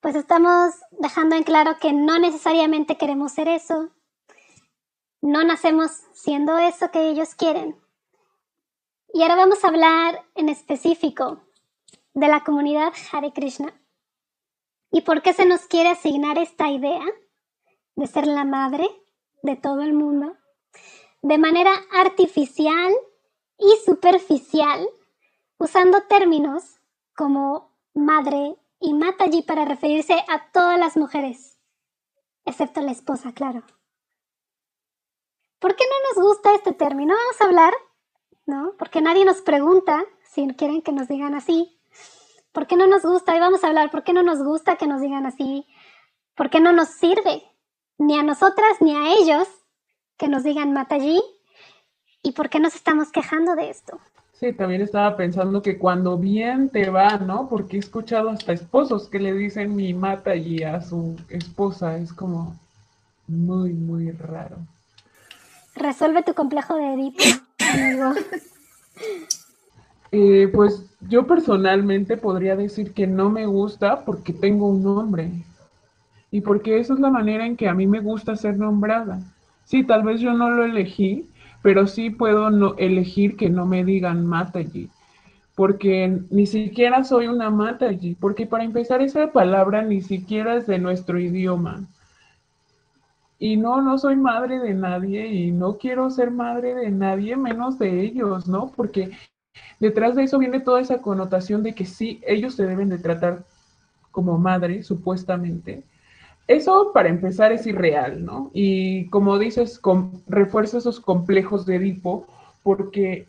pues 0.00 0.16
estamos 0.16 0.74
dejando 0.90 1.36
en 1.36 1.44
claro 1.44 1.78
que 1.78 1.92
no 1.92 2.18
necesariamente 2.18 2.98
queremos 2.98 3.32
ser 3.32 3.48
eso. 3.48 3.90
No 5.20 5.44
nacemos 5.44 5.92
siendo 6.12 6.58
eso 6.58 6.90
que 6.90 7.08
ellos 7.08 7.34
quieren. 7.34 7.81
Y 9.14 9.20
ahora 9.20 9.36
vamos 9.36 9.62
a 9.62 9.68
hablar 9.68 10.24
en 10.34 10.48
específico 10.48 11.42
de 12.14 12.28
la 12.28 12.44
comunidad 12.44 12.94
Hare 13.12 13.32
Krishna. 13.32 13.78
¿Y 14.90 15.02
por 15.02 15.20
qué 15.20 15.34
se 15.34 15.44
nos 15.44 15.66
quiere 15.66 15.90
asignar 15.90 16.38
esta 16.38 16.70
idea 16.70 17.04
de 17.94 18.06
ser 18.06 18.26
la 18.26 18.44
madre 18.44 18.88
de 19.42 19.56
todo 19.56 19.82
el 19.82 19.92
mundo? 19.92 20.34
De 21.20 21.36
manera 21.36 21.72
artificial 21.92 22.90
y 23.58 23.76
superficial, 23.84 24.88
usando 25.58 26.04
términos 26.04 26.80
como 27.14 27.76
madre 27.92 28.56
y 28.80 28.94
mataji 28.94 29.42
para 29.42 29.66
referirse 29.66 30.14
a 30.26 30.50
todas 30.52 30.78
las 30.78 30.96
mujeres, 30.96 31.58
excepto 32.46 32.80
la 32.80 32.92
esposa, 32.92 33.32
claro. 33.34 33.62
¿Por 35.58 35.76
qué 35.76 35.84
no 35.84 36.22
nos 36.22 36.28
gusta 36.28 36.54
este 36.54 36.72
término? 36.72 37.14
Vamos 37.14 37.40
a 37.40 37.44
hablar, 37.44 37.74
¿no? 38.46 38.72
Porque 38.78 39.00
nadie 39.00 39.24
nos 39.24 39.42
pregunta 39.42 40.04
si 40.32 40.46
quieren 40.54 40.82
que 40.82 40.92
nos 40.92 41.08
digan 41.08 41.34
así. 41.34 41.78
¿Por 42.52 42.66
qué 42.66 42.76
no 42.76 42.86
nos 42.86 43.02
gusta? 43.02 43.36
Y 43.36 43.40
vamos 43.40 43.64
a 43.64 43.68
hablar, 43.68 43.90
¿por 43.90 44.04
qué 44.04 44.12
no 44.12 44.22
nos 44.22 44.42
gusta 44.42 44.76
que 44.76 44.86
nos 44.86 45.00
digan 45.00 45.26
así? 45.26 45.66
¿Por 46.34 46.50
qué 46.50 46.60
no 46.60 46.72
nos 46.72 46.88
sirve? 46.88 47.42
Ni 47.98 48.18
a 48.18 48.22
nosotras 48.22 48.80
ni 48.80 48.94
a 48.94 49.14
ellos 49.14 49.48
que 50.16 50.28
nos 50.28 50.44
digan 50.44 50.72
mataji. 50.72 51.20
¿Y 52.22 52.32
por 52.32 52.48
qué 52.48 52.60
nos 52.60 52.74
estamos 52.74 53.10
quejando 53.10 53.54
de 53.54 53.70
esto? 53.70 53.98
Sí, 54.32 54.52
también 54.52 54.82
estaba 54.82 55.16
pensando 55.16 55.62
que 55.62 55.78
cuando 55.78 56.18
bien 56.18 56.68
te 56.68 56.90
va, 56.90 57.16
¿no? 57.16 57.48
Porque 57.48 57.76
he 57.76 57.80
escuchado 57.80 58.30
hasta 58.30 58.52
esposos 58.52 59.08
que 59.08 59.20
le 59.20 59.32
dicen 59.34 59.76
mi 59.76 59.94
mata 59.94 60.34
y 60.34 60.62
a 60.62 60.80
su 60.80 61.16
esposa. 61.28 61.96
Es 61.96 62.12
como 62.12 62.56
muy, 63.28 63.72
muy 63.72 64.10
raro. 64.10 64.56
Resuelve 65.74 66.22
tu 66.22 66.34
complejo 66.34 66.74
de 66.74 66.94
Edipo, 66.94 67.22
Eh, 70.14 70.50
pues 70.52 70.84
yo 71.08 71.26
personalmente 71.26 72.18
podría 72.18 72.54
decir 72.54 72.92
que 72.92 73.06
no 73.06 73.30
me 73.30 73.46
gusta 73.46 74.04
porque 74.04 74.34
tengo 74.34 74.68
un 74.68 74.82
nombre. 74.82 75.32
Y 76.30 76.42
porque 76.42 76.78
esa 76.78 76.94
es 76.94 77.00
la 77.00 77.10
manera 77.10 77.46
en 77.46 77.56
que 77.56 77.68
a 77.68 77.74
mí 77.74 77.86
me 77.86 78.00
gusta 78.00 78.36
ser 78.36 78.58
nombrada. 78.58 79.20
Sí, 79.64 79.84
tal 79.84 80.02
vez 80.02 80.20
yo 80.20 80.34
no 80.34 80.50
lo 80.50 80.64
elegí, 80.64 81.30
pero 81.62 81.86
sí 81.86 82.10
puedo 82.10 82.50
no 82.50 82.74
elegir 82.76 83.36
que 83.36 83.48
no 83.48 83.64
me 83.66 83.84
digan 83.84 84.26
Mataji, 84.26 84.90
porque 85.54 86.20
ni 86.30 86.46
siquiera 86.46 87.04
soy 87.04 87.28
una 87.28 87.50
Mataji, 87.50 88.16
porque 88.16 88.46
para 88.46 88.64
empezar 88.64 89.00
esa 89.02 89.32
palabra 89.32 89.82
ni 89.82 90.02
siquiera 90.02 90.56
es 90.56 90.66
de 90.66 90.78
nuestro 90.78 91.18
idioma. 91.18 91.86
Y 93.44 93.56
no, 93.56 93.82
no 93.82 93.98
soy 93.98 94.14
madre 94.14 94.60
de 94.60 94.72
nadie 94.72 95.26
y 95.26 95.50
no 95.50 95.76
quiero 95.76 96.08
ser 96.10 96.30
madre 96.30 96.76
de 96.76 96.92
nadie 96.92 97.36
menos 97.36 97.76
de 97.76 98.00
ellos, 98.00 98.46
¿no? 98.46 98.70
Porque 98.70 99.10
detrás 99.80 100.14
de 100.14 100.22
eso 100.22 100.38
viene 100.38 100.60
toda 100.60 100.80
esa 100.80 101.02
connotación 101.02 101.64
de 101.64 101.74
que 101.74 101.84
sí, 101.84 102.20
ellos 102.24 102.54
se 102.54 102.64
deben 102.66 102.88
de 102.88 102.98
tratar 102.98 103.42
como 104.12 104.38
madre, 104.38 104.84
supuestamente, 104.84 105.82
eso 106.46 106.92
para 106.94 107.08
empezar 107.08 107.50
es 107.50 107.66
irreal, 107.66 108.24
¿no? 108.24 108.52
Y 108.54 109.08
como 109.08 109.36
dices, 109.40 109.80
refuerza 110.28 110.78
esos 110.78 111.00
complejos 111.00 111.66
de 111.66 111.74
Edipo 111.74 112.28
porque 112.62 113.26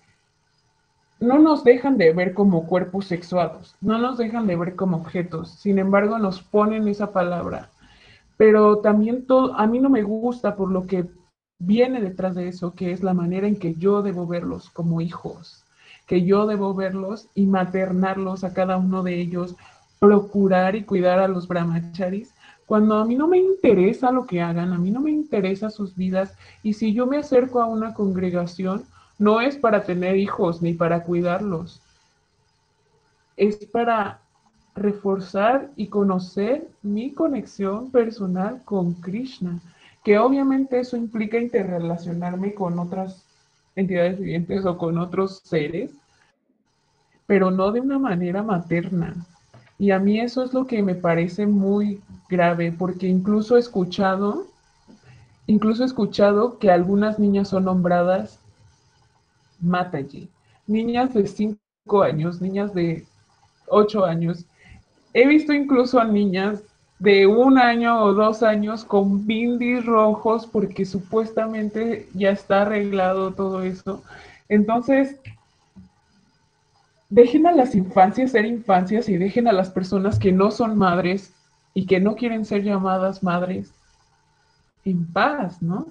no 1.20 1.40
nos 1.40 1.64
dejan 1.64 1.98
de 1.98 2.14
ver 2.14 2.36
como 2.36 2.68
cuerpos 2.68 3.08
sexuados, 3.08 3.76
no 3.82 3.98
nos 3.98 4.20
dejan 4.20 4.46
de 4.46 4.58
ver 4.58 4.76
como 4.76 4.98
objetos, 4.98 5.50
sin 5.50 5.80
embargo 5.80 6.20
nos 6.20 6.44
ponen 6.44 6.88
esa 6.88 7.12
palabra. 7.12 7.73
Pero 8.38 8.80
también 8.80 9.26
todo, 9.26 9.54
a 9.56 9.68
mí 9.68 9.80
no 9.80 9.90
me 9.90 10.04
gusta 10.04 10.56
por 10.56 10.72
lo 10.72 10.86
que 10.86 11.06
viene 11.60 12.02
detrás 12.02 12.36
de 12.36 12.48
eso, 12.48 12.74
que 12.74 12.92
es 12.92 13.04
la 13.04 13.14
manera 13.14 13.48
en 13.48 13.58
que 13.58 13.76
yo 13.76 14.02
debo 14.02 14.28
verlos 14.28 14.70
como 14.70 15.02
hijos, 15.02 15.64
que 16.08 16.24
yo 16.26 16.46
debo 16.46 16.74
verlos 16.74 17.30
y 17.36 17.46
maternarlos 17.46 18.44
a 18.44 18.54
cada 18.54 18.78
uno 18.78 19.04
de 19.04 19.20
ellos 19.20 19.56
procurar 20.00 20.76
y 20.76 20.84
cuidar 20.84 21.20
a 21.20 21.30
los 21.30 21.48
brahmacharis. 21.48 22.34
Cuando 22.66 22.96
a 22.96 23.06
mí 23.06 23.16
no 23.16 23.28
me 23.28 23.38
interesa 23.38 24.12
lo 24.12 24.26
que 24.26 24.42
hagan, 24.42 24.74
a 24.74 24.78
mí 24.78 24.92
no 24.92 25.00
me 25.00 25.12
interesa 25.12 25.70
sus 25.70 25.96
vidas 25.96 26.36
y 26.62 26.74
si 26.74 26.94
yo 26.94 27.08
me 27.08 27.18
acerco 27.18 27.62
a 27.62 27.66
una 27.66 27.94
congregación 27.94 28.86
no 29.18 29.40
es 29.40 29.56
para 29.56 29.84
tener 29.84 30.18
hijos 30.18 30.62
ni 30.62 30.74
para 30.74 31.04
cuidarlos, 31.04 31.82
es 33.38 33.66
para 33.68 34.23
reforzar 34.76 35.70
y 35.76 35.88
conocer 35.88 36.68
mi 36.82 37.12
conexión 37.12 37.92
personal 37.92 38.62
con 38.66 38.94
Krishna, 38.94 39.60
que 40.04 40.18
obviamente 40.18 40.80
eso 40.80 40.98
implica 40.98 41.38
interrelacionarme 41.38 42.54
con 42.54 42.80
otras 42.80 43.24
entidades 43.76 44.20
vivientes 44.20 44.66
o 44.66 44.78
con 44.78 44.98
otros 44.98 45.42
seres, 45.44 45.92
pero 47.26 47.52
no 47.52 47.72
de 47.72 47.82
una 47.82 48.00
manera 48.00 48.44
materna. 48.44 49.16
Y 49.80 49.92
a 49.92 50.00
mí 50.00 50.20
eso 50.20 50.44
es 50.44 50.54
lo 50.54 50.66
que 50.68 50.84
me 50.84 50.96
parece 50.96 51.46
muy 51.48 52.02
grave, 52.30 52.72
porque 52.72 53.08
incluso 53.08 53.56
he 53.56 53.60
escuchado, 53.60 54.48
incluso 55.48 55.84
he 55.84 55.86
escuchado 55.86 56.58
que 56.58 56.72
algunas 56.72 57.20
niñas 57.20 57.50
son 57.50 57.66
nombradas 57.66 58.40
Mataji, 59.62 60.30
niñas 60.68 61.14
de 61.14 61.26
5 61.26 62.04
años, 62.04 62.42
niñas 62.42 62.74
de 62.74 63.06
8 63.68 64.06
años. 64.06 64.46
He 65.14 65.28
visto 65.28 65.54
incluso 65.54 66.00
a 66.00 66.06
niñas 66.06 66.64
de 67.00 67.28
un 67.28 67.58
año 67.58 68.02
o 68.02 68.14
dos 68.14 68.44
años 68.44 68.86
con 68.86 69.28
bindis 69.28 69.86
rojos 69.86 70.48
porque 70.48 70.86
supuestamente 70.86 72.08
ya 72.14 72.32
está 72.32 72.62
arreglado 72.62 73.34
todo 73.34 73.62
eso. 73.64 74.04
Entonces, 74.48 75.20
dejen 77.10 77.46
a 77.46 77.52
las 77.52 77.76
infancias 77.76 78.32
ser 78.32 78.46
infancias 78.46 79.10
y 79.10 79.18
dejen 79.18 79.48
a 79.48 79.52
las 79.52 79.70
personas 79.70 80.18
que 80.18 80.32
no 80.32 80.50
son 80.50 80.78
madres 80.78 81.34
y 81.74 81.86
que 81.86 82.00
no 82.00 82.16
quieren 82.16 82.46
ser 82.46 82.64
llamadas 82.64 83.22
madres 83.22 83.72
en 84.86 85.06
paz, 85.06 85.62
¿no? 85.62 85.88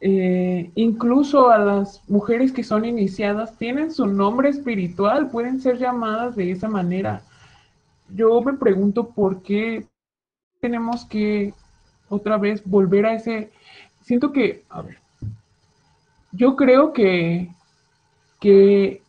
Eh, 0.00 0.70
incluso 0.76 1.50
a 1.50 1.58
las 1.58 2.00
mujeres 2.08 2.52
que 2.52 2.62
son 2.62 2.84
iniciadas 2.84 3.58
tienen 3.58 3.90
su 3.90 4.06
nombre 4.06 4.48
espiritual, 4.48 5.30
pueden 5.30 5.60
ser 5.60 5.78
llamadas 5.78 6.36
de 6.36 6.52
esa 6.52 6.68
manera. 6.68 7.22
Yo 8.14 8.40
me 8.40 8.54
pregunto 8.54 9.10
por 9.10 9.42
qué 9.42 9.86
tenemos 10.60 11.04
que 11.04 11.54
otra 12.08 12.38
vez 12.38 12.62
volver 12.64 13.06
a 13.06 13.14
ese... 13.14 13.50
Siento 14.02 14.32
que, 14.32 14.64
a 14.70 14.82
ver, 14.82 14.98
yo 16.32 16.56
creo 16.56 16.92
que, 16.92 17.52
que 18.40 19.02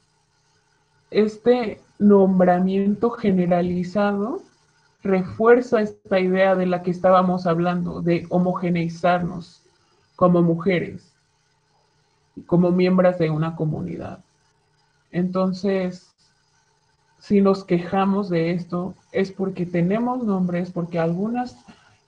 este 1.12 1.82
nombramiento 1.98 3.12
generalizado 3.12 4.42
refuerza 5.02 5.82
esta 5.82 6.20
idea 6.20 6.56
de 6.56 6.66
la 6.66 6.82
que 6.82 6.92
estábamos 6.92 7.48
hablando, 7.48 8.02
de 8.02 8.26
homogeneizarnos 8.30 9.64
como 10.16 10.42
mujeres, 10.42 11.14
como 12.46 12.72
miembros 12.72 13.18
de 13.18 13.30
una 13.30 13.56
comunidad. 13.56 14.20
Entonces, 15.12 16.09
si 17.30 17.42
nos 17.42 17.64
quejamos 17.64 18.28
de 18.28 18.54
esto, 18.54 18.96
es 19.12 19.32
porque 19.32 19.68
tenemos 19.68 20.24
nombres, 20.24 20.72
porque 20.72 20.98
algunas 20.98 21.56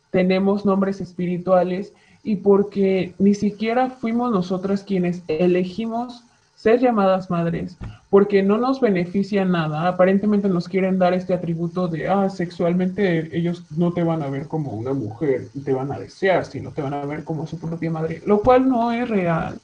tenemos 0.09 0.65
nombres 0.65 0.99
espirituales 0.99 1.93
y 2.23 2.37
porque 2.37 3.13
ni 3.19 3.35
siquiera 3.35 3.91
fuimos 3.91 4.31
nosotras 4.31 4.81
quienes 4.81 5.21
elegimos 5.27 6.23
ser 6.55 6.79
llamadas 6.79 7.29
madres, 7.29 7.77
porque 8.09 8.41
no 8.41 8.57
nos 8.57 8.81
beneficia 8.81 9.45
nada. 9.45 9.87
Aparentemente 9.87 10.49
nos 10.49 10.67
quieren 10.67 10.97
dar 10.97 11.13
este 11.13 11.35
atributo 11.35 11.87
de, 11.87 12.09
ah, 12.09 12.27
sexualmente 12.27 13.37
ellos 13.37 13.63
no 13.77 13.93
te 13.93 14.03
van 14.03 14.23
a 14.23 14.29
ver 14.31 14.47
como 14.47 14.71
una 14.71 14.93
mujer 14.93 15.49
y 15.53 15.59
te 15.59 15.73
van 15.73 15.91
a 15.91 15.99
desear, 15.99 16.45
sino 16.45 16.71
te 16.71 16.81
van 16.81 16.95
a 16.95 17.05
ver 17.05 17.23
como 17.23 17.45
su 17.45 17.59
propia 17.59 17.91
madre, 17.91 18.23
lo 18.25 18.41
cual 18.41 18.67
no 18.67 18.91
es 18.91 19.07
real. 19.07 19.59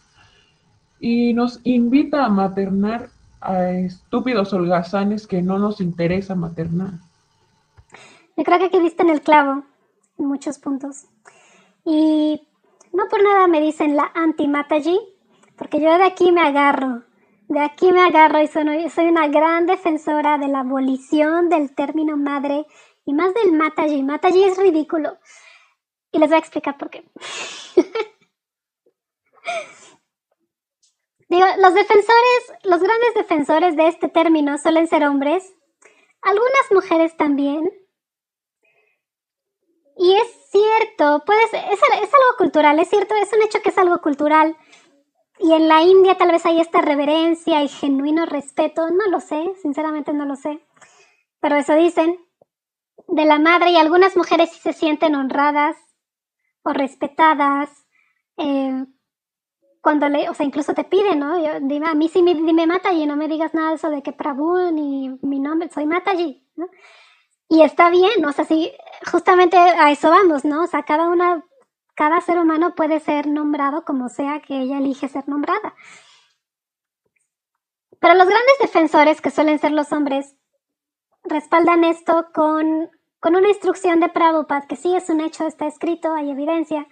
Y 1.00 1.34
nos 1.34 1.62
invita 1.64 2.26
a 2.26 2.30
maternar 2.30 3.10
a 3.42 3.70
estúpidos 3.72 4.54
holgazanes 4.54 5.28
que 5.28 5.42
no 5.42 5.60
nos 5.60 5.82
interesa 5.82 6.36
maternar. 6.36 6.94
Yo 8.36 8.44
creo 8.44 8.60
que 8.60 8.66
aquí 8.66 8.80
diste 8.80 9.04
en 9.04 9.10
el 9.10 9.22
clavo 9.22 9.64
en 10.18 10.26
muchos 10.26 10.60
puntos. 10.60 11.06
Y 11.86 12.48
no 12.94 13.08
por 13.08 13.24
nada 13.24 13.48
me 13.48 13.62
dicen 13.62 13.96
la 13.96 14.12
anti-Mataji, 14.14 15.00
porque 15.56 15.80
yo 15.80 15.98
de 15.98 16.04
aquí 16.04 16.32
me 16.32 16.42
agarro, 16.42 17.04
de 17.48 17.60
aquí 17.60 17.92
me 17.92 18.02
agarro 18.02 18.42
y 18.42 18.48
soy, 18.48 18.90
soy 18.90 19.06
una 19.06 19.28
gran 19.28 19.66
defensora 19.66 20.38
de 20.38 20.48
la 20.48 20.60
abolición 20.60 21.50
del 21.50 21.74
término 21.74 22.18
madre 22.18 22.66
y 23.06 23.14
más 23.14 23.34
del 23.34 23.54
Mataji. 23.54 24.04
Mataji 24.04 24.44
es 24.44 24.58
ridículo. 24.58 25.18
Y 26.12 26.20
les 26.20 26.30
voy 26.30 26.36
a 26.36 26.40
explicar 26.40 26.78
por 26.78 26.90
qué. 26.90 27.06
Digo, 31.30 31.46
los 31.60 31.74
defensores, 31.74 32.54
los 32.64 32.82
grandes 32.82 33.14
defensores 33.16 33.76
de 33.76 33.88
este 33.88 34.08
término 34.08 34.58
suelen 34.58 34.88
ser 34.88 35.06
hombres, 35.06 35.54
algunas 36.22 36.72
mujeres 36.72 37.18
también. 37.18 37.70
Y 39.98 40.14
es 40.14 40.28
cierto, 40.52 41.24
puede 41.26 41.48
ser, 41.48 41.66
es, 41.72 41.80
es 41.80 42.14
algo 42.14 42.38
cultural, 42.38 42.80
es 42.80 42.90
cierto, 42.90 43.16
es 43.16 43.34
un 43.34 43.42
hecho 43.42 43.62
que 43.62 43.70
es 43.70 43.78
algo 43.78 44.00
cultural. 44.00 44.56
Y 45.40 45.54
en 45.54 45.68
la 45.68 45.84
India 45.84 46.18
tal 46.18 46.32
vez 46.32 46.46
hay 46.46 46.60
esta 46.60 46.82
reverencia 46.82 47.62
y 47.62 47.68
genuino 47.68 48.26
respeto, 48.26 48.90
no 48.90 49.08
lo 49.10 49.20
sé, 49.20 49.54
sinceramente 49.62 50.14
no 50.14 50.26
lo 50.26 50.36
sé, 50.36 50.66
pero 51.40 51.58
eso 51.58 51.76
dicen 51.76 52.18
de 53.08 53.26
la 53.26 53.38
madre 53.38 53.72
y 53.72 53.78
algunas 53.78 54.18
mujeres 54.18 54.52
sí 54.52 54.60
se 54.60 54.74
sienten 54.74 55.16
honradas 55.16 55.78
o 56.64 56.74
respetadas 56.74 57.70
eh, 58.38 58.86
cuando 59.88 60.10
le, 60.10 60.30
o 60.30 60.34
sea, 60.34 60.46
incluso 60.46 60.74
te 60.74 60.84
piden, 60.84 61.20
¿no? 61.20 61.38
dime, 61.62 61.88
a 61.88 61.94
mí 61.94 62.10
sí 62.10 62.22
me, 62.22 62.36
dime 62.36 62.68
Mataji, 62.68 63.06
no 63.06 63.16
me 63.16 63.30
digas 63.30 63.54
nada 63.54 63.70
de 63.70 63.76
eso 63.76 63.90
de 63.90 64.04
que 64.04 64.12
Prabhu 64.12 64.70
ni 64.74 65.18
mi 65.22 65.40
nombre, 65.40 65.70
soy 65.70 65.86
Mataji, 65.86 66.46
¿no? 66.58 66.68
Y 67.48 67.62
está 67.62 67.90
bien, 67.90 68.26
o 68.26 68.34
sea, 68.34 68.44
sí, 68.44 68.70
justamente 69.10 69.56
a 69.56 69.90
eso 69.90 70.10
vamos, 70.10 70.44
¿no? 70.44 70.66
O 70.66 70.68
sea, 70.68 70.84
cada 70.84 71.08
una 71.08 71.42
cada 71.96 72.20
ser 72.20 72.38
humano 72.38 72.76
puede 72.76 73.00
ser 73.00 73.28
nombrado 73.28 73.86
como 73.86 74.10
sea 74.10 74.42
que 74.42 74.60
ella 74.60 74.80
elige 74.80 75.08
ser 75.08 75.30
nombrada. 75.30 75.74
Pero 78.02 78.14
los 78.16 78.28
grandes 78.28 78.60
defensores, 78.60 79.22
que 79.22 79.32
suelen 79.32 79.58
ser 79.58 79.72
los 79.72 79.94
hombres, 79.94 80.36
respaldan 81.24 81.86
esto 81.86 82.28
con, 82.34 82.92
con 83.22 83.38
una 83.38 83.48
instrucción 83.48 84.02
de 84.02 84.10
Prabhupada, 84.10 84.68
que 84.68 84.76
sí 84.76 84.94
es 84.94 85.08
un 85.08 85.22
hecho, 85.22 85.48
está 85.48 85.66
escrito, 85.66 86.12
hay 86.12 86.30
evidencia. 86.30 86.86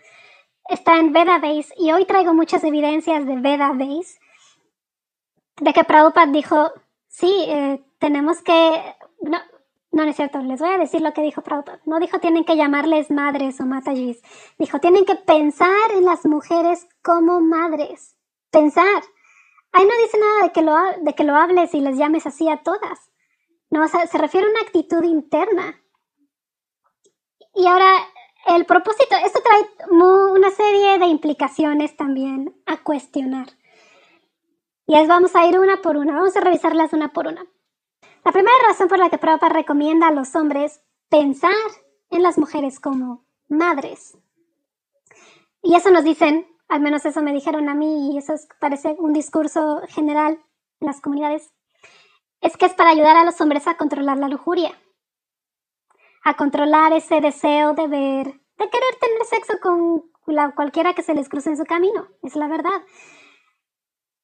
Está 0.67 0.97
en 0.97 1.13
Veda 1.13 1.37
Base, 1.37 1.73
y 1.77 1.91
hoy 1.91 2.05
traigo 2.05 2.33
muchas 2.33 2.63
evidencias 2.63 3.25
de 3.25 3.35
Veda 3.35 3.73
Base, 3.73 4.19
de 5.57 5.73
que 5.73 5.83
Prabhupada 5.83 6.31
dijo, 6.31 6.71
sí, 7.07 7.45
eh, 7.47 7.83
tenemos 7.99 8.41
que, 8.41 8.95
no, 9.21 9.37
no 9.95 10.03
es 10.03 10.15
cierto, 10.17 10.39
les 10.39 10.59
voy 10.59 10.69
a 10.69 10.77
decir 10.77 10.99
lo 11.01 11.13
que 11.13 11.21
dijo 11.21 11.41
Prabhupada. 11.41 11.79
No 11.85 11.99
dijo 11.99 12.19
tienen 12.19 12.43
que 12.43 12.57
llamarles 12.57 13.09
madres 13.11 13.61
o 13.61 13.65
matajis. 13.65 14.21
Dijo 14.57 14.79
tienen 14.79 15.05
que 15.05 15.15
pensar 15.15 15.91
en 15.93 16.03
las 16.03 16.25
mujeres 16.25 16.85
como 17.01 17.39
madres. 17.39 18.17
Pensar. 18.51 19.03
Ahí 19.71 19.85
no 19.85 19.97
dice 20.03 20.17
nada 20.19 20.43
de 20.43 20.51
que 20.51 20.61
lo, 20.61 20.75
de 21.01 21.15
que 21.15 21.23
lo 21.23 21.35
hables 21.35 21.73
y 21.73 21.79
les 21.79 21.97
llames 21.97 22.25
así 22.25 22.49
a 22.49 22.61
todas. 22.61 23.09
No, 23.69 23.85
o 23.85 23.87
sea, 23.87 24.05
se 24.07 24.17
refiere 24.17 24.47
a 24.47 24.49
una 24.49 24.61
actitud 24.61 25.03
interna. 25.03 25.81
Y 27.53 27.65
ahora, 27.65 27.89
el 28.45 28.65
propósito, 28.65 29.15
esto 29.23 29.39
trae 29.43 29.67
una 29.89 30.51
serie 30.51 30.99
de 30.99 31.05
implicaciones 31.07 31.95
también 31.97 32.55
a 32.65 32.77
cuestionar. 32.77 33.47
Y 34.87 34.95
es, 34.97 35.07
vamos 35.07 35.35
a 35.35 35.45
ir 35.47 35.57
una 35.57 35.81
por 35.81 35.97
una, 35.97 36.13
vamos 36.13 36.35
a 36.37 36.41
revisarlas 36.41 36.93
una 36.93 37.11
por 37.11 37.27
una. 37.27 37.45
La 38.23 38.31
primera 38.31 38.55
razón 38.67 38.87
por 38.87 38.99
la 38.99 39.09
que 39.09 39.17
Prabhupada 39.17 39.53
recomienda 39.53 40.07
a 40.07 40.11
los 40.11 40.35
hombres 40.35 40.81
pensar 41.09 41.53
en 42.09 42.23
las 42.23 42.37
mujeres 42.37 42.79
como 42.79 43.25
madres. 43.47 44.17
Y 45.61 45.75
eso 45.75 45.89
nos 45.89 46.03
dicen, 46.03 46.47
al 46.67 46.81
menos 46.81 47.05
eso 47.05 47.21
me 47.21 47.33
dijeron 47.33 47.69
a 47.69 47.75
mí 47.75 48.13
y 48.13 48.17
eso 48.17 48.33
parece 48.59 48.95
un 48.99 49.13
discurso 49.13 49.81
general 49.87 50.39
en 50.79 50.87
las 50.87 51.01
comunidades, 51.01 51.51
es 52.41 52.57
que 52.57 52.65
es 52.65 52.73
para 52.73 52.91
ayudar 52.91 53.17
a 53.17 53.25
los 53.25 53.39
hombres 53.41 53.67
a 53.67 53.77
controlar 53.77 54.17
la 54.17 54.27
lujuria, 54.27 54.71
a 56.25 56.35
controlar 56.35 56.91
ese 56.91 57.21
deseo 57.21 57.73
de 57.73 57.87
ver, 57.87 58.25
de 58.25 58.69
querer 58.69 58.95
tener 58.99 59.25
sexo 59.29 59.53
con 59.61 60.03
cualquiera 60.55 60.93
que 60.93 61.03
se 61.03 61.13
les 61.13 61.29
cruce 61.29 61.49
en 61.49 61.57
su 61.57 61.63
camino, 61.63 62.07
es 62.21 62.35
la 62.35 62.47
verdad. 62.47 62.81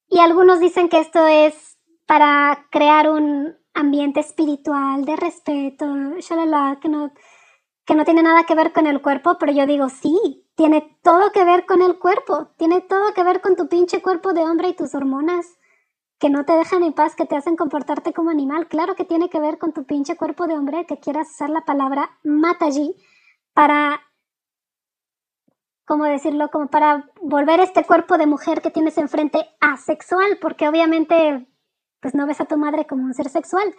Y 0.10 0.20
algunos 0.20 0.60
dicen 0.60 0.90
que 0.90 1.00
esto 1.00 1.26
es 1.26 1.78
para 2.06 2.68
crear 2.70 3.10
un, 3.10 3.56
ambiente 3.74 4.20
espiritual, 4.20 5.06
de 5.06 5.16
respeto, 5.16 5.86
shalala, 6.20 6.80
que 6.82 6.90
no, 6.90 7.12
que 7.86 7.96
no 7.96 8.06
tiene 8.06 8.24
nada 8.24 8.44
que 8.44 8.56
ver 8.56 8.74
con 8.74 8.88
el 8.88 9.02
cuerpo, 9.02 9.38
pero 9.40 9.52
yo 9.52 9.66
digo, 9.66 9.90
sí, 9.90 10.46
tiene 10.56 10.98
todo 11.04 11.32
que 11.32 11.44
ver 11.44 11.66
con 11.66 11.82
el 11.82 11.98
cuerpo, 11.98 12.50
tiene 12.58 12.82
todo 12.82 13.14
que 13.14 13.24
ver 13.24 13.42
con 13.42 13.56
tu 13.56 13.68
pinche 13.68 14.02
cuerpo 14.02 14.34
de 14.34 14.42
hombre 14.42 14.70
y 14.70 14.76
tus 14.76 14.94
hormonas 14.94 15.58
que 16.22 16.30
no 16.30 16.46
te 16.46 16.54
dejan 16.54 16.84
en 16.84 16.94
paz, 16.94 17.16
que 17.16 17.26
te 17.26 17.36
hacen 17.36 17.56
comportarte 17.56 18.14
como 18.14 18.30
animal. 18.30 18.68
Claro 18.68 18.96
que 18.96 19.06
tiene 19.06 19.28
que 19.28 19.40
ver 19.40 19.58
con 19.58 19.74
tu 19.74 19.86
pinche 19.86 20.16
cuerpo 20.16 20.46
de 20.46 20.54
hombre, 20.54 20.86
que 20.86 21.00
quieras 21.00 21.32
usar 21.32 21.50
la 21.50 21.66
palabra 21.66 22.12
mataji 22.24 22.96
para, 23.54 24.00
¿cómo 25.84 26.06
decirlo? 26.06 26.52
Como 26.52 26.68
para 26.68 27.10
volver 27.22 27.60
este 27.60 27.84
cuerpo 27.84 28.20
de 28.20 28.28
mujer 28.28 28.62
que 28.62 28.70
tienes 28.70 29.00
enfrente 29.00 29.50
asexual, 29.60 30.38
porque 30.40 30.70
obviamente 30.70 31.48
pues 32.00 32.14
no 32.14 32.28
ves 32.28 32.40
a 32.40 32.46
tu 32.46 32.56
madre 32.56 32.86
como 32.86 33.04
un 33.04 33.16
ser 33.16 33.28
sexual. 33.30 33.74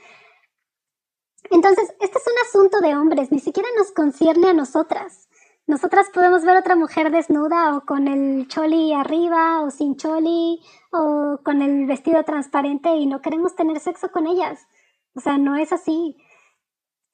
Entonces, 1.51 1.95
este 2.01 2.19
es 2.19 2.27
un 2.27 2.39
asunto 2.49 2.81
de 2.81 2.97
hombres, 2.97 3.31
ni 3.31 3.39
siquiera 3.39 3.69
nos 3.77 3.93
concierne 3.93 4.49
a 4.49 4.53
nosotras. 4.53 5.29
Nosotras 5.67 6.11
podemos 6.13 6.45
ver 6.45 6.57
otra 6.57 6.77
mujer 6.77 7.11
desnuda 7.11 7.77
o 7.77 7.83
con 7.83 8.09
el 8.09 8.49
choli 8.49 8.93
arriba 8.93 9.63
o 9.63 9.71
sin 9.71 9.97
choli 9.97 10.61
o 10.91 11.39
con 11.45 11.63
el 11.63 11.87
vestido 11.87 12.25
transparente 12.25 12.95
y 12.97 13.07
no 13.07 13.21
queremos 13.21 13.55
tener 13.55 13.79
sexo 13.81 14.11
con 14.11 14.27
ellas. 14.27 14.67
O 15.15 15.21
sea, 15.21 15.39
no 15.39 15.57
es 15.57 15.73
así. 15.73 16.17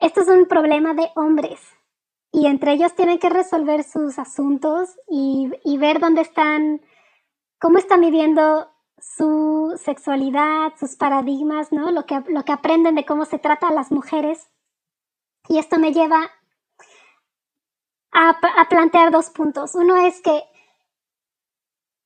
Esto 0.00 0.22
es 0.22 0.28
un 0.28 0.46
problema 0.46 0.94
de 0.94 1.10
hombres 1.16 1.60
y 2.32 2.46
entre 2.46 2.72
ellos 2.72 2.94
tienen 2.94 3.18
que 3.18 3.30
resolver 3.30 3.84
sus 3.84 4.18
asuntos 4.18 4.96
y, 5.08 5.50
ver 5.78 5.98
dónde 5.98 6.20
están, 6.20 6.80
cómo 7.58 7.78
están 7.78 8.00
viviendo 8.00 8.70
su 8.98 9.78
sexualidad, 9.82 10.72
sus 10.78 10.96
paradigmas, 10.96 11.72
¿no? 11.72 11.90
Lo 11.90 12.04
que, 12.04 12.22
lo 12.28 12.44
que 12.44 12.52
aprenden 12.52 12.94
de 12.96 13.06
cómo 13.06 13.24
se 13.24 13.38
trata 13.38 13.68
a 13.68 13.72
las 13.72 13.90
mujeres. 13.90 14.50
Y 15.48 15.58
esto 15.58 15.78
me 15.78 15.92
lleva 15.92 16.30
a, 18.18 18.68
plantear 18.68 19.10
dos 19.10 19.30
puntos. 19.30 19.74
Uno 19.74 19.96
es 19.96 20.20
que 20.20 20.42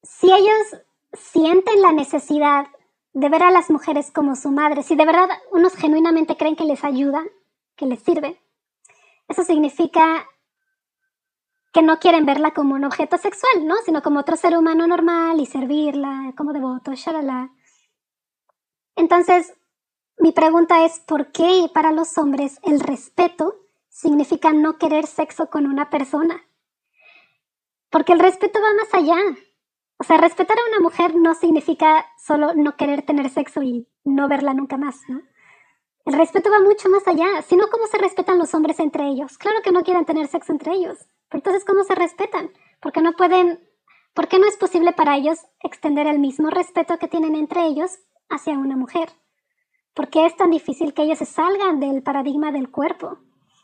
si 0.03 0.33
ellos 0.33 0.83
sienten 1.15 1.81
la 1.81 1.93
necesidad 1.93 2.67
de 3.15 3.29
ver 3.29 3.43
a 3.43 3.51
las 3.51 3.71
mujeres 3.71 4.11
como 4.11 4.37
su 4.37 4.51
madre, 4.51 4.83
si 4.83 4.95
de 4.95 5.07
verdad 5.07 5.29
unos 5.53 5.75
genuinamente 5.75 6.37
creen 6.37 6.57
que 6.57 6.65
les 6.65 6.85
ayuda, 6.85 7.23
que 7.77 7.87
les 7.87 8.01
sirve, 8.01 8.41
eso 9.29 9.43
significa 9.43 10.27
que 11.73 11.83
no 11.83 11.99
quieren 11.99 12.27
verla 12.27 12.53
como 12.53 12.75
un 12.75 12.85
objeto 12.85 13.17
sexual, 13.17 13.67
¿no? 13.67 13.77
Sino 13.85 14.03
como 14.03 14.21
otro 14.21 14.37
ser 14.37 14.57
humano 14.57 14.87
normal 14.87 15.41
y 15.41 15.47
servirla 15.47 16.35
como 16.37 16.53
devoto, 16.53 16.93
shalala. 16.95 17.51
Entonces, 18.97 19.55
mi 20.19 20.33
pregunta 20.33 20.85
es, 20.85 21.01
¿por 21.01 21.33
qué 21.33 21.71
para 21.73 21.93
los 21.93 22.19
hombres 22.19 22.59
el 22.65 22.81
respeto 22.81 23.62
significa 23.93 24.53
no 24.53 24.79
querer 24.79 25.07
sexo 25.07 25.51
con 25.51 25.67
una 25.67 25.91
persona. 25.91 26.43
Porque 27.91 28.15
el 28.15 28.21
respeto 28.21 28.59
va 28.61 28.75
más 28.75 28.93
allá. 28.95 29.21
O 29.99 30.05
sea, 30.05 30.17
respetar 30.17 30.57
a 30.59 30.69
una 30.71 30.81
mujer 30.81 31.15
no 31.15 31.35
significa 31.35 32.07
solo 32.19 32.55
no 32.55 32.77
querer 32.77 33.03
tener 33.03 33.29
sexo 33.29 33.63
y 33.63 33.87
no 34.03 34.29
verla 34.29 34.55
nunca 34.55 34.79
más. 34.79 35.03
El 36.07 36.15
respeto 36.15 36.51
va 36.51 36.61
mucho 36.61 36.89
más 36.89 37.07
allá, 37.07 37.43
sino 37.43 37.69
cómo 37.69 37.87
se 37.87 37.99
respetan 37.99 38.39
los 38.39 38.55
hombres 38.55 38.81
entre 38.81 39.07
ellos. 39.09 39.37
Claro 39.37 39.59
que 39.63 39.71
no 39.71 39.85
quieren 39.85 40.07
tener 40.07 40.27
sexo 40.27 40.53
entre 40.53 40.73
ellos, 40.73 40.99
pero 41.29 41.41
entonces 41.41 41.65
¿cómo 41.65 41.85
se 41.85 41.95
respetan? 41.95 42.51
Porque 42.81 43.03
no 43.03 43.13
pueden, 43.13 43.61
¿por 44.15 44.27
qué 44.27 44.39
no 44.39 44.49
es 44.49 44.57
posible 44.57 44.93
para 44.93 45.17
ellos 45.17 45.39
extender 45.61 46.07
el 46.07 46.19
mismo 46.19 46.49
respeto 46.49 46.99
que 46.99 47.09
tienen 47.09 47.37
entre 47.37 47.67
ellos 47.67 47.99
hacia 48.31 48.55
una 48.55 48.77
mujer? 48.77 49.11
¿Por 49.95 50.09
qué 50.09 50.25
es 50.25 50.35
tan 50.35 50.51
difícil 50.51 50.95
que 50.95 51.03
ellos 51.03 51.19
se 51.19 51.27
salgan 51.27 51.79
del 51.79 52.03
paradigma 52.03 52.51
del 52.51 52.71
cuerpo? 52.71 53.19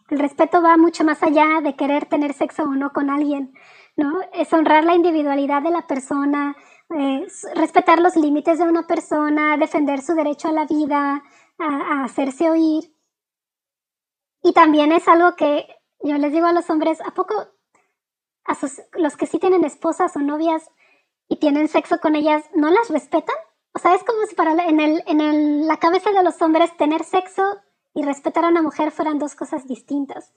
El 0.09 0.19
respeto 0.19 0.63
va 0.63 0.77
mucho 0.77 1.05
más 1.05 1.23
allá 1.23 1.61
de 1.63 1.77
querer 1.77 2.07
tener 2.07 2.33
sexo 2.33 2.63
o 2.63 2.75
no 2.75 2.93
con 2.93 3.11
alguien, 3.11 3.55
¿no? 3.97 4.21
Es 4.33 4.53
honrar 4.53 4.85
la 4.85 4.95
individualidad 4.95 5.63
de 5.63 5.71
la 5.71 5.87
persona, 5.87 6.57
eh, 6.91 7.27
respetar 7.55 7.99
los 7.99 8.17
límites 8.17 8.59
de 8.59 8.65
una 8.65 8.87
persona, 8.87 9.59
defender 9.59 10.01
su 10.01 10.15
derecho 10.15 10.49
a 10.49 10.53
la 10.53 10.65
vida, 10.65 11.23
a, 11.59 12.05
hacerse 12.05 12.51
oír. 12.51 12.95
Y 14.43 14.53
también 14.53 14.93
es 14.93 15.07
algo 15.09 15.37
que 15.37 15.67
yo 16.01 16.17
les 16.17 16.33
digo 16.33 16.47
a 16.47 16.53
los 16.53 16.71
hombres, 16.71 17.01
¿a 17.03 17.11
poco 17.13 17.35
a 18.45 18.57
los 18.99 19.17
que 19.17 19.27
sí 19.27 19.39
tienen 19.39 19.65
esposas 19.65 20.17
o 20.17 20.21
novias 20.21 20.71
y 21.29 21.37
tienen 21.37 21.69
sexo 21.69 22.01
con 22.01 22.17
ellas, 22.17 22.45
no 22.55 22.71
las 22.71 22.89
respetan? 22.89 23.37
O 23.75 23.79
sea, 23.79 23.95
es 23.95 24.03
como 24.05 24.25
si 24.27 24.35
para 24.35 24.53
en, 24.53 25.67
la 25.67 25.77
cabeza 25.77 26.11
de 26.11 26.23
los 26.23 26.41
hombres 26.41 26.75
tener 26.79 27.05
sexo 27.05 27.61
y 27.99 28.03
respetar 28.03 28.45
a 28.45 28.49
una 28.49 28.63
mujer 28.63 28.93
fueran 28.93 29.19
dos 29.19 29.35
cosas 29.35 29.67
distintas. 29.67 30.33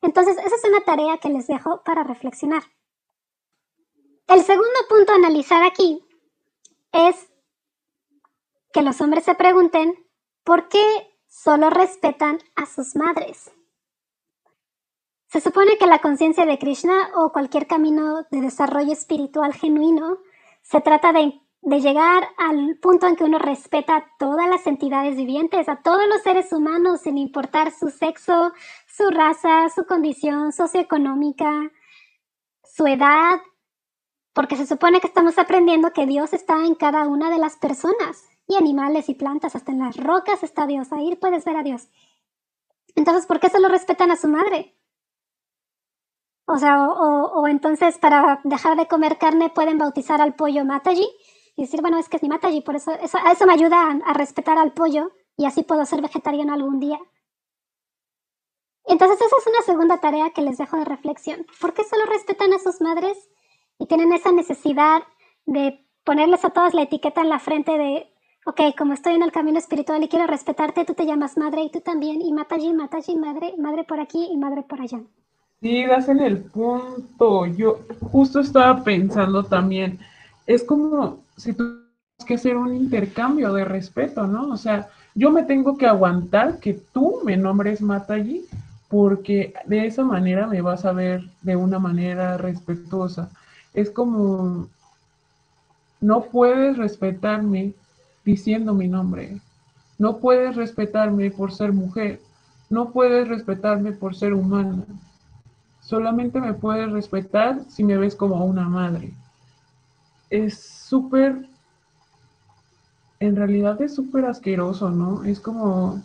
Entonces, 0.00 0.38
esa 0.38 0.56
es 0.56 0.64
una 0.64 0.80
tarea 0.80 1.18
que 1.18 1.28
les 1.28 1.46
dejo 1.46 1.82
para 1.84 2.04
reflexionar. 2.04 2.62
El 4.28 4.42
segundo 4.42 4.78
punto 4.88 5.12
a 5.12 5.16
analizar 5.16 5.62
aquí 5.62 6.02
es 6.90 7.30
que 8.72 8.80
los 8.80 8.98
hombres 9.02 9.24
se 9.24 9.34
pregunten 9.34 9.94
por 10.42 10.70
qué 10.70 11.14
solo 11.28 11.68
respetan 11.68 12.38
a 12.56 12.64
sus 12.64 12.96
madres. 12.96 13.50
Se 15.26 15.42
supone 15.42 15.76
que 15.76 15.86
la 15.86 15.98
conciencia 15.98 16.46
de 16.46 16.58
Krishna 16.58 17.10
o 17.14 17.30
cualquier 17.30 17.66
camino 17.66 18.22
de 18.30 18.40
desarrollo 18.40 18.92
espiritual 18.92 19.52
genuino 19.52 20.16
se 20.62 20.80
trata 20.80 21.12
de 21.12 21.41
de 21.62 21.80
llegar 21.80 22.28
al 22.38 22.76
punto 22.82 23.06
en 23.06 23.16
que 23.16 23.24
uno 23.24 23.38
respeta 23.38 23.96
a 23.96 24.04
todas 24.18 24.48
las 24.48 24.66
entidades 24.66 25.16
vivientes, 25.16 25.68
a 25.68 25.76
todos 25.76 26.06
los 26.08 26.20
seres 26.22 26.52
humanos, 26.52 27.02
sin 27.02 27.16
importar 27.18 27.70
su 27.70 27.88
sexo, 27.88 28.52
su 28.86 29.08
raza, 29.10 29.68
su 29.68 29.86
condición 29.86 30.52
socioeconómica, 30.52 31.70
su 32.64 32.86
edad, 32.86 33.40
porque 34.32 34.56
se 34.56 34.66
supone 34.66 35.00
que 35.00 35.06
estamos 35.06 35.38
aprendiendo 35.38 35.92
que 35.92 36.06
Dios 36.06 36.32
está 36.32 36.64
en 36.64 36.74
cada 36.74 37.06
una 37.06 37.30
de 37.30 37.38
las 37.38 37.56
personas, 37.56 38.28
y 38.48 38.56
animales 38.56 39.08
y 39.08 39.14
plantas, 39.14 39.54
hasta 39.54 39.72
en 39.72 39.78
las 39.78 39.96
rocas 39.96 40.42
está 40.42 40.66
Dios, 40.66 40.92
ahí 40.92 41.14
puedes 41.16 41.44
ver 41.44 41.56
a 41.56 41.62
Dios. 41.62 41.88
Entonces, 42.94 43.26
¿por 43.26 43.40
qué 43.40 43.48
solo 43.48 43.68
respetan 43.68 44.10
a 44.10 44.16
su 44.16 44.28
madre? 44.28 44.76
O 46.46 46.58
sea, 46.58 46.88
o, 46.88 47.40
o 47.40 47.46
entonces 47.46 47.98
para 47.98 48.40
dejar 48.44 48.76
de 48.76 48.88
comer 48.88 49.16
carne 49.16 49.48
pueden 49.48 49.78
bautizar 49.78 50.20
al 50.20 50.34
pollo 50.34 50.64
Mataji 50.64 51.08
y 51.56 51.62
decir, 51.62 51.80
bueno, 51.80 51.98
es 51.98 52.08
que 52.08 52.16
es 52.16 52.22
mi 52.22 52.28
mataji, 52.28 52.62
por 52.62 52.76
eso, 52.76 52.92
eso, 52.92 53.18
eso 53.30 53.46
me 53.46 53.52
ayuda 53.52 53.98
a, 54.04 54.12
respetar 54.14 54.58
al 54.58 54.72
pollo 54.72 55.12
y 55.36 55.44
así 55.44 55.62
puedo 55.62 55.84
ser 55.84 56.00
vegetariano 56.00 56.52
algún 56.52 56.80
día. 56.80 56.98
Entonces 58.86 59.20
esa 59.20 59.36
es 59.38 59.46
una 59.46 59.62
segunda 59.62 59.98
tarea 59.98 60.30
que 60.30 60.42
les 60.42 60.58
dejo 60.58 60.76
de 60.76 60.84
reflexión. 60.84 61.46
¿Por 61.60 61.72
qué 61.72 61.84
solo 61.84 62.04
respetan 62.06 62.52
a 62.52 62.58
sus 62.58 62.80
madres 62.80 63.16
y 63.78 63.86
tienen 63.86 64.12
esa 64.12 64.32
necesidad 64.32 65.02
de 65.46 65.86
ponerles 66.04 66.44
a 66.44 66.50
todas 66.50 66.74
la 66.74 66.82
etiqueta 66.82 67.20
en 67.20 67.28
la 67.28 67.38
frente 67.38 67.78
de, 67.78 68.12
ok, 68.44 68.76
como 68.76 68.94
estoy 68.94 69.14
en 69.14 69.22
el 69.22 69.30
camino 69.30 69.58
espiritual 69.58 70.02
y 70.02 70.08
quiero 70.08 70.26
respetarte, 70.26 70.84
tú 70.84 70.94
te 70.94 71.06
llamas 71.06 71.36
madre 71.36 71.62
y 71.62 71.70
tú 71.70 71.80
también, 71.80 72.20
y 72.20 72.32
mataji, 72.32 72.72
mataji, 72.72 73.16
madre, 73.16 73.54
madre 73.58 73.84
por 73.84 74.00
aquí 74.00 74.28
y 74.30 74.36
madre 74.36 74.62
por 74.62 74.80
allá? 74.80 75.00
Sí, 75.60 75.86
das 75.86 76.08
en 76.08 76.18
el 76.18 76.42
punto. 76.42 77.46
Yo 77.46 77.78
justo 78.10 78.40
estaba 78.40 78.82
pensando 78.82 79.44
también, 79.44 80.00
es 80.46 80.64
como 80.64 81.21
si 81.42 81.54
tienes 81.54 81.74
que 82.24 82.34
hacer 82.34 82.56
un 82.56 82.72
intercambio 82.72 83.52
de 83.52 83.64
respeto, 83.64 84.28
¿no? 84.28 84.50
O 84.50 84.56
sea, 84.56 84.88
yo 85.16 85.32
me 85.32 85.42
tengo 85.42 85.76
que 85.76 85.88
aguantar 85.88 86.60
que 86.60 86.74
tú 86.74 87.20
me 87.24 87.36
nombres 87.36 87.82
Mataji 87.82 88.44
porque 88.88 89.52
de 89.66 89.86
esa 89.86 90.04
manera 90.04 90.46
me 90.46 90.60
vas 90.60 90.84
a 90.84 90.92
ver 90.92 91.24
de 91.40 91.56
una 91.56 91.80
manera 91.80 92.36
respetuosa. 92.38 93.28
Es 93.74 93.90
como, 93.90 94.68
no 96.00 96.22
puedes 96.26 96.76
respetarme 96.76 97.72
diciendo 98.24 98.72
mi 98.72 98.86
nombre, 98.86 99.40
no 99.98 100.18
puedes 100.18 100.54
respetarme 100.54 101.32
por 101.32 101.52
ser 101.52 101.72
mujer, 101.72 102.20
no 102.70 102.90
puedes 102.92 103.26
respetarme 103.26 103.90
por 103.90 104.14
ser 104.14 104.32
humana, 104.32 104.84
solamente 105.80 106.40
me 106.40 106.54
puedes 106.54 106.92
respetar 106.92 107.62
si 107.68 107.82
me 107.82 107.96
ves 107.96 108.14
como 108.14 108.44
una 108.44 108.68
madre 108.68 109.12
es 110.32 110.81
súper, 110.92 111.48
en 113.18 113.34
realidad 113.34 113.80
es 113.80 113.94
súper 113.94 114.26
asqueroso, 114.26 114.90
¿no? 114.90 115.24
Es 115.24 115.40
como, 115.40 116.02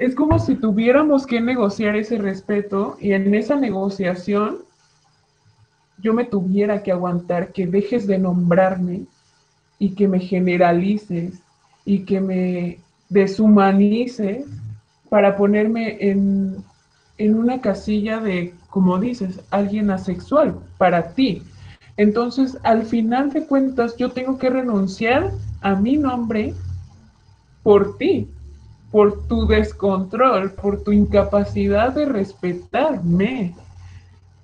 es 0.00 0.16
como 0.16 0.40
si 0.40 0.56
tuviéramos 0.56 1.28
que 1.28 1.40
negociar 1.40 1.94
ese 1.94 2.18
respeto 2.18 2.96
y 3.00 3.12
en 3.12 3.32
esa 3.36 3.54
negociación 3.54 4.58
yo 5.98 6.12
me 6.12 6.24
tuviera 6.24 6.82
que 6.82 6.90
aguantar 6.90 7.52
que 7.52 7.68
dejes 7.68 8.08
de 8.08 8.18
nombrarme 8.18 9.04
y 9.78 9.94
que 9.94 10.08
me 10.08 10.18
generalices 10.18 11.40
y 11.84 12.00
que 12.00 12.20
me 12.20 12.80
deshumanices 13.10 14.44
para 15.08 15.36
ponerme 15.36 15.98
en, 16.00 16.64
en 17.16 17.34
una 17.36 17.60
casilla 17.60 18.18
de, 18.18 18.54
como 18.70 18.98
dices, 18.98 19.40
alguien 19.52 19.92
asexual 19.92 20.56
para 20.78 21.14
ti. 21.14 21.44
Entonces, 21.96 22.58
al 22.62 22.84
final 22.84 23.30
de 23.30 23.46
cuentas, 23.46 23.96
yo 23.96 24.10
tengo 24.10 24.38
que 24.38 24.50
renunciar 24.50 25.30
a 25.60 25.74
mi 25.74 25.96
nombre 25.96 26.54
por 27.62 27.96
ti, 27.96 28.28
por 28.90 29.26
tu 29.26 29.46
descontrol, 29.46 30.52
por 30.52 30.82
tu 30.82 30.92
incapacidad 30.92 31.92
de 31.92 32.06
respetarme. 32.06 33.54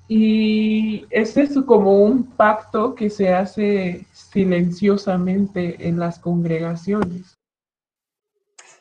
Y 0.09 1.07
ese 1.11 1.43
es 1.43 1.57
como 1.67 2.03
un 2.03 2.25
pacto 2.25 2.95
que 2.95 3.11
se 3.11 3.33
hace 3.33 4.07
silenciosamente 4.13 5.87
en 5.89 5.99
las 5.99 6.19
congregaciones. 6.19 7.37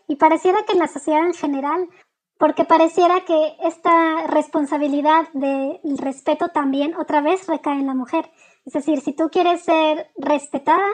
Y 0.07 0.15
pareciera 0.15 0.63
que 0.65 0.74
en 0.74 0.80
la 0.80 0.88
sociedad 0.88 1.24
en 1.24 1.36
general, 1.36 1.88
porque 2.39 2.65
pareciera 2.65 3.26
que 3.26 3.57
esta 3.63 4.26
responsabilidad 4.28 5.28
del 5.34 5.97
respeto 5.99 6.47
también 6.47 6.95
otra 6.95 7.22
vez 7.22 7.45
recae 7.45 7.80
en 7.80 7.86
la 7.86 7.93
mujer. 7.93 8.32
Es 8.70 8.74
decir, 8.74 9.01
si 9.01 9.13
tú 9.13 9.32
quieres 9.32 9.63
ser 9.63 10.11
respetada, 10.15 10.88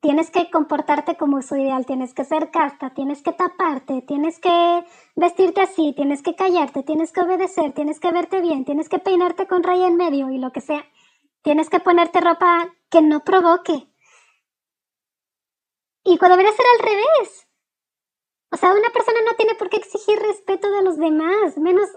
tienes 0.00 0.32
que 0.32 0.50
comportarte 0.50 1.16
como 1.16 1.40
su 1.42 1.54
ideal, 1.54 1.86
tienes 1.86 2.12
que 2.12 2.24
ser 2.24 2.50
casta, 2.50 2.92
tienes 2.92 3.22
que 3.22 3.30
taparte, 3.30 4.02
tienes 4.02 4.40
que 4.40 4.84
vestirte 5.14 5.60
así, 5.60 5.92
tienes 5.94 6.22
que 6.22 6.34
callarte, 6.34 6.82
tienes 6.82 7.12
que 7.12 7.20
obedecer, 7.20 7.72
tienes 7.72 8.00
que 8.00 8.10
verte 8.10 8.40
bien, 8.40 8.64
tienes 8.64 8.88
que 8.88 8.98
peinarte 8.98 9.46
con 9.46 9.62
raya 9.62 9.86
en 9.86 9.94
medio 9.94 10.28
y 10.30 10.38
lo 10.38 10.50
que 10.50 10.60
sea. 10.60 10.84
Tienes 11.42 11.70
que 11.70 11.78
ponerte 11.78 12.20
ropa 12.20 12.74
que 12.90 13.00
no 13.00 13.20
provoque. 13.20 13.86
Y 16.02 16.18
cuando 16.18 16.36
debería 16.36 16.56
ser 16.56 16.66
al 16.66 16.84
revés. 16.84 17.48
O 18.50 18.56
sea, 18.56 18.72
una 18.72 18.90
persona 18.90 19.20
no 19.24 19.36
tiene 19.36 19.54
por 19.54 19.70
qué 19.70 19.76
exigir 19.76 20.18
respeto 20.18 20.68
de 20.68 20.82
los 20.82 20.96
demás, 20.96 21.58
menos 21.58 21.90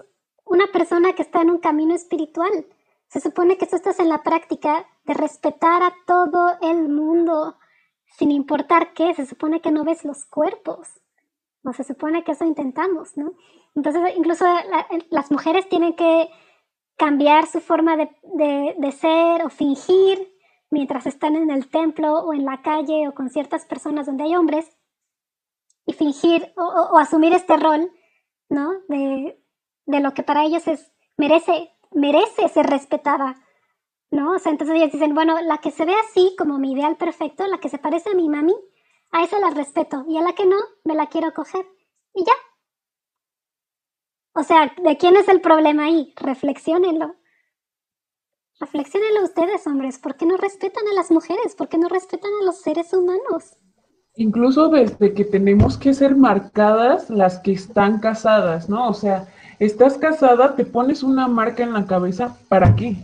una 0.44 0.68
persona 0.68 1.12
que 1.14 1.22
está 1.22 1.42
en 1.42 1.50
un 1.50 1.58
camino 1.58 1.92
espiritual. 1.92 2.68
Se 3.12 3.20
supone 3.20 3.58
que 3.58 3.66
tú 3.66 3.76
estás 3.76 4.00
en 4.00 4.08
la 4.08 4.22
práctica 4.22 4.86
de 5.04 5.12
respetar 5.12 5.82
a 5.82 5.92
todo 6.06 6.56
el 6.62 6.88
mundo, 6.88 7.58
sin 8.16 8.30
importar 8.30 8.94
qué, 8.94 9.12
se 9.12 9.26
supone 9.26 9.60
que 9.60 9.70
no 9.70 9.84
ves 9.84 10.06
los 10.06 10.24
cuerpos. 10.24 10.88
O 11.62 11.74
se 11.74 11.84
supone 11.84 12.24
que 12.24 12.32
eso 12.32 12.46
intentamos, 12.46 13.14
¿no? 13.18 13.34
Entonces, 13.74 14.14
incluso 14.16 14.46
las 15.10 15.30
mujeres 15.30 15.68
tienen 15.68 15.94
que 15.94 16.30
cambiar 16.96 17.46
su 17.46 17.60
forma 17.60 17.98
de, 17.98 18.08
de, 18.78 18.92
ser 18.92 19.44
o 19.44 19.50
fingir 19.50 20.34
mientras 20.70 21.04
están 21.06 21.36
en 21.36 21.50
el 21.50 21.68
templo 21.68 22.20
o 22.20 22.32
en 22.32 22.46
la 22.46 22.62
calle 22.62 23.08
o 23.08 23.14
con 23.14 23.28
ciertas 23.28 23.66
personas 23.66 24.06
donde 24.06 24.24
hay 24.24 24.36
hombres 24.36 24.74
y 25.84 25.92
fingir 25.92 26.50
o, 26.56 26.62
o, 26.62 26.98
asumir 26.98 27.34
este 27.34 27.58
rol, 27.58 27.92
¿no? 28.48 28.72
De, 28.88 29.38
de, 29.84 30.00
lo 30.00 30.14
que 30.14 30.22
para 30.22 30.44
ellos 30.44 30.66
es, 30.66 30.90
merece, 31.18 31.71
merece 31.94 32.48
ser 32.48 32.66
respetada, 32.66 33.36
¿no? 34.10 34.32
O 34.32 34.38
sea, 34.38 34.52
entonces 34.52 34.76
ellos 34.76 34.92
dicen, 34.92 35.14
bueno, 35.14 35.40
la 35.42 35.58
que 35.58 35.70
se 35.70 35.84
ve 35.84 35.94
así 35.94 36.34
como 36.38 36.58
mi 36.58 36.72
ideal 36.72 36.96
perfecto, 36.96 37.46
la 37.46 37.58
que 37.58 37.68
se 37.68 37.78
parece 37.78 38.10
a 38.10 38.14
mi 38.14 38.28
mami, 38.28 38.54
a 39.10 39.22
esa 39.22 39.38
la 39.38 39.50
respeto 39.50 40.04
y 40.08 40.18
a 40.18 40.22
la 40.22 40.34
que 40.34 40.46
no, 40.46 40.56
me 40.84 40.94
la 40.94 41.06
quiero 41.06 41.32
coger. 41.32 41.66
Y 42.14 42.24
ya. 42.24 42.32
O 44.34 44.42
sea, 44.42 44.74
¿de 44.82 44.96
quién 44.96 45.16
es 45.16 45.28
el 45.28 45.40
problema 45.40 45.84
ahí? 45.84 46.14
Reflexionenlo. 46.16 47.14
Reflexionenlo 48.60 49.24
ustedes, 49.24 49.66
hombres. 49.66 49.98
¿Por 49.98 50.16
qué 50.16 50.24
no 50.24 50.36
respetan 50.36 50.86
a 50.88 50.94
las 50.94 51.10
mujeres? 51.10 51.54
¿Por 51.54 51.68
qué 51.68 51.78
no 51.78 51.88
respetan 51.88 52.30
a 52.40 52.44
los 52.44 52.60
seres 52.60 52.92
humanos? 52.92 53.58
Incluso 54.14 54.68
desde 54.68 55.14
que 55.14 55.24
tenemos 55.24 55.76
que 55.76 55.94
ser 55.94 56.16
marcadas 56.16 57.10
las 57.10 57.40
que 57.40 57.52
están 57.52 57.98
casadas, 57.98 58.68
¿no? 58.68 58.88
O 58.88 58.94
sea, 58.94 59.26
estás 59.58 59.98
casada, 59.98 60.56
te 60.56 60.64
pones 60.64 61.02
una 61.02 61.28
marca 61.28 61.62
en 61.62 61.72
la 61.72 61.86
cabeza, 61.86 62.36
¿para 62.48 62.74
qué? 62.76 62.96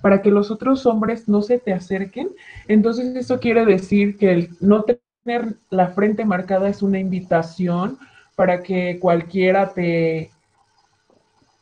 para 0.00 0.22
que 0.22 0.30
los 0.30 0.50
otros 0.50 0.86
hombres 0.86 1.28
no 1.28 1.42
se 1.42 1.58
te 1.58 1.72
acerquen. 1.72 2.30
Entonces 2.66 3.14
eso 3.16 3.40
quiere 3.40 3.64
decir 3.64 4.16
que 4.16 4.32
el 4.32 4.50
no 4.60 4.84
tener 4.84 5.56
la 5.70 5.88
frente 5.88 6.24
marcada 6.24 6.68
es 6.68 6.82
una 6.82 6.98
invitación 6.98 7.98
para 8.36 8.62
que 8.62 8.98
cualquiera 9.00 9.72
te, 9.74 10.30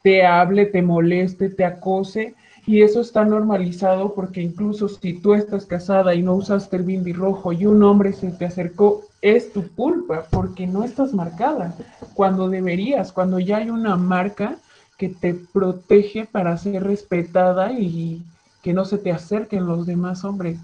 te 0.02 0.26
hable, 0.26 0.66
te 0.66 0.82
moleste, 0.82 1.48
te 1.48 1.64
acose. 1.64 2.34
Y 2.66 2.82
eso 2.82 3.00
está 3.00 3.24
normalizado 3.24 4.14
porque 4.14 4.42
incluso 4.42 4.88
si 4.88 5.14
tú 5.20 5.34
estás 5.34 5.66
casada 5.66 6.14
y 6.14 6.22
no 6.22 6.34
usaste 6.34 6.76
el 6.76 6.82
bindi 6.82 7.12
rojo 7.12 7.52
y 7.52 7.64
un 7.64 7.82
hombre 7.84 8.12
se 8.12 8.32
te 8.32 8.44
acercó, 8.44 9.04
es 9.20 9.52
tu 9.52 9.68
culpa 9.74 10.26
porque 10.30 10.66
no 10.66 10.84
estás 10.84 11.12
marcada 11.12 11.74
cuando 12.14 12.48
deberías, 12.48 13.12
cuando 13.12 13.38
ya 13.38 13.58
hay 13.58 13.70
una 13.70 13.96
marca 13.96 14.56
que 14.98 15.08
te 15.08 15.34
protege 15.34 16.26
para 16.26 16.56
ser 16.56 16.82
respetada 16.82 17.72
y 17.72 18.22
que 18.62 18.72
no 18.72 18.84
se 18.84 18.98
te 18.98 19.12
acerquen 19.12 19.66
los 19.66 19.86
demás 19.86 20.24
hombres. 20.24 20.58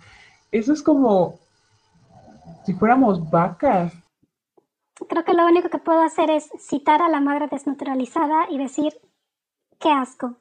Eso 0.50 0.72
es 0.72 0.82
como 0.82 1.38
si 2.64 2.74
fuéramos 2.74 3.30
vacas. 3.30 3.92
Creo 5.08 5.24
que 5.24 5.34
lo 5.34 5.46
único 5.46 5.68
que 5.68 5.78
puedo 5.78 6.02
hacer 6.02 6.30
es 6.30 6.50
citar 6.58 7.02
a 7.02 7.08
la 7.08 7.20
madre 7.20 7.48
desnaturalizada 7.50 8.50
y 8.50 8.58
decir, 8.58 8.92
qué 9.78 9.90
asco. 9.90 10.36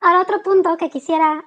Ahora 0.00 0.22
otro 0.22 0.42
punto 0.42 0.76
que 0.76 0.90
quisiera 0.90 1.44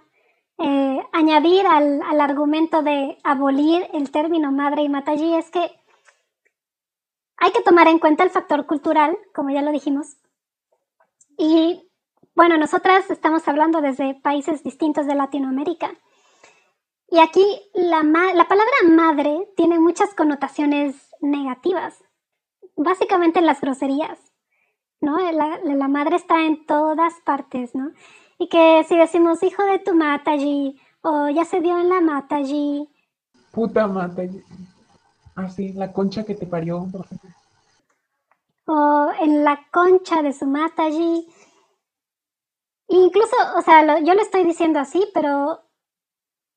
eh, 0.58 1.04
añadir 1.12 1.66
al, 1.68 2.02
al, 2.02 2.22
argumento 2.22 2.82
de 2.82 3.18
abolir 3.24 3.88
el 3.94 4.12
término 4.12 4.52
madre 4.52 4.84
y 4.84 4.90
matallí 4.90 5.36
es 5.36 5.52
que 5.52 5.72
hay 7.38 7.52
que 7.52 7.62
tomar 7.62 7.88
en 7.88 8.00
cuenta 8.00 8.24
el 8.24 8.30
factor 8.30 8.66
cultural, 8.66 9.18
como 9.34 9.50
ya 9.50 9.62
lo 9.62 9.72
dijimos, 9.72 10.18
y 11.38 11.90
bueno, 12.36 12.58
nosotras 12.58 13.10
estamos 13.10 13.48
hablando 13.48 13.82
desde 13.82 14.16
países 14.16 14.64
distintos 14.64 15.08
de 15.08 15.16
Latinoamérica. 15.16 15.92
Y 17.10 17.20
aquí 17.20 17.46
la, 17.74 18.04
la 18.04 18.48
palabra 18.48 18.74
madre 18.90 19.48
tiene 19.56 19.80
muchas 19.80 20.14
connotaciones 20.14 20.96
negativas, 21.22 22.04
básicamente 22.76 23.42
las 23.42 23.62
groserías, 23.62 24.20
¿no? 25.00 25.18
La, 25.32 25.60
la, 25.64 25.88
madre 25.88 26.16
está 26.16 26.42
en 26.42 26.66
todas 26.66 27.14
partes, 27.22 27.76
¿no? 27.76 27.92
Y 28.38 28.50
que 28.50 28.84
si 28.88 28.98
decimos 28.98 29.44
hijo 29.44 29.64
de 29.64 29.80
tu 29.80 29.94
mata 29.94 30.32
allí, 30.32 30.80
o 31.02 31.30
ya 31.30 31.46
se 31.46 31.62
dio 31.62 31.78
en 31.80 31.90
la 31.90 32.02
mata 32.02 32.38
allí. 32.38 32.90
Puta 33.52 33.88
mata 33.88 34.24
allí. 34.24 34.42
Así, 35.36 35.74
la 35.74 35.92
concha 35.94 36.24
que 36.24 36.36
te 36.36 36.46
parió. 36.46 36.88
O 38.66 39.12
en 39.22 39.44
la 39.44 39.66
concha 39.72 40.22
de 40.22 40.34
su 40.34 40.46
mata 40.46 40.84
allí. 40.84 41.28
Incluso, 42.88 43.36
o 43.58 43.62
sea, 43.62 44.00
yo 44.00 44.14
lo 44.14 44.22
estoy 44.22 44.44
diciendo 44.44 44.80
así, 44.80 45.08
pero 45.14 45.62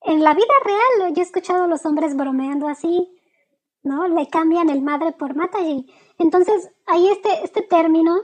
en 0.02 0.22
la 0.22 0.34
vida 0.34 0.46
real 0.64 1.14
yo 1.14 1.22
he 1.22 1.24
escuchado 1.24 1.64
a 1.64 1.68
los 1.68 1.84
hombres 1.86 2.16
bromeando 2.16 2.68
así, 2.68 3.08
¿no? 3.82 4.06
Le 4.08 4.28
cambian 4.28 4.70
el 4.70 4.82
madre 4.82 5.12
por 5.12 5.34
mataji. 5.34 5.92
Entonces, 6.18 6.70
ahí 6.86 7.08
este, 7.08 7.44
este 7.44 7.62
término, 7.62 8.16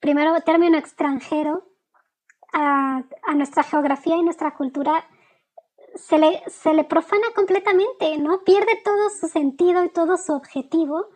primero 0.00 0.40
término 0.42 0.76
extranjero, 0.76 1.73
a, 2.54 3.34
nuestra 3.34 3.62
geografía 3.64 4.16
y 4.16 4.22
nuestra 4.22 4.54
cultura, 4.54 5.04
se 5.96 6.18
le, 6.18 6.42
se 6.48 6.72
le 6.72 6.84
profana 6.84 7.26
completamente, 7.34 8.16
¿no? 8.18 8.42
Pierde 8.44 8.80
todo 8.84 9.10
su 9.10 9.28
sentido 9.28 9.84
y 9.84 9.90
todo 9.90 10.16
su 10.16 10.32
objetivo 10.32 11.06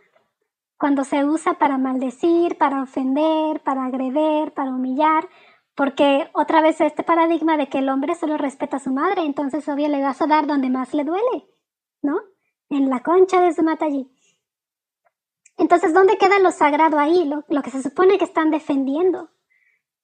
cuando 0.76 1.04
se 1.04 1.24
usa 1.24 1.54
para 1.54 1.78
maldecir, 1.78 2.56
para 2.56 2.82
ofender, 2.82 3.60
para 3.62 3.86
agreder, 3.86 4.52
para 4.52 4.70
humillar, 4.70 5.28
porque 5.74 6.28
otra 6.34 6.60
vez 6.60 6.80
este 6.80 7.02
paradigma 7.02 7.56
de 7.56 7.68
que 7.68 7.78
el 7.78 7.88
hombre 7.88 8.14
solo 8.14 8.36
respeta 8.36 8.76
a 8.76 8.80
su 8.80 8.90
madre, 8.90 9.22
entonces 9.22 9.68
obvio 9.68 9.88
le 9.88 10.00
das 10.00 10.20
a 10.22 10.26
dar 10.26 10.46
donde 10.46 10.70
más 10.70 10.94
le 10.94 11.04
duele, 11.04 11.46
¿no? 12.02 12.20
En 12.68 12.90
la 12.90 13.02
concha 13.02 13.40
de 13.40 13.52
su 13.52 13.64
allí. 13.80 14.10
Entonces, 15.56 15.92
¿dónde 15.92 16.18
queda 16.18 16.38
lo 16.38 16.52
sagrado 16.52 16.98
ahí? 16.98 17.24
Lo, 17.24 17.44
lo 17.48 17.62
que 17.62 17.70
se 17.70 17.82
supone 17.82 18.16
que 18.16 18.24
están 18.24 18.50
defendiendo. 18.50 19.30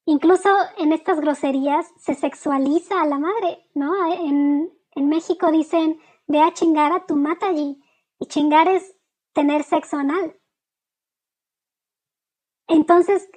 Incluso 0.07 0.51
en 0.79 0.93
estas 0.93 1.21
groserías 1.21 1.91
se 1.99 2.15
sexualiza 2.15 3.01
a 3.01 3.07
la 3.07 3.19
madre, 3.19 3.69
¿no? 3.75 4.13
En, 4.13 4.71
en 4.93 5.09
México 5.09 5.51
dicen, 5.51 5.99
ve 6.27 6.41
a 6.41 6.53
chingar 6.53 6.93
a 6.93 7.07
tu 7.07 7.17
allí. 7.43 7.83
Y 8.19 8.27
chingar 8.27 8.69
es 8.69 8.95
tener 9.33 9.65
sexo 9.65 9.97
anal. 9.97 10.39
Entonces, 12.69 13.29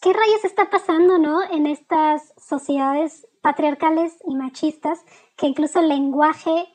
¿qué 0.00 0.12
rayos 0.12 0.44
está 0.44 0.70
pasando, 0.70 1.18
no? 1.18 1.42
En 1.42 1.66
estas 1.66 2.34
sociedades 2.36 3.26
patriarcales 3.40 4.16
y 4.26 4.34
machistas, 4.34 5.04
que 5.36 5.46
incluso 5.46 5.80
el 5.80 5.88
lenguaje, 5.88 6.68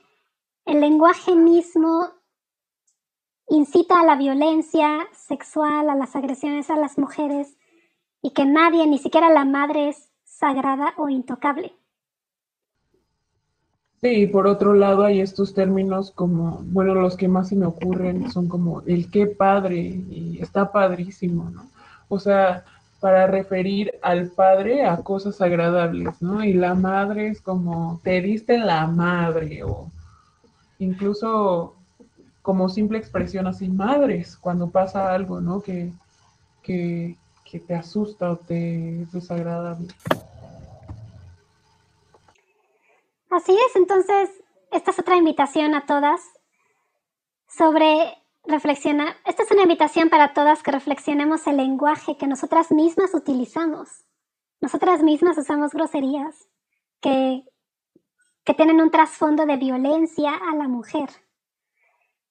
el 0.66 0.80
lenguaje 0.80 1.36
mismo 1.36 2.14
incita 3.48 4.00
a 4.00 4.06
la 4.06 4.16
violencia 4.16 5.08
sexual, 5.14 5.90
a 5.90 5.96
las 5.96 6.16
agresiones 6.16 6.70
a 6.70 6.78
las 6.78 6.98
mujeres, 6.98 7.58
y 8.22 8.32
que 8.32 8.46
nadie, 8.46 8.88
ni 8.88 8.98
siquiera 8.98 9.30
la 9.30 9.46
madre, 9.46 9.90
es 9.90 10.10
sagrada 10.24 10.94
o 10.98 11.10
intocable. 11.10 11.74
Sí, 14.02 14.28
por 14.28 14.48
otro 14.48 14.74
lado 14.74 15.04
hay 15.04 15.20
estos 15.20 15.54
términos 15.54 16.12
como, 16.12 16.62
bueno, 16.64 16.96
los 16.96 17.18
que 17.18 17.28
más 17.28 17.50
se 17.50 17.58
me 17.58 17.66
ocurren 17.66 18.32
son 18.32 18.48
como 18.48 18.82
el 18.86 19.12
qué 19.12 19.28
padre 19.28 19.78
y 19.78 20.40
está 20.42 20.72
padrísimo, 20.72 21.50
¿no? 21.50 21.70
O 22.08 22.18
sea, 22.18 22.64
para 23.02 23.28
referir 23.28 23.92
al 24.02 24.28
padre 24.28 24.86
a 24.86 24.98
cosas 24.98 25.42
agradables, 25.42 26.22
¿no? 26.22 26.44
Y 26.44 26.54
la 26.54 26.76
madre 26.76 27.28
es 27.28 27.42
como, 27.42 28.00
te 28.04 28.22
diste 28.22 28.58
la 28.58 28.88
madre, 28.88 29.64
o 29.64 29.92
incluso 30.80 31.76
como 32.42 32.70
simple 32.70 32.98
expresión 32.98 33.48
así, 33.48 33.68
madres, 33.68 34.38
cuando 34.38 34.70
pasa 34.70 35.14
algo, 35.14 35.42
¿no? 35.42 35.62
Que, 35.62 35.92
que, 36.64 37.18
te 37.58 37.74
asusta 37.74 38.32
o 38.32 38.38
te 38.38 39.02
es 39.02 39.12
desagradable. 39.12 39.88
entonces, 43.76 44.30
esta 44.72 44.92
es 44.92 45.00
otra 45.00 45.16
invitación 45.16 45.74
a 45.74 45.86
todas 45.86 46.22
sobre 47.48 48.16
reflexionar. 48.46 49.16
Esta 49.26 49.44
es 49.44 49.52
una 49.52 49.64
invitación 49.64 50.10
para 50.10 50.34
todas 50.34 50.62
que 50.62 50.72
reflexionemos 50.72 51.48
el 51.48 51.58
lenguaje 51.58 52.18
que 52.18 52.28
nosotras 52.28 52.72
mismas 52.72 53.14
utilizamos. 53.14 54.06
Nosotras 54.62 55.02
mismas 55.02 55.38
usamos 55.38 55.72
groserías 55.72 56.50
que, 57.02 57.44
que 58.44 58.54
tienen 58.54 58.82
un 58.82 58.92
trasfondo 58.92 59.46
de 59.46 59.58
violencia 59.58 60.32
a 60.36 60.56
la 60.56 60.68
mujer 60.68 61.10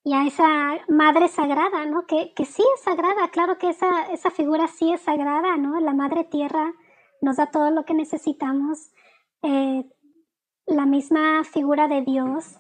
y 0.05 0.14
a 0.14 0.26
esa 0.26 0.78
madre 0.88 1.28
sagrada, 1.28 1.84
¿no? 1.86 2.07
Que, 2.07 2.32
que 2.34 2.44
sí 2.44 2.62
es 2.74 2.82
sagrada, 2.82 3.28
claro 3.28 3.59
que 3.59 3.70
esa, 3.70 4.07
esa 4.12 4.30
figura 4.30 4.68
sí 4.68 4.92
es 4.92 5.03
sagrada, 5.03 5.57
¿no? 5.57 5.80
La 5.80 5.92
madre 5.92 6.24
tierra 6.24 6.74
nos 7.20 7.36
da 7.36 7.46
todo 7.46 7.70
lo 7.70 7.84
que 7.84 7.94
necesitamos. 7.94 8.92
Eh, 9.42 9.84
la 10.66 10.86
misma 10.86 11.44
figura 11.44 11.88
de 11.88 12.03
Dios 12.03 12.59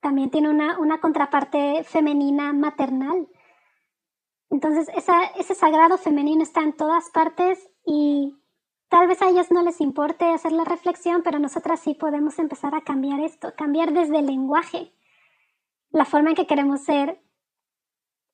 también 0.00 0.30
tiene 0.30 0.50
una, 0.50 0.78
una 0.78 1.00
contraparte 1.00 1.82
femenina 1.84 2.52
maternal. 2.52 3.28
Entonces, 4.50 4.88
esa, 4.94 5.24
ese 5.36 5.54
sagrado 5.54 5.98
femenino 5.98 6.42
está 6.42 6.60
en 6.62 6.76
todas 6.76 7.10
partes 7.10 7.68
y 7.84 8.36
tal 8.88 9.08
vez 9.08 9.20
a 9.22 9.28
ellos 9.28 9.50
no 9.50 9.62
les 9.62 9.80
importe 9.80 10.26
hacer 10.26 10.52
la 10.52 10.64
reflexión, 10.64 11.22
pero 11.22 11.38
nosotras 11.38 11.80
sí 11.80 11.94
podemos 11.94 12.38
empezar 12.38 12.74
a 12.74 12.82
cambiar 12.82 13.20
esto, 13.20 13.52
cambiar 13.56 13.92
desde 13.92 14.18
el 14.18 14.26
lenguaje, 14.26 14.92
la 15.94 16.04
forma 16.04 16.30
en 16.30 16.36
que 16.36 16.46
queremos 16.46 16.82
ser 16.82 17.22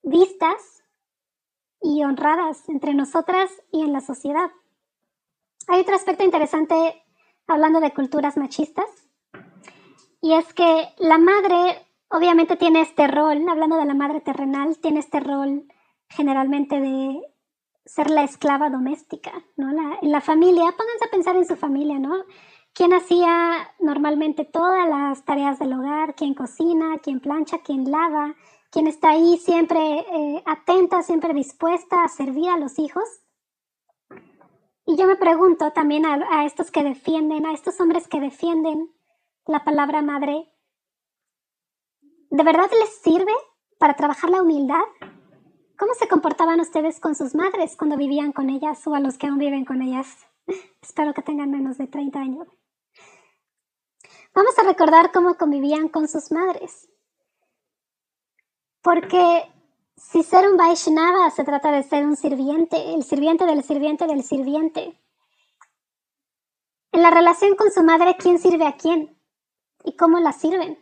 vistas 0.03 0.83
y 1.83 2.03
honradas 2.03 2.69
entre 2.71 2.95
nosotras 2.95 3.51
y 3.71 3.83
en 3.83 3.93
la 3.93 4.01
sociedad. 4.01 4.51
Hay 5.69 5.81
otro 5.81 5.95
aspecto 5.95 6.25
interesante 6.25 7.05
hablando 7.47 7.81
de 7.81 7.93
culturas 7.93 8.39
machistas, 8.39 8.89
y 10.23 10.33
es 10.33 10.53
que 10.55 10.89
la 10.99 11.19
madre 11.19 11.87
obviamente 12.09 12.57
tiene 12.57 12.81
este 12.81 13.07
rol, 13.07 13.47
hablando 13.49 13.77
de 13.77 13.85
la 13.85 13.95
madre 13.95 14.21
terrenal, 14.21 14.79
tiene 14.79 15.01
este 15.01 15.21
rol 15.21 15.67
generalmente 16.09 16.81
de 16.81 17.21
ser 17.85 18.11
la 18.11 18.23
esclava 18.23 18.71
doméstica, 18.71 19.33
¿no? 19.57 19.71
en 20.01 20.11
la 20.11 20.21
familia, 20.21 20.65
pónganse 20.77 21.05
a 21.07 21.11
pensar 21.11 21.37
en 21.37 21.47
su 21.47 21.57
familia, 21.57 21.99
¿no? 21.99 22.25
¿Quién 22.73 22.93
hacía 22.93 23.75
normalmente 23.79 24.45
todas 24.45 24.89
las 24.89 25.25
tareas 25.25 25.59
del 25.59 25.73
hogar? 25.73 26.15
¿Quién 26.15 26.35
cocina? 26.35 26.99
¿Quién 27.03 27.21
plancha? 27.21 27.59
¿Quién 27.59 27.91
lava? 27.91 28.35
¿Quién 28.71 28.87
está 28.87 29.11
ahí 29.11 29.37
siempre 29.37 29.81
eh, 29.99 30.43
atenta, 30.47 31.03
siempre 31.03 31.35
dispuesta 31.35 32.05
a 32.05 32.09
servir 32.09 32.49
a 32.49 32.57
los 32.57 32.79
hijos? 32.79 33.05
Y 34.87 34.97
yo 34.97 35.07
me 35.07 35.17
pregunto 35.17 35.73
también 35.73 36.07
a, 36.07 36.45
estos 36.45 36.71
que 36.71 36.83
defienden, 36.83 37.47
a 37.47 37.53
estos 37.53 37.81
hombres 37.81 38.09
que 38.09 38.21
defienden 38.21 38.91
la 39.47 39.65
palabra 39.65 40.03
madre, 40.03 40.53
¿de 42.31 42.43
verdad 42.43 42.69
les 42.79 42.97
sirve 43.01 43.33
para 43.79 43.95
trabajar 43.95 44.31
la 44.31 44.43
humildad? 44.43 44.83
¿Cómo 45.79 45.95
se 45.95 46.09
comportaban 46.09 46.61
ustedes 46.61 47.01
con 47.01 47.15
sus 47.15 47.35
madres 47.35 47.77
cuando 47.77 47.97
vivían 47.97 48.33
con 48.33 48.51
ellas 48.51 48.87
o 48.87 48.95
a 48.95 49.01
los 49.01 49.17
que 49.17 49.27
aún 49.27 49.39
viven 49.39 49.65
con 49.65 49.83
ellas? 49.83 50.09
Espero 50.83 51.15
que 51.15 51.23
tengan 51.23 51.51
menos 51.51 51.79
de 51.79 51.87
30 51.87 52.19
años. 52.19 52.49
Vamos 54.35 54.59
a 54.59 54.63
recordar 54.63 55.13
cómo 55.13 55.35
convivían 55.37 55.89
con 55.89 56.09
sus 56.09 56.31
madres. 56.31 56.89
Porque 58.83 59.51
si 59.97 60.23
ser 60.23 60.49
un 60.49 60.57
Vaishnava 60.57 61.31
se 61.31 61.45
trata 61.45 61.71
de 61.71 61.83
ser 61.83 62.05
un 62.05 62.17
sirviente, 62.17 62.95
el 62.95 63.03
sirviente 63.05 63.45
del 63.45 63.63
sirviente 63.63 64.07
del 64.07 64.23
sirviente. 64.23 64.99
En 66.93 67.03
la 67.03 67.11
relación 67.11 67.55
con 67.55 67.71
su 67.71 67.83
madre, 67.85 68.17
¿quién 68.19 68.39
sirve 68.39 68.67
a 68.67 68.77
quién? 68.77 69.17
¿Y 69.85 69.97
cómo 69.97 70.19
la 70.19 70.33
sirven? 70.33 70.79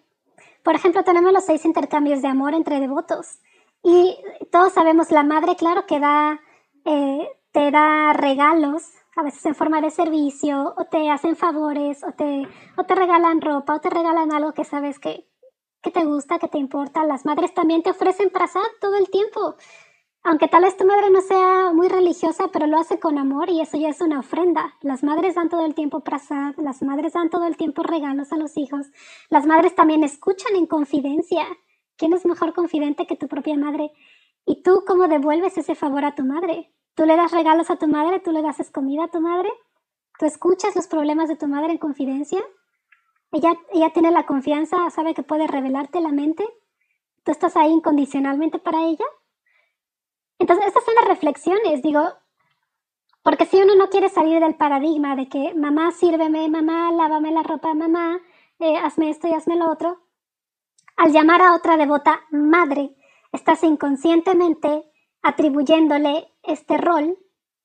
Por 0.63 0.75
ejemplo, 0.75 1.03
tenemos 1.03 1.33
los 1.33 1.45
seis 1.45 1.65
intercambios 1.65 2.23
de 2.23 2.29
amor 2.29 2.55
entre 2.55 2.81
devotos. 2.81 3.39
Y 3.83 4.17
todos 4.51 4.73
sabemos, 4.73 5.11
la 5.11 5.23
madre, 5.23 5.57
claro, 5.57 5.87
que 5.87 6.01
da, 6.01 6.41
eh, 6.85 7.29
te 7.53 7.71
da 7.71 8.13
regalos, 8.13 8.85
a 9.19 9.23
veces 9.25 9.45
en 9.47 9.55
forma 9.57 9.81
de 9.81 9.91
servicio, 9.91 10.75
o 10.77 10.85
te 10.85 11.11
hacen 11.11 11.35
favores, 11.35 12.05
o 12.05 12.13
te, 12.13 12.47
o 12.77 12.85
te 12.85 12.95
regalan 12.95 13.41
ropa, 13.41 13.75
o 13.75 13.81
te 13.81 13.91
regalan 13.91 14.33
algo 14.33 14.53
que 14.53 14.65
sabes 14.65 15.01
que, 15.01 15.29
que 15.83 15.91
te 15.91 16.05
gusta, 16.05 16.39
que 16.39 16.47
te 16.47 16.59
importa. 16.59 17.05
Las 17.05 17.25
madres 17.25 17.53
también 17.53 17.83
te 17.83 17.91
ofrecen 17.91 18.31
prasad 18.31 18.63
todo 18.81 18.97
el 18.97 19.11
tiempo. 19.11 19.57
Aunque 20.23 20.47
tal 20.47 20.63
vez 20.63 20.77
tu 20.77 20.85
madre 20.85 21.11
no 21.11 21.21
sea 21.21 21.73
muy 21.73 21.89
religiosa, 21.89 22.49
pero 22.53 22.69
lo 22.69 22.79
hace 22.79 23.01
con 23.01 23.19
amor 23.19 23.51
y 23.51 23.61
eso 23.61 23.77
ya 23.77 23.89
es 23.89 24.01
una 24.01 24.21
ofrenda. 24.21 24.75
Las 24.83 25.03
madres 25.03 25.35
dan 25.35 25.49
todo 25.49 25.67
el 25.67 25.75
tiempo 25.75 26.01
prasad, 26.01 26.55
las 26.57 26.81
madres 26.83 27.15
dan 27.15 27.29
todo 27.29 27.47
el 27.47 27.57
tiempo 27.57 27.83
regalos 27.83 28.33
a 28.33 28.37
los 28.37 28.57
hijos. 28.57 28.87
Las 29.31 29.47
madres 29.47 29.75
también 29.75 30.05
escuchan 30.05 30.55
en 30.55 30.67
confidencia. 30.67 31.45
¿Quién 31.97 32.13
es 32.13 32.25
mejor 32.25 32.55
confidente 32.55 33.07
que 33.09 33.17
tu 33.17 33.27
propia 33.27 33.57
madre? 33.57 33.91
¿Y 34.47 34.63
tú 34.63 34.85
cómo 34.87 35.09
devuelves 35.09 35.59
ese 35.59 35.75
favor 35.75 36.05
a 36.05 36.15
tu 36.15 36.25
madre? 36.25 36.73
¿Tú 36.99 37.07
le 37.07 37.15
das 37.15 37.31
regalos 37.31 37.71
a 37.71 37.77
tu 37.77 37.87
madre? 37.87 38.19
¿Tú 38.19 38.33
le 38.33 38.43
das 38.43 38.73
comida 38.73 39.05
a 39.05 39.09
tu 39.09 39.21
madre? 39.21 39.49
¿Tú 40.19 40.27
escuchas 40.27 40.75
los 40.75 40.89
problemas 40.89 41.29
de 41.29 41.37
tu 41.37 41.47
madre 41.47 41.71
en 41.71 41.79
confidencia? 41.79 42.43
Ella, 43.31 43.55
ella 43.73 43.91
tiene 43.91 44.11
la 44.11 44.27
confianza, 44.27 44.91
sabe 44.91 45.15
que 45.15 45.23
puede 45.23 45.47
revelarte 45.47 46.01
la 46.01 46.09
mente. 46.09 46.45
Tú 47.23 47.31
estás 47.31 47.57
ahí 47.57 47.71
incondicionalmente 47.71 48.59
para 48.59 48.83
ella. 48.83 49.05
Entonces, 50.41 50.67
estas 50.67 50.85
son 50.85 50.97
las 50.97 51.07
reflexiones, 51.07 51.83
digo, 51.83 52.03
porque 53.23 53.47
si 53.47 53.63
uno 53.63 53.77
no 53.77 53.91
quiere 53.91 54.09
salir 54.09 54.41
del 54.41 54.57
paradigma 54.57 55.15
de 55.15 55.29
que 55.29 55.55
mamá 55.55 55.93
sírveme, 55.93 56.49
mamá 56.49 56.91
lávame 56.91 57.31
la 57.31 57.45
ropa, 57.45 57.75
mamá 57.75 58.19
eh, 58.59 58.77
hazme 58.77 59.11
esto 59.11 59.29
y 59.29 59.35
hazme 59.35 59.55
lo 59.55 59.71
otro, 59.71 60.03
al 60.97 61.13
llamar 61.13 61.43
a 61.43 61.55
otra 61.55 61.77
devota 61.77 62.23
madre, 62.33 62.97
estás 63.31 63.63
inconscientemente 63.63 64.88
atribuyéndole 65.23 66.33
este 66.43 66.77
rol 66.79 67.19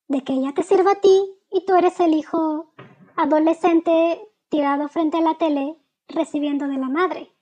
de 0.07 0.23
que 0.23 0.33
ella 0.33 0.53
te 0.53 0.63
sirva 0.63 0.91
a 0.91 1.01
ti 1.01 1.39
y 1.51 1.65
tú 1.65 1.75
eres 1.75 1.99
el 1.99 2.13
hijo 2.13 2.73
adolescente 3.15 4.21
tirado 4.49 4.87
frente 4.87 5.17
a 5.17 5.21
la 5.21 5.37
tele 5.37 5.77
recibiendo 6.07 6.67
de 6.67 6.77
la 6.77 6.89
madre. 6.89 7.33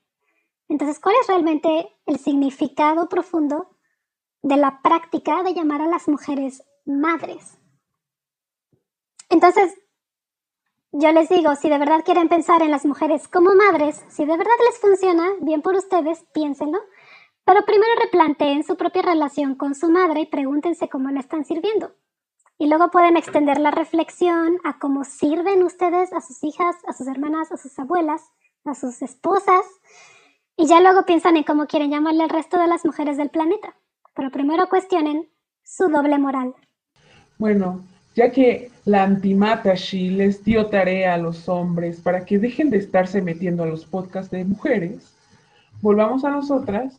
Entonces, 0.68 1.00
¿cuál 1.00 1.14
es 1.20 1.26
realmente 1.26 1.94
el 2.06 2.18
significado 2.18 3.08
profundo 3.08 3.76
de 4.42 4.56
la 4.56 4.80
práctica 4.82 5.42
de 5.42 5.54
llamar 5.54 5.82
a 5.82 5.86
las 5.86 6.08
mujeres 6.08 6.62
madres? 6.84 7.58
Entonces, 9.28 9.78
yo 10.92 11.10
les 11.10 11.28
digo, 11.30 11.54
si 11.56 11.70
de 11.70 11.78
verdad 11.78 12.04
quieren 12.04 12.28
pensar 12.28 12.62
en 12.62 12.70
las 12.70 12.84
mujeres 12.84 13.26
como 13.28 13.54
madres, 13.54 14.04
si 14.08 14.24
de 14.24 14.36
verdad 14.36 14.52
les 14.66 14.78
funciona, 14.78 15.26
bien 15.40 15.62
por 15.62 15.74
ustedes, 15.74 16.24
piénsenlo, 16.34 16.78
pero 17.44 17.64
primero 17.64 17.92
replanteen 18.00 18.64
su 18.64 18.76
propia 18.76 19.02
relación 19.02 19.54
con 19.56 19.74
su 19.74 19.90
madre 19.90 20.20
y 20.20 20.26
pregúntense 20.26 20.88
cómo 20.88 21.10
la 21.10 21.20
están 21.20 21.44
sirviendo. 21.44 21.94
Y 22.58 22.68
luego 22.68 22.90
pueden 22.90 23.16
extender 23.16 23.58
la 23.58 23.72
reflexión 23.72 24.58
a 24.62 24.78
cómo 24.78 25.04
sirven 25.04 25.64
ustedes 25.64 26.12
a 26.12 26.20
sus 26.20 26.44
hijas, 26.44 26.76
a 26.86 26.92
sus 26.92 27.08
hermanas, 27.08 27.50
a 27.50 27.56
sus 27.56 27.76
abuelas, 27.78 28.22
a 28.64 28.74
sus 28.74 29.02
esposas. 29.02 29.64
Y 30.56 30.66
ya 30.66 30.80
luego 30.80 31.04
piensan 31.04 31.36
en 31.36 31.42
cómo 31.42 31.66
quieren 31.66 31.90
llamarle 31.90 32.22
al 32.22 32.30
resto 32.30 32.60
de 32.60 32.68
las 32.68 32.84
mujeres 32.84 33.16
del 33.16 33.30
planeta. 33.30 33.74
Pero 34.14 34.30
primero 34.30 34.68
cuestionen 34.68 35.28
su 35.64 35.88
doble 35.88 36.18
moral. 36.18 36.54
Bueno, 37.38 37.82
ya 38.14 38.30
que 38.30 38.70
la 38.84 39.02
antimatashi 39.02 40.10
les 40.10 40.44
dio 40.44 40.66
tarea 40.66 41.14
a 41.14 41.18
los 41.18 41.48
hombres 41.48 42.00
para 42.00 42.24
que 42.24 42.38
dejen 42.38 42.70
de 42.70 42.76
estarse 42.76 43.22
metiendo 43.22 43.64
a 43.64 43.66
los 43.66 43.84
podcasts 43.84 44.30
de 44.30 44.44
mujeres, 44.44 45.12
volvamos 45.80 46.24
a 46.24 46.30
nosotras 46.30 46.94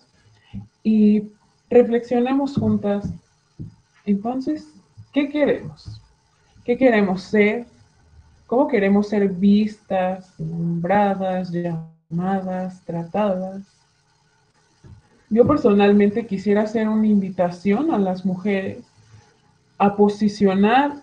y 0.83 1.23
reflexionemos 1.69 2.55
juntas. 2.55 3.09
Entonces, 4.05 4.67
¿Qué 5.13 5.29
queremos? 5.29 6.01
¿Qué 6.65 6.75
queremos 6.75 7.21
ser? 7.21 7.67
¿Cómo 8.47 8.67
queremos 8.67 9.09
ser 9.09 9.29
vistas, 9.29 10.33
nombradas, 10.39 11.51
llamadas, 11.51 12.83
tratadas? 12.83 13.61
Yo 15.29 15.47
personalmente 15.47 16.25
quisiera 16.25 16.63
hacer 16.63 16.89
una 16.89 17.05
invitación 17.05 17.93
a 17.93 17.99
las 17.99 18.25
mujeres 18.25 18.83
a 19.77 19.95
posicionar 19.95 20.95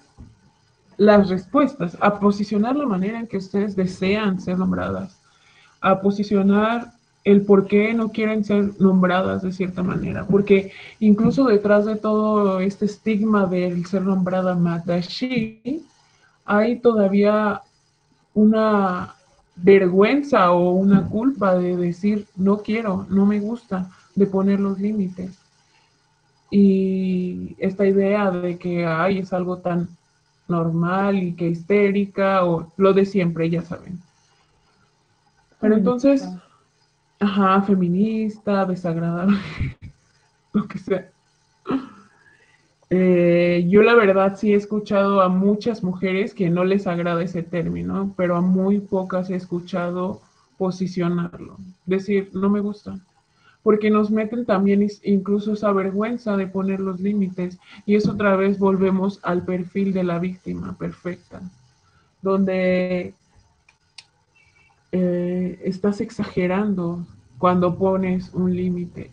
las 0.96 1.28
respuestas, 1.28 1.96
a 2.00 2.18
posicionar 2.18 2.74
la 2.74 2.86
manera 2.86 3.20
en 3.20 3.28
que 3.28 3.36
ustedes 3.36 3.76
desean 3.76 4.40
ser 4.40 4.58
nombradas, 4.58 5.20
a 5.80 6.00
posicionar 6.00 6.92
el 7.24 7.42
por 7.42 7.66
qué 7.66 7.92
no 7.92 8.10
quieren 8.10 8.44
ser 8.44 8.80
nombradas 8.80 9.42
de 9.42 9.52
cierta 9.52 9.82
manera, 9.82 10.26
porque 10.26 10.72
incluso 11.00 11.44
detrás 11.44 11.84
de 11.84 11.96
todo 11.96 12.60
este 12.60 12.86
estigma 12.86 13.46
del 13.46 13.84
ser 13.86 14.02
nombrada 14.02 14.54
Matashi, 14.54 15.84
hay 16.44 16.78
todavía 16.80 17.60
una 18.34 19.14
vergüenza 19.56 20.52
o 20.52 20.70
una 20.72 21.06
culpa 21.06 21.56
de 21.56 21.76
decir 21.76 22.26
no 22.36 22.58
quiero, 22.58 23.06
no 23.10 23.26
me 23.26 23.40
gusta, 23.40 23.90
de 24.14 24.26
poner 24.26 24.60
los 24.60 24.78
límites. 24.78 25.38
Y 26.50 27.54
esta 27.58 27.86
idea 27.86 28.30
de 28.30 28.58
que 28.58 28.86
ay, 28.86 29.18
es 29.18 29.32
algo 29.32 29.58
tan 29.58 29.88
normal 30.48 31.22
y 31.22 31.34
que 31.34 31.48
histérica 31.48 32.44
o 32.44 32.72
lo 32.76 32.92
de 32.92 33.06
siempre, 33.06 33.48
ya 33.50 33.62
saben. 33.62 34.00
Pero 35.60 35.76
entonces, 35.76 36.26
ajá, 37.20 37.62
feminista, 37.62 38.64
desagradable, 38.64 39.38
lo 40.52 40.66
que 40.66 40.78
sea. 40.78 41.10
Eh, 42.92 43.66
yo 43.68 43.82
la 43.82 43.94
verdad 43.94 44.36
sí 44.36 44.52
he 44.52 44.56
escuchado 44.56 45.20
a 45.20 45.28
muchas 45.28 45.84
mujeres 45.84 46.34
que 46.34 46.50
no 46.50 46.64
les 46.64 46.88
agrada 46.88 47.22
ese 47.22 47.44
término, 47.44 48.12
pero 48.16 48.34
a 48.36 48.40
muy 48.40 48.80
pocas 48.80 49.30
he 49.30 49.36
escuchado 49.36 50.20
posicionarlo, 50.58 51.56
decir, 51.86 52.30
no 52.32 52.50
me 52.50 52.60
gusta, 52.60 52.98
porque 53.62 53.90
nos 53.90 54.10
meten 54.10 54.44
también 54.44 54.86
incluso 55.04 55.52
esa 55.52 55.72
vergüenza 55.72 56.36
de 56.36 56.48
poner 56.48 56.80
los 56.80 57.00
límites 57.00 57.58
y 57.86 57.94
eso 57.94 58.12
otra 58.12 58.34
vez 58.34 58.58
volvemos 58.58 59.20
al 59.22 59.44
perfil 59.44 59.92
de 59.92 60.02
la 60.02 60.18
víctima 60.18 60.76
perfecta, 60.76 61.40
donde 62.22 63.14
eh, 64.92 65.60
estás 65.64 66.00
exagerando 66.00 67.06
cuando 67.38 67.76
pones 67.76 68.34
un 68.34 68.54
límite. 68.54 69.10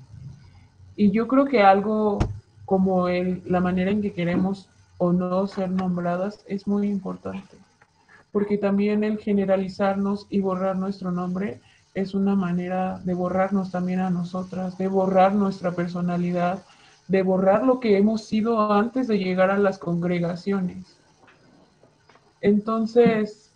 Y 0.95 1.11
yo 1.11 1.27
creo 1.27 1.45
que 1.45 1.61
algo 1.61 2.19
como 2.65 3.07
el, 3.07 3.41
la 3.45 3.59
manera 3.59 3.91
en 3.91 4.01
que 4.01 4.13
queremos 4.13 4.69
o 4.97 5.13
no 5.13 5.47
ser 5.47 5.69
nombradas 5.69 6.43
es 6.47 6.67
muy 6.67 6.87
importante, 6.87 7.57
porque 8.31 8.57
también 8.57 9.03
el 9.03 9.19
generalizarnos 9.19 10.25
y 10.29 10.39
borrar 10.39 10.75
nuestro 10.75 11.11
nombre 11.11 11.61
es 11.93 12.13
una 12.13 12.35
manera 12.35 12.99
de 13.05 13.13
borrarnos 13.13 13.71
también 13.71 13.99
a 13.99 14.09
nosotras, 14.09 14.77
de 14.77 14.87
borrar 14.87 15.33
nuestra 15.33 15.71
personalidad, 15.71 16.63
de 17.07 17.23
borrar 17.23 17.63
lo 17.63 17.79
que 17.79 17.97
hemos 17.97 18.25
sido 18.25 18.71
antes 18.71 19.07
de 19.07 19.17
llegar 19.17 19.49
a 19.49 19.57
las 19.57 19.77
congregaciones. 19.77 20.97
Entonces, 22.41 23.46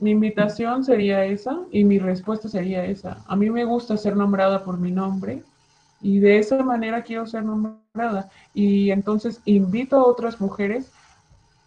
mi 0.00 0.10
invitación 0.10 0.84
sería 0.84 1.24
esa 1.24 1.58
y 1.70 1.84
mi 1.84 1.98
respuesta 1.98 2.48
sería 2.48 2.84
esa. 2.84 3.18
A 3.26 3.36
mí 3.36 3.50
me 3.50 3.64
gusta 3.64 3.96
ser 3.96 4.16
nombrada 4.16 4.64
por 4.64 4.78
mi 4.78 4.90
nombre 4.90 5.42
y 6.00 6.18
de 6.18 6.38
esa 6.38 6.62
manera 6.62 7.02
quiero 7.02 7.26
ser 7.26 7.44
nombrada. 7.44 8.28
Y 8.52 8.90
entonces 8.90 9.40
invito 9.44 9.96
a 9.96 10.06
otras 10.06 10.40
mujeres 10.40 10.90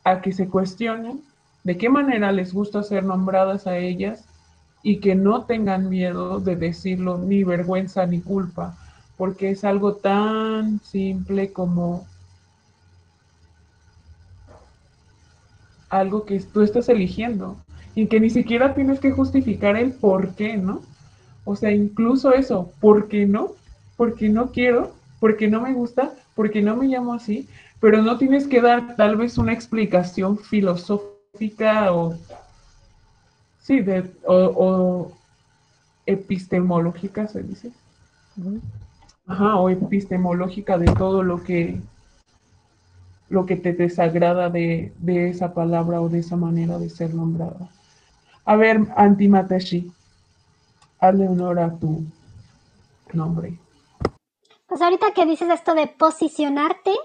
a 0.03 0.21
que 0.21 0.32
se 0.32 0.47
cuestionen 0.47 1.21
de 1.63 1.78
qué 1.78 1.89
manera 1.89 2.32
les 2.32 2.53
gusta 2.53 2.84
ser 2.84 3.03
nombradas 3.03 3.67
a 3.67 3.78
ellas 3.78 4.25
y 4.84 4.99
que 4.99 5.15
no 5.15 5.43
tengan 5.43 5.89
miedo 5.89 6.39
de 6.39 6.55
decirlo, 6.55 7.17
ni 7.17 7.43
vergüenza 7.43 8.05
ni 8.05 8.21
culpa, 8.21 8.78
porque 9.17 9.49
es 9.49 9.63
algo 9.63 9.95
tan 9.95 10.80
simple 10.82 11.51
como 11.51 12.05
algo 15.89 16.25
que 16.25 16.39
tú 16.39 16.61
estás 16.61 16.88
eligiendo 16.89 17.57
y 17.98 18.08
que 18.08 18.20
ni 18.20 18.30
siquiera 18.30 18.74
tienes 18.74 19.00
que 19.00 19.12
justificar 19.12 19.76
el 19.76 19.91
por 19.91 20.36
qué, 20.36 20.56
¿no? 20.56 20.82
O 21.43 21.56
sea, 21.56 21.72
incluso 21.72 22.32
eso, 22.32 22.72
¿por 22.80 23.08
qué 23.08 23.26
no? 23.26 23.58
porque 23.98 24.30
no 24.30 24.52
quiero, 24.52 24.93
porque 25.20 25.50
no 25.50 25.60
me 25.60 25.74
gusta, 25.74 26.14
porque 26.36 26.62
no 26.62 26.78
me 26.78 26.88
llamo 26.88 27.14
así, 27.14 27.50
pero 27.82 28.02
no 28.02 28.18
tienes 28.18 28.48
que 28.48 28.62
dar 28.62 28.95
tal 28.95 29.18
vez 29.18 29.38
una 29.38 29.52
explicación 29.52 30.38
filosófica 30.38 31.91
o, 31.91 32.16
sí, 33.60 33.82
de, 33.82 34.10
o, 34.26 35.12
epistemológica, 36.06 37.28
se 37.28 37.41
dice. 37.41 37.72
Ajá, 39.26 39.56
o 39.58 39.70
epistemológica 39.70 40.78
de 40.78 40.86
todo 40.93 41.24
lo 41.24 41.43
que 41.43 41.82
lo 43.30 43.45
que 43.45 43.58
te 43.58 43.74
desagrada 43.74 44.50
de, 44.50 44.93
de, 45.00 45.30
esa 45.30 45.54
palabra 45.54 46.00
o 46.00 46.08
de 46.08 46.20
esa 46.20 46.38
manera 46.38 46.80
de 46.80 46.89
ser 46.89 47.14
nombrada. 47.14 47.70
A 48.50 48.56
ver, 48.56 48.80
Antimatashi, 48.95 49.91
hazle 51.02 51.28
honor 51.28 51.60
a 51.60 51.78
tu 51.78 52.06
nombre. 53.12 53.60
Pues 54.66 54.82
ahorita 54.82 55.12
que 55.12 55.26
dices 55.26 55.50
esto 55.50 55.76
de 55.76 55.88
posicionarte 55.88 56.95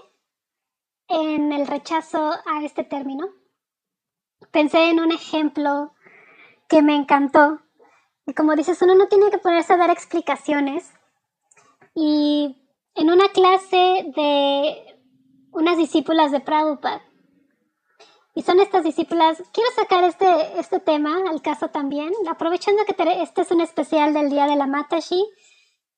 en 1.09 1.51
el 1.51 1.67
rechazo 1.67 2.31
a 2.31 2.63
este 2.63 2.85
término, 2.85 3.27
pensé 4.51 4.89
en 4.89 5.01
un 5.01 5.11
ejemplo 5.11 5.93
que 6.69 6.81
me 6.81 6.95
encantó. 6.95 7.59
Y 8.25 8.33
como 8.33 8.55
dices, 8.55 8.81
uno 8.81 8.95
no 8.95 9.09
tiene 9.09 9.29
que 9.29 9.37
ponerse 9.37 9.73
a 9.73 9.77
dar 9.77 9.89
explicaciones. 9.89 10.93
Y 11.93 12.69
en 12.95 13.09
una 13.09 13.27
clase 13.33 14.05
de 14.15 14.97
unas 15.51 15.75
discípulas 15.75 16.31
de 16.31 16.39
Prabhupada, 16.39 17.01
y 18.35 18.41
son 18.41 18.59
estas 18.59 18.83
discípulas, 18.83 19.43
quiero 19.53 19.69
sacar 19.75 20.03
este, 20.03 20.59
este 20.59 20.79
tema 20.79 21.29
al 21.29 21.41
caso 21.41 21.67
también, 21.67 22.11
aprovechando 22.29 22.83
que 22.85 22.95
este 23.21 23.41
es 23.41 23.51
un 23.51 23.61
especial 23.61 24.13
del 24.13 24.29
Día 24.29 24.47
de 24.47 24.55
la 24.55 24.65
Matashi, 24.65 25.23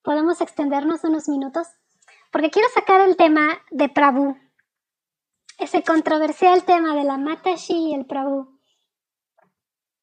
podemos 0.02 0.42
extendernos 0.42 1.04
unos 1.06 1.30
minutos, 1.30 1.68
porque 2.32 2.50
quiero 2.50 2.68
sacar 2.74 3.02
el 3.02 3.16
tema 3.16 3.58
de 3.72 3.88
Prabhu, 3.88 4.38
ese 5.60 5.82
controversial 5.84 6.64
tema 6.66 6.94
de 6.94 7.06
la 7.06 7.18
Matashi 7.18 7.92
y 7.92 7.94
el 7.94 8.06
Prabhu. 8.06 8.60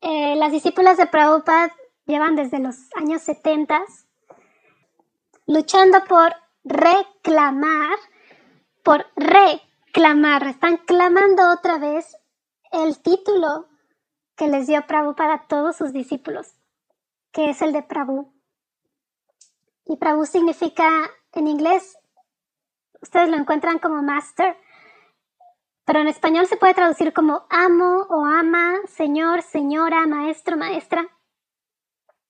Eh, 0.01 0.35
las 0.37 0.51
discípulas 0.51 0.97
de 0.97 1.07
Prabhupada 1.07 1.73
llevan 2.07 2.35
desde 2.35 2.59
los 2.59 2.77
años 2.97 3.23
70 3.23 3.85
luchando 5.47 6.03
por 6.05 6.35
reclamar, 6.65 7.99
por 8.83 9.07
reclamar, 9.17 10.47
están 10.47 10.79
clamando 10.79 11.53
otra 11.53 11.79
vez 11.79 12.17
el 12.73 12.99
título 13.01 13.69
que 14.35 14.49
les 14.49 14.67
dio 14.67 14.87
Prabhu 14.87 15.15
para 15.15 15.47
todos 15.47 15.77
sus 15.77 15.93
discípulos, 15.93 16.55
que 17.31 17.51
es 17.51 17.61
el 17.63 17.73
de 17.73 17.83
Prabhu. 17.83 18.33
Y 19.85 19.97
Prabhu 19.97 20.25
significa 20.25 20.89
en 21.33 21.47
inglés, 21.47 21.99
ustedes 23.01 23.29
lo 23.29 23.37
encuentran 23.37 23.79
como 23.79 24.03
master, 24.03 24.57
pero 25.85 26.01
en 26.01 26.09
español 26.09 26.47
se 26.47 26.57
puede 26.57 26.75
traducir 26.75 27.13
como 27.13 27.47
amo 27.51 28.07
o 28.09 28.25
ama, 28.25 28.81
señor, 28.87 29.43
señora, 29.43 30.07
maestro, 30.07 30.57
maestra. 30.57 31.09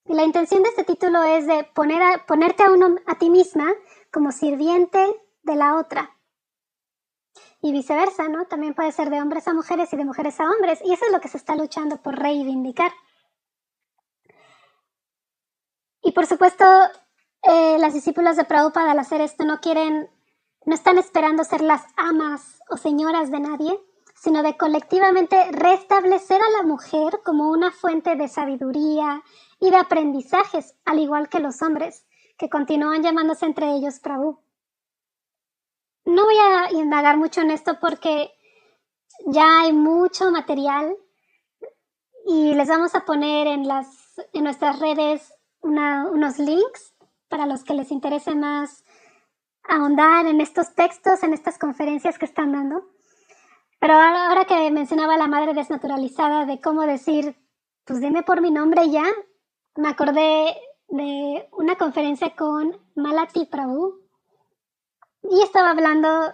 Y 0.05 0.13
la 0.13 0.23
intención 0.23 0.63
de 0.63 0.69
este 0.69 0.83
título 0.83 1.23
es 1.23 1.47
de 1.47 1.63
poner 1.73 2.25
ponerte 2.25 2.63
a 2.63 2.71
uno 2.71 2.97
a 3.05 3.15
ti 3.15 3.29
misma 3.29 3.73
como 4.11 4.31
sirviente 4.31 5.21
de 5.43 5.55
la 5.55 5.77
otra. 5.77 6.12
Y 7.63 7.71
viceversa, 7.71 8.27
¿no? 8.27 8.45
También 8.45 8.73
puede 8.73 8.91
ser 8.91 9.09
de 9.09 9.21
hombres 9.21 9.47
a 9.47 9.53
mujeres 9.53 9.91
y 9.93 9.97
de 9.97 10.03
mujeres 10.03 10.39
a 10.41 10.43
hombres. 10.43 10.79
Y 10.83 10.91
eso 10.91 11.05
es 11.05 11.11
lo 11.13 11.21
que 11.21 11.29
se 11.29 11.37
está 11.37 11.55
luchando 11.55 11.95
por 11.97 12.19
reivindicar. 12.19 12.91
Y 16.01 16.11
por 16.11 16.25
supuesto, 16.25 16.65
eh, 17.41 17.77
las 17.79 17.93
discípulas 17.93 18.35
de 18.35 18.43
Prabhupada 18.43 18.91
al 18.91 18.99
hacer 18.99 19.21
esto 19.21 19.45
no 19.45 19.61
quieren, 19.61 20.09
no 20.65 20.75
están 20.75 20.97
esperando 20.97 21.45
ser 21.45 21.61
las 21.61 21.83
amas 21.95 22.59
o 22.69 22.75
señoras 22.75 23.31
de 23.31 23.39
nadie, 23.39 23.79
sino 24.13 24.43
de 24.43 24.57
colectivamente 24.57 25.49
restablecer 25.51 26.41
a 26.41 26.49
la 26.57 26.63
mujer 26.63 27.21
como 27.23 27.49
una 27.49 27.71
fuente 27.71 28.17
de 28.17 28.27
sabiduría 28.27 29.23
y 29.61 29.71
de 29.71 29.77
aprendizajes, 29.77 30.75
al 30.83 30.99
igual 30.99 31.29
que 31.29 31.39
los 31.39 31.61
hombres, 31.61 32.05
que 32.37 32.49
continúan 32.49 33.03
llamándose 33.03 33.45
entre 33.45 33.71
ellos 33.71 33.99
Prabhu. 33.99 34.39
No 36.05 36.25
voy 36.25 36.35
a 36.37 36.71
indagar 36.71 37.17
mucho 37.17 37.41
en 37.41 37.51
esto 37.51 37.79
porque 37.79 38.31
ya 39.25 39.61
hay 39.61 39.73
mucho 39.73 40.31
material 40.31 40.95
y 42.25 42.53
les 42.53 42.67
vamos 42.67 42.95
a 42.95 43.05
poner 43.05 43.47
en, 43.47 43.67
las, 43.67 43.87
en 44.33 44.43
nuestras 44.43 44.79
redes 44.79 45.33
unos 45.61 46.39
links 46.39 46.93
para 47.29 47.45
los 47.45 47.63
que 47.63 47.73
les 47.73 47.91
interese 47.91 48.35
más 48.35 48.83
ahondar 49.63 50.25
en 50.25 50.41
estos 50.41 50.73
textos, 50.75 51.23
en 51.23 51.33
estas 51.33 51.57
conferencias 51.57 52.19
que 52.19 52.25
están 52.25 52.51
dando. 52.51 52.83
Pero 53.79 53.93
ahora, 53.95 54.45
que 54.45 54.71
mencionaba 54.71 55.17
la 55.17 55.27
madre 55.27 55.53
desnaturalizada 55.53 56.45
de 56.45 56.61
cómo 56.61 56.83
decir, 56.83 57.35
pues 57.85 57.99
dime 57.99 58.23
por 58.23 58.41
mi 58.41 58.51
nombre 58.51 58.89
ya, 58.89 59.05
me 59.75 59.89
acordé 59.89 60.55
de 60.89 61.47
una 61.53 61.75
conferencia 61.77 62.35
con 62.35 62.77
Malati 62.95 63.45
Prabhu 63.45 64.02
y 65.29 65.41
estaba 65.41 65.71
hablando, 65.71 66.33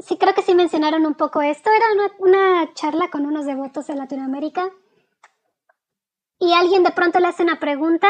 sí 0.00 0.16
creo 0.16 0.34
que 0.34 0.42
sí 0.42 0.54
mencionaron 0.54 1.06
un 1.06 1.14
poco 1.14 1.42
esto, 1.42 1.70
era 1.70 1.86
una, 1.92 2.10
una 2.18 2.74
charla 2.74 3.10
con 3.10 3.26
unos 3.26 3.46
devotos 3.46 3.86
de 3.86 3.96
Latinoamérica 3.96 4.70
y 6.38 6.52
alguien 6.52 6.82
de 6.82 6.90
pronto 6.90 7.20
le 7.20 7.28
hace 7.28 7.42
una 7.42 7.60
pregunta 7.60 8.08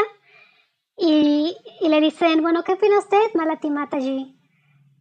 y, 0.97 1.55
le 1.81 2.01
dicen, 2.01 2.41
bueno, 2.41 2.63
¿qué 2.63 2.73
opina 2.73 2.99
usted, 2.99 3.33
Malati 3.33 3.69
Mataji? 3.69 4.39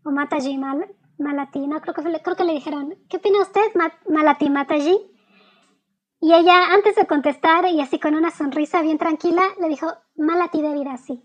O 0.04 0.10
Mataji 0.10 0.58
Mal, 0.58 0.94
Malati, 1.18 1.66
no, 1.66 1.80
creo 1.80 1.94
que, 1.94 2.02
creo 2.22 2.36
que 2.36 2.44
le 2.44 2.52
dijeron, 2.52 2.94
¿qué 3.08 3.18
opina 3.18 3.40
usted, 3.40 3.62
Malati 4.08 4.50
Mataji? 4.50 4.98
Y 6.20 6.32
ella, 6.32 6.72
antes 6.72 6.96
de 6.96 7.06
contestar, 7.06 7.66
y 7.66 7.80
así 7.80 8.00
con 8.00 8.14
una 8.14 8.30
sonrisa 8.30 8.82
bien 8.82 8.98
tranquila, 8.98 9.42
le 9.60 9.68
dijo, 9.68 9.86
Malati 10.16 10.62
de 10.62 10.72
vida, 10.72 10.96
sí. 10.96 11.22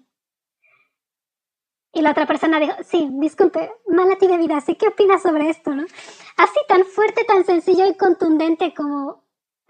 Y 1.94 2.02
la 2.02 2.12
otra 2.12 2.28
persona 2.28 2.60
dijo, 2.60 2.74
sí, 2.84 3.10
disculpe, 3.14 3.72
Malati 3.88 4.28
de 4.28 4.38
vida, 4.38 4.62
sí, 4.62 4.76
¿qué 4.76 4.90
opina 4.90 5.18
sobre 5.18 5.50
esto, 5.50 5.74
no? 5.74 5.84
Así 6.38 6.60
tan 6.68 6.86
fuerte, 6.86 7.24
tan 7.24 7.44
sencillo 7.46 7.88
y 7.88 7.98
contundente 7.98 8.74
como 8.74 9.24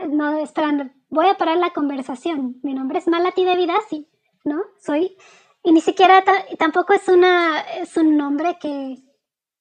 no, 0.07 0.37
esperando, 0.37 0.89
voy 1.09 1.27
a 1.27 1.37
parar 1.37 1.57
la 1.57 1.71
conversación. 1.71 2.59
Mi 2.63 2.73
nombre 2.73 2.99
es 2.99 3.07
Malati 3.07 3.43
Devidasi, 3.43 4.07
¿no? 4.43 4.61
Soy, 4.79 5.17
y 5.63 5.71
ni 5.71 5.81
siquiera 5.81 6.23
tampoco 6.57 6.93
es, 6.93 7.07
una, 7.07 7.59
es 7.61 7.97
un 7.97 8.15
nombre 8.17 8.57
que, 8.59 8.97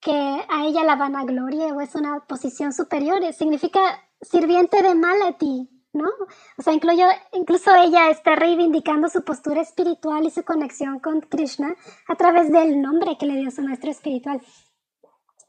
que 0.01 0.13
a 0.13 0.65
ella 0.67 0.85
la 0.85 0.97
vanagloria 0.97 1.75
o 1.75 1.81
es 1.81 1.95
una 1.95 2.25
posición 2.27 2.73
superior, 2.73 3.21
significa 3.33 3.81
sirviente 4.21 4.83
de 4.83 4.95
Malati, 4.95 5.69
¿no? 5.99 6.09
O 6.57 6.63
sea, 6.63 6.73
incluso 6.73 7.75
ella 7.75 8.11
está 8.11 8.35
reivindicando 8.37 9.09
su 9.09 9.23
postura 9.23 9.61
espiritual 9.61 10.25
y 10.25 10.31
su 10.31 10.45
conexión 10.45 11.01
con 11.01 11.21
Krishna 11.21 11.77
a 12.09 12.15
través 12.15 12.51
del 12.51 12.81
nombre 12.81 13.19
que 13.19 13.27
le 13.27 13.37
dio 13.37 13.51
su 13.51 13.63
maestro 13.63 13.91
espiritual. 13.91 14.41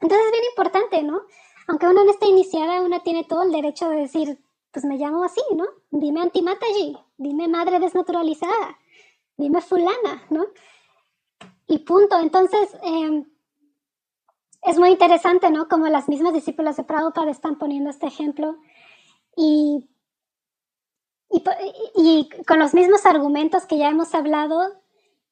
Entonces 0.01 0.25
es 0.25 0.31
bien 0.31 0.43
importante, 0.49 1.03
¿no? 1.03 1.21
Aunque 1.67 1.87
uno 1.87 2.03
no 2.03 2.11
esté 2.11 2.27
iniciada, 2.27 2.81
uno 2.81 3.01
tiene 3.01 3.23
todo 3.25 3.43
el 3.43 3.51
derecho 3.51 3.87
de 3.89 3.97
decir, 3.97 4.43
pues 4.71 4.85
me 4.85 4.97
llamo 4.97 5.23
así, 5.23 5.41
¿no? 5.55 5.65
Dime 5.91 6.21
antimataji, 6.21 6.97
dime 7.17 7.47
madre 7.47 7.79
desnaturalizada, 7.79 8.77
dime 9.37 9.61
fulana, 9.61 10.23
¿no? 10.29 10.47
Y 11.67 11.79
punto. 11.79 12.19
Entonces, 12.19 12.75
em, 12.83 13.25
es 14.63 14.77
muy 14.77 14.89
interesante, 14.89 15.49
¿no? 15.49 15.67
Como 15.67 15.87
las 15.87 16.09
mismas 16.09 16.33
discípulas 16.33 16.77
de 16.77 16.83
Prabhupada 16.83 17.31
están 17.31 17.57
poniendo 17.57 17.89
este 17.89 18.07
ejemplo 18.07 18.57
y, 19.35 19.87
y, 21.29 22.29
con 22.47 22.59
los 22.59 22.73
mismos 22.73 23.05
argumentos 23.05 23.65
que 23.65 23.77
ya 23.77 23.89
hemos 23.89 24.13
hablado 24.15 24.81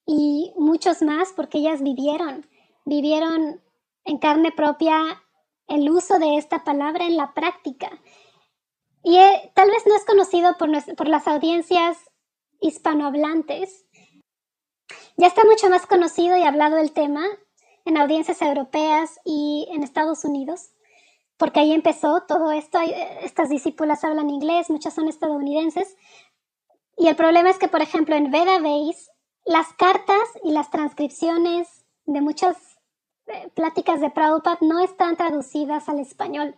y 0.06 0.52
muchos 0.56 1.02
más 1.02 1.32
porque 1.34 1.58
ellas 1.58 1.82
vivieron, 1.82 2.46
vivieron 2.84 3.60
en 4.04 4.18
carne 4.18 4.52
propia 4.52 5.22
el 5.66 5.90
uso 5.90 6.18
de 6.18 6.36
esta 6.38 6.64
palabra 6.64 7.04
en 7.04 7.16
la 7.16 7.34
práctica. 7.34 7.90
Y 9.02 9.16
eh, 9.16 9.52
tal 9.54 9.70
vez 9.70 9.86
no 9.86 9.94
es 9.96 10.04
conocido 10.04 10.56
por, 10.56 10.70
por 10.96 11.08
las 11.08 11.26
audiencias 11.28 11.98
hispanohablantes. 12.60 13.86
Ya 15.16 15.26
está 15.26 15.44
mucho 15.44 15.68
más 15.68 15.86
conocido 15.86 16.36
y 16.36 16.42
hablado 16.42 16.78
el 16.78 16.92
tema 16.92 17.24
en 17.84 17.96
audiencias 17.96 18.40
europeas 18.42 19.18
y 19.24 19.68
en 19.72 19.82
Estados 19.82 20.24
Unidos, 20.24 20.70
porque 21.38 21.60
ahí 21.60 21.72
empezó 21.72 22.24
todo 22.28 22.50
esto. 22.50 22.78
Estas 23.22 23.48
discípulas 23.48 24.04
hablan 24.04 24.28
inglés, 24.28 24.68
muchas 24.68 24.94
son 24.94 25.08
estadounidenses. 25.08 25.96
Y 26.96 27.06
el 27.06 27.16
problema 27.16 27.48
es 27.48 27.58
que, 27.58 27.68
por 27.68 27.80
ejemplo, 27.80 28.16
en 28.16 28.30
Veda 28.30 28.58
Base, 28.58 29.10
las 29.46 29.72
cartas 29.74 30.28
y 30.44 30.50
las 30.50 30.70
transcripciones 30.70 31.86
de 32.04 32.20
muchas 32.20 32.56
eh, 33.26 33.50
pláticas 33.54 34.00
de 34.00 34.10
Prabhupada 34.10 34.58
no 34.60 34.80
están 34.80 35.16
traducidas 35.16 35.88
al 35.88 36.00
español. 36.00 36.56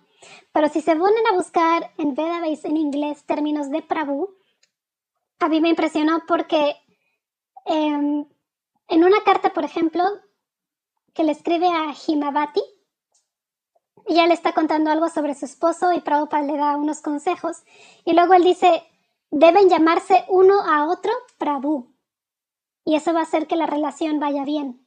Pero 0.53 0.69
si 0.69 0.81
se 0.81 0.97
ponen 0.97 1.27
a 1.31 1.35
buscar 1.35 1.93
en 1.99 2.15
Veda 2.15 2.41
Base 2.41 2.67
en 2.67 2.79
inglés 2.79 3.25
términos 3.27 3.71
de 3.71 3.83
Prabhu, 3.83 4.35
a 5.41 5.49
mí 5.49 5.61
me 5.61 5.69
impresionó 5.69 6.23
porque 6.27 6.77
em, 7.67 8.27
en 8.89 9.05
una 9.05 9.23
carta, 9.25 9.53
por 9.53 9.65
ejemplo, 9.65 10.05
que 11.15 11.25
le 11.25 11.33
escribe 11.33 11.67
a 11.69 11.95
Himavati. 12.07 12.63
Ella 14.11 14.27
le 14.27 14.35
está 14.35 14.53
contando 14.53 14.91
algo 14.91 15.09
sobre 15.09 15.37
su 15.37 15.45
esposo 15.45 15.93
y 15.93 16.01
Prabhupada 16.01 16.43
le 16.43 16.57
da 16.57 16.77
unos 16.77 17.01
consejos. 17.01 17.63
Y 18.05 18.13
luego 18.13 18.35
él 18.35 18.43
dice, 18.43 18.83
deben 19.31 19.69
llamarse 19.69 20.25
uno 20.27 20.63
a 20.63 20.89
otro 20.89 21.13
Prabhu. 21.39 21.95
Y 22.85 22.97
eso 22.97 23.13
va 23.13 23.21
a 23.21 23.23
hacer 23.23 23.47
que 23.47 23.55
la 23.55 23.67
relación 23.67 24.19
vaya 24.19 24.45
bien. 24.45 24.85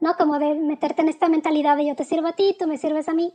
¿No? 0.00 0.18
Como 0.18 0.38
de 0.38 0.54
meterte 0.54 1.00
en 1.00 1.08
esta 1.08 1.30
mentalidad 1.30 1.78
de 1.78 1.86
yo 1.86 1.96
te 1.96 2.04
sirvo 2.04 2.26
a 2.26 2.34
ti, 2.34 2.54
tú 2.58 2.66
me 2.66 2.76
sirves 2.76 3.08
a 3.08 3.14
mí. 3.14 3.32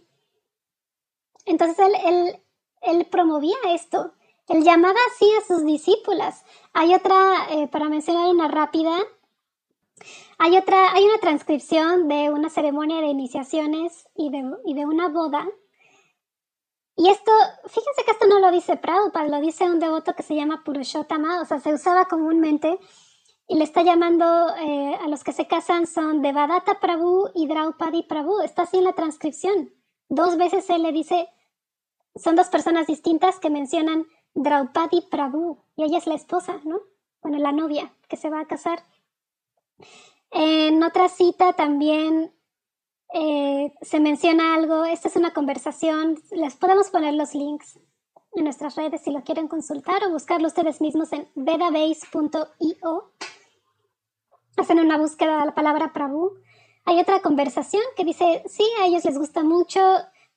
Entonces 1.46 1.80
él, 1.80 1.96
él, 2.06 2.44
él 2.82 3.08
promovía 3.08 3.58
esto. 3.70 4.14
Él 4.50 4.64
llamaba 4.64 5.00
así 5.12 5.26
a 5.36 5.48
sus 5.48 5.66
discípulas. 5.66 6.46
Hay 6.74 6.94
otra, 6.94 7.48
eh, 7.50 7.68
para 7.70 7.90
mencionar 7.90 8.30
una 8.30 8.50
rápida, 8.50 9.00
hay 10.38 10.58
otra, 10.58 10.94
hay 10.94 11.06
una 11.06 11.18
transcripción 11.20 12.08
de 12.08 12.30
una 12.30 12.50
ceremonia 12.50 13.02
de 13.02 13.08
iniciaciones 13.08 14.08
y 14.16 14.30
de, 14.30 14.86
una 14.86 15.10
boda. 15.10 15.48
Y 16.96 17.10
esto, 17.10 17.32
fíjense 17.66 18.04
que 18.06 18.12
esto 18.12 18.28
no 18.28 18.40
lo 18.40 18.52
dice 18.52 18.78
Prabhupada, 18.78 19.28
lo 19.28 19.42
dice 19.42 19.66
un 19.66 19.80
devoto 19.80 20.14
que 20.14 20.24
se 20.24 20.36
llama 20.36 20.64
Purushottama, 20.64 21.42
o 21.42 21.46
sea, 21.46 21.60
se 21.60 21.74
usaba 21.74 22.06
comúnmente 22.06 22.80
y 23.48 23.56
le 23.56 23.64
está 23.64 23.82
llamando 23.82 24.26
eh, 24.58 24.96
a 25.02 25.08
los 25.08 25.24
que 25.24 25.34
se 25.34 25.48
casan 25.48 25.88
son 25.88 26.22
Devadatta 26.22 26.80
Prabhu 26.80 27.30
y 27.34 27.48
Draupadi 27.48 28.04
Prabhu. 28.04 28.42
Está 28.42 28.64
así 28.64 28.78
en 28.78 28.86
la 28.86 28.94
transcripción. 28.94 29.74
Dos 30.10 30.38
veces 30.38 30.70
él 30.70 30.84
le 30.84 30.92
dice, 30.92 31.28
son 32.16 32.36
dos 32.36 32.48
personas 32.48 32.88
distintas 32.88 33.40
que 33.40 33.50
mencionan 33.50 34.06
Draupadi 34.34 35.02
Prabhu 35.10 35.64
y 35.76 35.84
ella 35.84 35.98
es 35.98 36.08
la 36.08 36.16
esposa, 36.16 36.60
¿no? 36.64 36.82
Bueno, 37.22 37.38
la 37.38 37.52
novia 37.52 37.94
que 38.08 38.18
se 38.18 38.30
va 38.30 38.42
a 38.42 38.48
casar. 38.48 38.86
En 40.32 40.82
otra 40.84 41.10
cita 41.10 41.54
también 41.54 42.34
eh, 43.14 43.74
se 43.82 44.00
menciona 44.00 44.56
algo, 44.56 44.86
esta 44.86 45.08
es 45.08 45.16
una 45.16 45.34
conversación, 45.34 46.20
les 46.32 46.56
podemos 46.56 46.90
poner 46.90 47.14
los 47.14 47.36
links 47.36 47.80
en 48.36 48.44
nuestras 48.44 48.76
redes 48.76 49.02
si 49.02 49.12
lo 49.12 49.24
quieren 49.24 49.48
consultar 49.48 50.04
o 50.04 50.10
buscarlo 50.10 50.48
ustedes 50.48 50.82
mismos 50.82 51.14
en 51.14 51.28
vedabase.io. 51.36 53.12
Hacen 54.58 54.80
una 54.80 54.98
búsqueda 54.98 55.40
de 55.40 55.46
la 55.46 55.54
palabra 55.54 55.94
Prabhu. 55.94 56.34
Hay 56.86 57.00
otra 57.00 57.22
conversación 57.22 57.84
que 57.96 58.04
dice, 58.04 58.44
sí, 58.48 58.66
a 58.82 58.88
ellos 58.88 59.06
les 59.06 59.18
gusta 59.18 59.44
mucho 59.44 59.80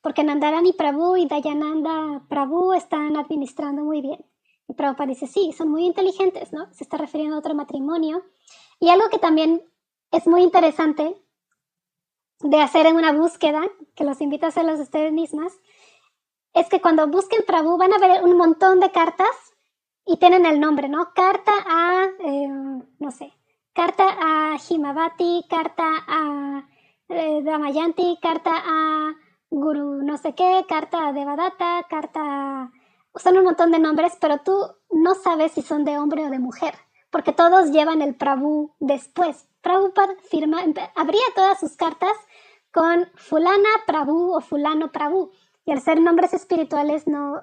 porque 0.01 0.23
Nandarani 0.23 0.73
Prabhu 0.73 1.17
y 1.17 1.25
Dayananda 1.25 2.23
Prabhu 2.29 2.73
están 2.73 3.17
administrando 3.17 3.83
muy 3.83 4.01
bien. 4.01 4.23
Y 4.67 4.73
Prabhupada 4.73 5.09
dice, 5.09 5.27
sí, 5.27 5.53
son 5.57 5.69
muy 5.69 5.85
inteligentes, 5.85 6.51
¿no? 6.53 6.71
Se 6.73 6.83
está 6.83 6.97
refiriendo 6.97 7.35
a 7.35 7.39
otro 7.39 7.55
matrimonio. 7.55 8.23
Y 8.79 8.89
algo 8.89 9.09
que 9.09 9.19
también 9.19 9.61
es 10.11 10.27
muy 10.27 10.41
interesante 10.41 11.15
de 12.39 12.61
hacer 12.61 12.85
en 12.85 12.95
una 12.95 13.11
búsqueda, 13.13 13.67
que 13.95 14.03
los 14.03 14.21
invito 14.21 14.45
a 14.45 14.49
hacerlos 14.49 14.79
ustedes 14.79 15.11
mismas, 15.11 15.53
es 16.53 16.69
que 16.69 16.81
cuando 16.81 17.07
busquen 17.07 17.43
Prabhu 17.45 17.77
van 17.77 17.93
a 17.93 17.97
ver 17.97 18.23
un 18.23 18.37
montón 18.37 18.79
de 18.79 18.91
cartas 18.91 19.35
y 20.05 20.17
tienen 20.17 20.45
el 20.45 20.59
nombre, 20.59 20.89
¿no? 20.89 21.13
Carta 21.13 21.51
a, 21.67 22.05
eh, 22.19 22.47
no 22.99 23.11
sé, 23.11 23.33
carta 23.73 24.05
a 24.19 24.57
Himavati, 24.57 25.45
carta 25.49 25.83
a 26.07 26.67
eh, 27.09 27.41
Damayanti, 27.43 28.17
carta 28.21 28.51
a 28.55 29.13
Guru 29.49 30.03
no 30.03 30.17
sé 30.17 30.35
qué, 30.35 30.65
carta 30.67 31.07
a 31.07 31.13
Devadatta, 31.13 31.85
carta 31.89 32.21
a... 32.21 32.71
Son 33.15 33.37
un 33.37 33.45
montón 33.45 33.71
de 33.71 33.79
nombres, 33.79 34.17
pero 34.19 34.39
tú 34.39 34.53
no 34.91 35.15
sabes 35.15 35.53
si 35.53 35.61
son 35.61 35.83
de 35.85 35.97
hombre 35.97 36.25
o 36.25 36.29
de 36.29 36.39
mujer 36.39 36.75
porque 37.17 37.33
todos 37.33 37.71
llevan 37.71 38.03
el 38.03 38.13
Prabhu 38.13 38.75
después. 38.79 39.47
Prabhupada 39.61 40.13
firma, 40.29 40.61
abría 40.93 41.23
todas 41.33 41.59
sus 41.59 41.75
cartas 41.75 42.11
con 42.71 43.09
fulana 43.15 43.69
Prabhu 43.87 44.35
o 44.35 44.39
fulano 44.39 44.91
Prabhu. 44.91 45.31
Y 45.65 45.71
al 45.71 45.81
ser 45.81 45.99
nombres 45.99 46.35
espirituales 46.35 47.07
no, 47.07 47.41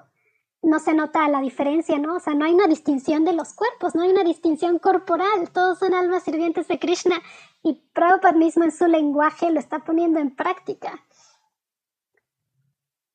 no 0.61 0.79
se 0.79 0.93
nota 0.93 1.27
la 1.27 1.41
diferencia, 1.41 1.97
¿no? 1.99 2.15
O 2.15 2.19
sea, 2.21 2.35
no 2.35 2.45
hay 2.45 2.53
una 2.53 2.67
distinción 2.67 3.25
de 3.25 3.33
los 3.33 3.53
cuerpos, 3.53 3.95
no 3.95 4.03
hay 4.03 4.11
una 4.11 4.23
distinción 4.23 4.79
corporal, 4.79 5.51
todos 5.51 5.79
son 5.79 5.93
almas 5.93 6.23
sirvientes 6.23 6.69
de 6.69 6.79
Krishna 6.79 7.21
y 7.61 7.73
Prabhupada 7.91 8.37
mismo 8.37 8.63
en 8.63 8.71
su 8.71 8.87
lenguaje 8.87 9.51
lo 9.51 9.59
está 9.59 9.79
poniendo 9.79 10.21
en 10.21 10.33
práctica. 10.33 11.03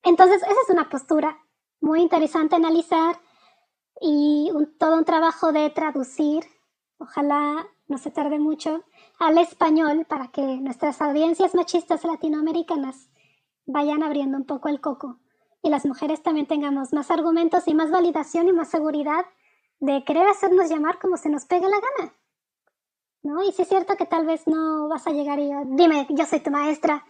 Entonces, 0.03 0.43
esa 0.43 0.61
es 0.63 0.69
una 0.69 0.91
postura 0.91 1.39
muy 1.81 2.03
interesante 2.03 2.55
analizar 2.55 3.19
y 4.01 4.51
todo 4.79 4.97
un 4.97 5.05
trabajo 5.05 5.53
de 5.53 5.69
traducir, 5.71 6.45
ojalá 6.99 7.67
no 7.87 7.99
se 7.99 8.11
tarde 8.11 8.39
mucho, 8.39 8.85
al 9.19 9.37
español 9.39 10.07
para 10.09 10.29
que 10.29 10.43
nuestras 10.43 11.03
audiencias 11.03 11.55
machistas 11.55 12.05
latinoamericanas 12.05 13.11
vayan 13.67 14.03
abriendo 14.03 14.39
un 14.39 14.45
poco 14.45 14.69
el 14.69 14.81
coco 14.81 15.19
y 15.63 15.69
las 15.69 15.85
mujeres 15.85 16.23
también 16.23 16.47
tengamos 16.47 16.93
más 16.93 17.11
argumentos 17.11 17.69
y 17.69 17.75
más 17.75 17.91
validación 17.91 18.49
y 18.49 18.53
más 18.53 18.69
seguridad 18.71 19.27
de 19.79 20.05
querer 20.05 20.27
hacernos 20.27 20.71
llamar 20.71 20.99
como 20.99 21.17
se 21.17 21.29
nos 21.29 21.45
pegue 21.45 21.69
la 21.69 21.81
gana. 21.81 22.15
¿No? 23.23 23.43
Y 23.43 23.53
si 23.53 23.63
es 23.63 23.69
cierto 23.69 23.97
que 23.97 24.07
tal 24.07 24.25
vez 24.25 24.47
no 24.47 24.89
vas 24.89 25.07
a 25.07 25.11
llegar 25.11 25.39
y 25.39 25.51
dime, 25.67 26.07
yo 26.09 26.25
soy 26.25 26.41
tu 26.41 26.51
maestra, 26.51 27.05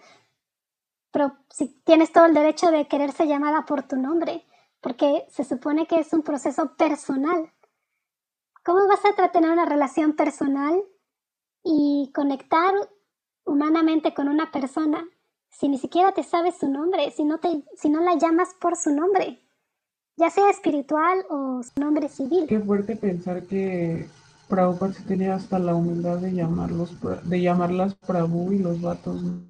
pero 1.12 1.36
si 1.50 1.68
tienes 1.84 2.10
todo 2.10 2.24
el 2.24 2.34
derecho 2.34 2.72
de 2.72 2.88
quererse 2.88 3.28
llamada 3.28 3.64
por 3.64 3.84
tu 3.84 3.96
nombre, 3.96 4.44
porque 4.80 5.26
se 5.28 5.44
supone 5.44 5.86
que 5.86 6.00
es 6.00 6.12
un 6.12 6.22
proceso 6.22 6.74
personal. 6.76 7.52
¿Cómo 8.64 8.86
vas 8.88 9.00
a 9.04 9.30
tener 9.30 9.50
una 9.50 9.64
relación 9.64 10.14
personal 10.14 10.82
y 11.62 12.10
conectar 12.14 12.72
humanamente 13.44 14.14
con 14.14 14.28
una 14.28 14.50
persona 14.50 15.06
si 15.50 15.68
ni 15.68 15.78
siquiera 15.78 16.12
te 16.12 16.22
sabes 16.22 16.58
su 16.58 16.68
nombre, 16.68 17.10
si 17.10 17.24
no, 17.24 17.38
te, 17.38 17.64
si 17.76 17.90
no 17.90 18.00
la 18.00 18.14
llamas 18.14 18.54
por 18.60 18.76
su 18.76 18.90
nombre, 18.90 19.40
ya 20.16 20.30
sea 20.30 20.48
espiritual 20.50 21.24
o 21.28 21.62
su 21.62 21.80
nombre 21.80 22.08
civil? 22.08 22.46
Qué 22.48 22.60
fuerte 22.60 22.96
pensar 22.96 23.42
que 23.42 24.08
Prabhupada 24.48 24.92
se 24.92 25.02
tenía 25.02 25.34
hasta 25.34 25.58
la 25.58 25.74
humildad 25.74 26.18
de 26.18 26.32
llamarlos 26.32 26.94
de 27.24 27.40
llamarlas 27.40 27.94
Prabhu 27.94 28.52
y 28.52 28.58
los 28.58 28.80
vatos, 28.80 29.22
¿no? 29.22 29.40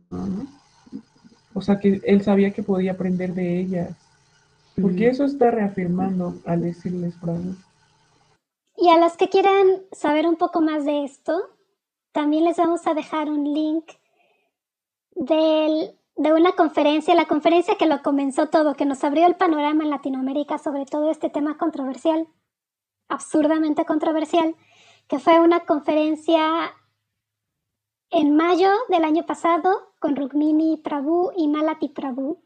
O 1.52 1.61
sea 1.61 1.78
que 1.78 2.01
él 2.05 2.23
sabía 2.23 2.52
que 2.52 2.62
podía 2.62 2.93
aprender 2.93 3.35
de 3.35 3.61
ellas 3.61 3.97
Porque 4.80 5.09
eso 5.09 5.24
está 5.24 5.51
reafirmando 5.51 6.34
al 6.47 6.62
decirles 6.62 7.18
bravo. 7.20 7.55
Y 8.76 8.88
a 8.88 8.98
los 8.98 9.16
que 9.16 9.28
quieran 9.28 9.82
saber 9.92 10.26
un 10.26 10.36
poco 10.36 10.60
más 10.60 10.84
de 10.84 11.05
esto, 11.05 11.51
también 12.12 12.44
les 12.44 12.56
vamos 12.56 12.86
a 12.86 12.94
dejar 12.94 13.30
un 13.30 13.44
link 13.52 13.92
del, 15.12 15.98
de 16.16 16.32
una 16.32 16.52
conferencia, 16.52 17.14
la 17.14 17.26
conferencia 17.26 17.76
que 17.76 17.86
lo 17.86 18.02
comenzó 18.02 18.48
todo, 18.48 18.74
que 18.74 18.86
nos 18.86 19.05
abrió 19.05 19.26
el 19.26 19.36
panorama 19.36 19.84
en 19.84 19.90
Latinoamérica 19.90 20.59
sobre 20.59 20.86
todo 20.86 21.10
este 21.10 21.28
tema 21.28 21.59
controversial, 21.59 22.26
absurdamente 23.09 23.84
controversial, 23.84 24.56
que 25.09 25.18
fue 25.18 25.40
una 25.40 25.60
conferencia 25.60 26.74
en 28.10 28.34
mayo 28.34 28.70
del 28.88 29.05
año 29.05 29.24
pasado 29.26 29.94
con 29.98 30.16
Rukmini 30.16 30.78
Prabhu 30.78 31.32
y 31.36 31.48
Malati 31.48 31.88
Prabhu. 31.88 32.42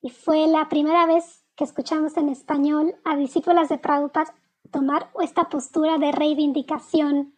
Y 0.00 0.10
fue 0.10 0.46
la 0.46 0.68
primera 0.68 1.06
vez 1.06 1.43
que 1.56 1.64
escuchamos 1.64 2.16
en 2.16 2.28
español 2.28 2.96
a 3.04 3.16
discípulas 3.16 3.68
de 3.68 3.78
Prabhupada 3.78 4.34
tomar 4.70 5.10
esta 5.20 5.48
postura 5.48 5.98
de 5.98 6.10
reivindicación 6.12 7.36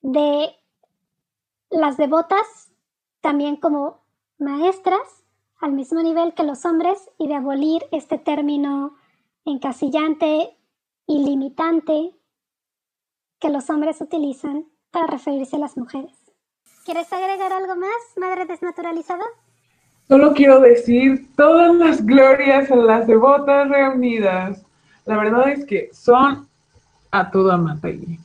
de 0.00 0.54
las 1.68 1.96
devotas 1.96 2.72
también 3.20 3.56
como 3.56 4.00
maestras 4.38 5.24
al 5.60 5.72
mismo 5.72 6.02
nivel 6.02 6.34
que 6.34 6.42
los 6.42 6.64
hombres 6.64 7.10
y 7.18 7.28
de 7.28 7.34
abolir 7.34 7.84
este 7.92 8.18
término 8.18 8.96
encasillante 9.44 10.56
y 11.06 11.24
limitante 11.24 12.16
que 13.38 13.50
los 13.50 13.68
hombres 13.68 14.00
utilizan 14.00 14.66
para 14.90 15.06
referirse 15.06 15.56
a 15.56 15.58
las 15.60 15.76
mujeres. 15.76 16.16
¿Quieres 16.84 17.12
agregar 17.12 17.52
algo 17.52 17.76
más, 17.76 18.00
madre 18.16 18.46
desnaturalizada? 18.46 19.24
Solo 20.10 20.34
quiero 20.34 20.60
decir 20.60 21.28
todas 21.36 21.72
las 21.76 22.04
glorias 22.04 22.68
a 22.72 22.74
las 22.74 23.06
devotas 23.06 23.68
reunidas. 23.68 24.60
La 25.06 25.16
verdad 25.16 25.50
es 25.50 25.64
que 25.64 25.88
son 25.92 26.48
a 27.12 27.30
toda 27.30 27.56
Mataí. 27.56 28.18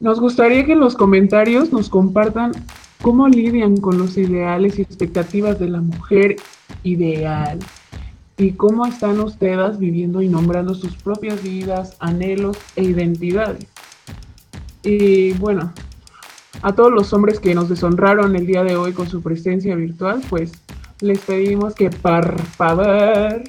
Nos 0.00 0.20
gustaría 0.20 0.66
que 0.66 0.72
en 0.72 0.80
los 0.80 0.94
comentarios 0.94 1.72
nos 1.72 1.88
compartan 1.88 2.52
cómo 3.00 3.26
lidian 3.26 3.78
con 3.78 3.96
los 3.96 4.18
ideales 4.18 4.78
y 4.78 4.82
expectativas 4.82 5.58
de 5.58 5.70
la 5.70 5.80
mujer 5.80 6.36
ideal 6.82 7.58
y 8.36 8.52
cómo 8.52 8.84
están 8.84 9.18
ustedes 9.20 9.78
viviendo 9.78 10.20
y 10.20 10.28
nombrando 10.28 10.74
sus 10.74 10.94
propias 10.96 11.42
vidas, 11.42 11.96
anhelos 12.00 12.58
e 12.76 12.84
identidades. 12.84 13.66
Y 14.82 15.32
bueno, 15.32 15.72
a 16.60 16.74
todos 16.74 16.92
los 16.92 17.14
hombres 17.14 17.40
que 17.40 17.54
nos 17.54 17.70
deshonraron 17.70 18.36
el 18.36 18.46
día 18.46 18.62
de 18.62 18.76
hoy 18.76 18.92
con 18.92 19.08
su 19.08 19.22
presencia 19.22 19.74
virtual, 19.74 20.20
pues 20.28 20.65
les 21.00 21.18
pedimos 21.20 21.74
que 21.74 21.90
por 21.90 22.40
favor 22.42 23.42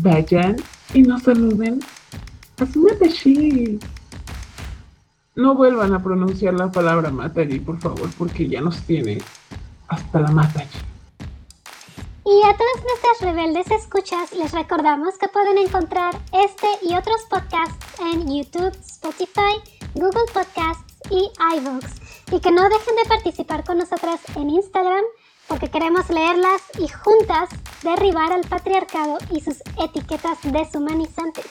vayan 0.00 0.56
y 0.94 1.02
nos 1.02 1.22
saluden 1.22 1.80
a 2.58 2.66
su 2.66 2.88
No 5.34 5.54
vuelvan 5.54 5.94
a 5.94 6.02
pronunciar 6.02 6.54
la 6.54 6.70
palabra 6.70 7.10
Mataji, 7.10 7.60
por 7.60 7.78
favor, 7.78 8.08
porque 8.16 8.48
ya 8.48 8.60
nos 8.60 8.80
tiene 8.82 9.18
hasta 9.88 10.20
la 10.20 10.30
Mataji. 10.30 10.78
Y 12.24 12.42
a 12.46 12.56
todas 12.56 12.84
nuestras 12.84 13.20
rebeldes 13.22 13.70
escuchas 13.70 14.32
les 14.32 14.52
recordamos 14.52 15.18
que 15.18 15.26
pueden 15.28 15.58
encontrar 15.58 16.14
este 16.32 16.66
y 16.82 16.94
otros 16.94 17.22
podcasts 17.28 18.00
en 18.00 18.28
YouTube, 18.28 18.76
Spotify, 18.86 19.56
Google 19.94 20.30
Podcasts 20.32 20.84
y 21.10 21.30
iVoox. 21.56 21.84
Y 22.30 22.40
que 22.40 22.52
no 22.52 22.62
dejen 22.68 22.96
de 23.02 23.08
participar 23.08 23.64
con 23.64 23.78
nosotras 23.78 24.20
en 24.36 24.50
Instagram 24.50 25.02
porque 25.50 25.68
queremos 25.68 26.08
leerlas 26.08 26.62
y 26.78 26.86
juntas 26.86 27.48
derribar 27.82 28.32
al 28.32 28.42
patriarcado 28.42 29.18
y 29.32 29.40
sus 29.40 29.56
etiquetas 29.82 30.38
deshumanizantes. 30.44 31.44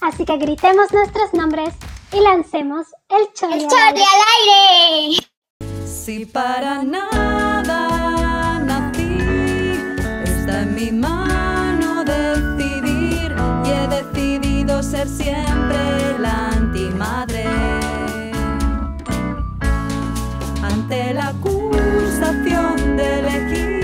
Así 0.00 0.24
que 0.24 0.36
gritemos 0.36 0.92
nuestros 0.92 1.34
nombres 1.34 1.74
y 2.12 2.20
lancemos 2.20 2.86
el 3.08 3.32
chorri, 3.34 3.64
al, 3.64 3.96
aire. 3.98 5.26
Si 5.84 6.26
para 6.26 6.84
nada 6.84 8.60
nací, 8.60 9.18
está 10.22 10.62
en 10.62 10.74
mi 10.76 10.92
mano 10.92 12.04
decidir 12.04 13.34
y 13.64 13.68
he 13.68 13.88
decidido 13.88 14.80
ser 14.80 15.08
siempre 15.08 16.18
la 16.20 16.50
antimadre. 16.50 17.46
Ante 20.62 21.14
la 21.14 21.32
acusación 22.50 22.96
de 22.96 23.79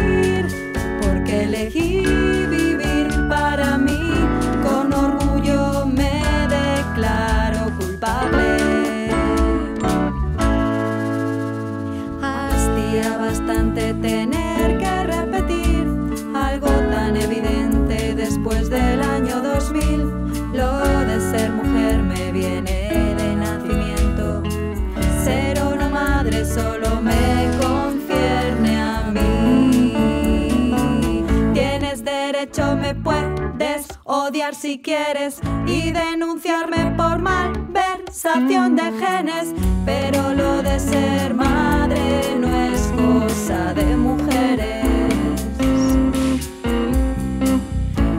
odiar 34.07 34.55
si 34.55 34.81
quieres 34.81 35.41
y 35.67 35.91
denunciarme 35.91 36.95
por 36.97 37.19
malversación 37.19 38.77
de 38.77 38.93
genes, 38.93 39.53
pero 39.85 40.33
lo 40.33 40.63
de 40.63 40.79
ser 40.79 41.35
madre 41.35 42.37
no 42.39 42.49
es 42.49 42.93
cosa 42.97 43.75
de 43.75 43.97
mujeres. 43.97 44.87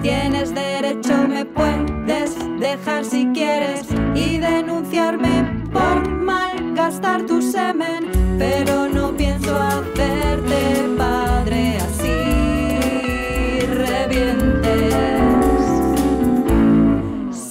Tienes 0.01 0.53
derecho, 0.53 1.27
me 1.27 1.45
puedes 1.45 2.35
dejar 2.59 3.05
si 3.05 3.27
quieres 3.27 3.87
y 4.13 4.37
denunciarme 4.37 5.63
por 5.71 6.07
malgastar 6.09 7.25
tu 7.25 7.41
semen, 7.41 8.11
pero 8.37 8.89
no 8.89 9.15
pienso 9.15 9.55
hacerte 9.57 10.83
padre 10.97 11.26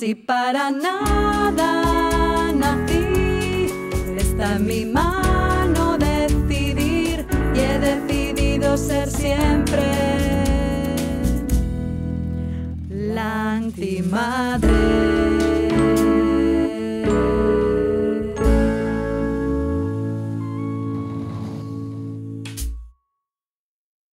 Si 0.07 0.15
para 0.15 0.71
nada 0.71 2.53
nací, 2.55 3.67
está 4.17 4.55
en 4.55 4.65
mi 4.65 4.85
mano 4.85 5.99
decidir 5.99 7.27
y 7.53 7.59
he 7.59 7.79
decidido 7.81 8.77
ser 8.77 9.11
siempre 9.11 9.83
la 12.89 13.55
antimadre. 13.55 15.66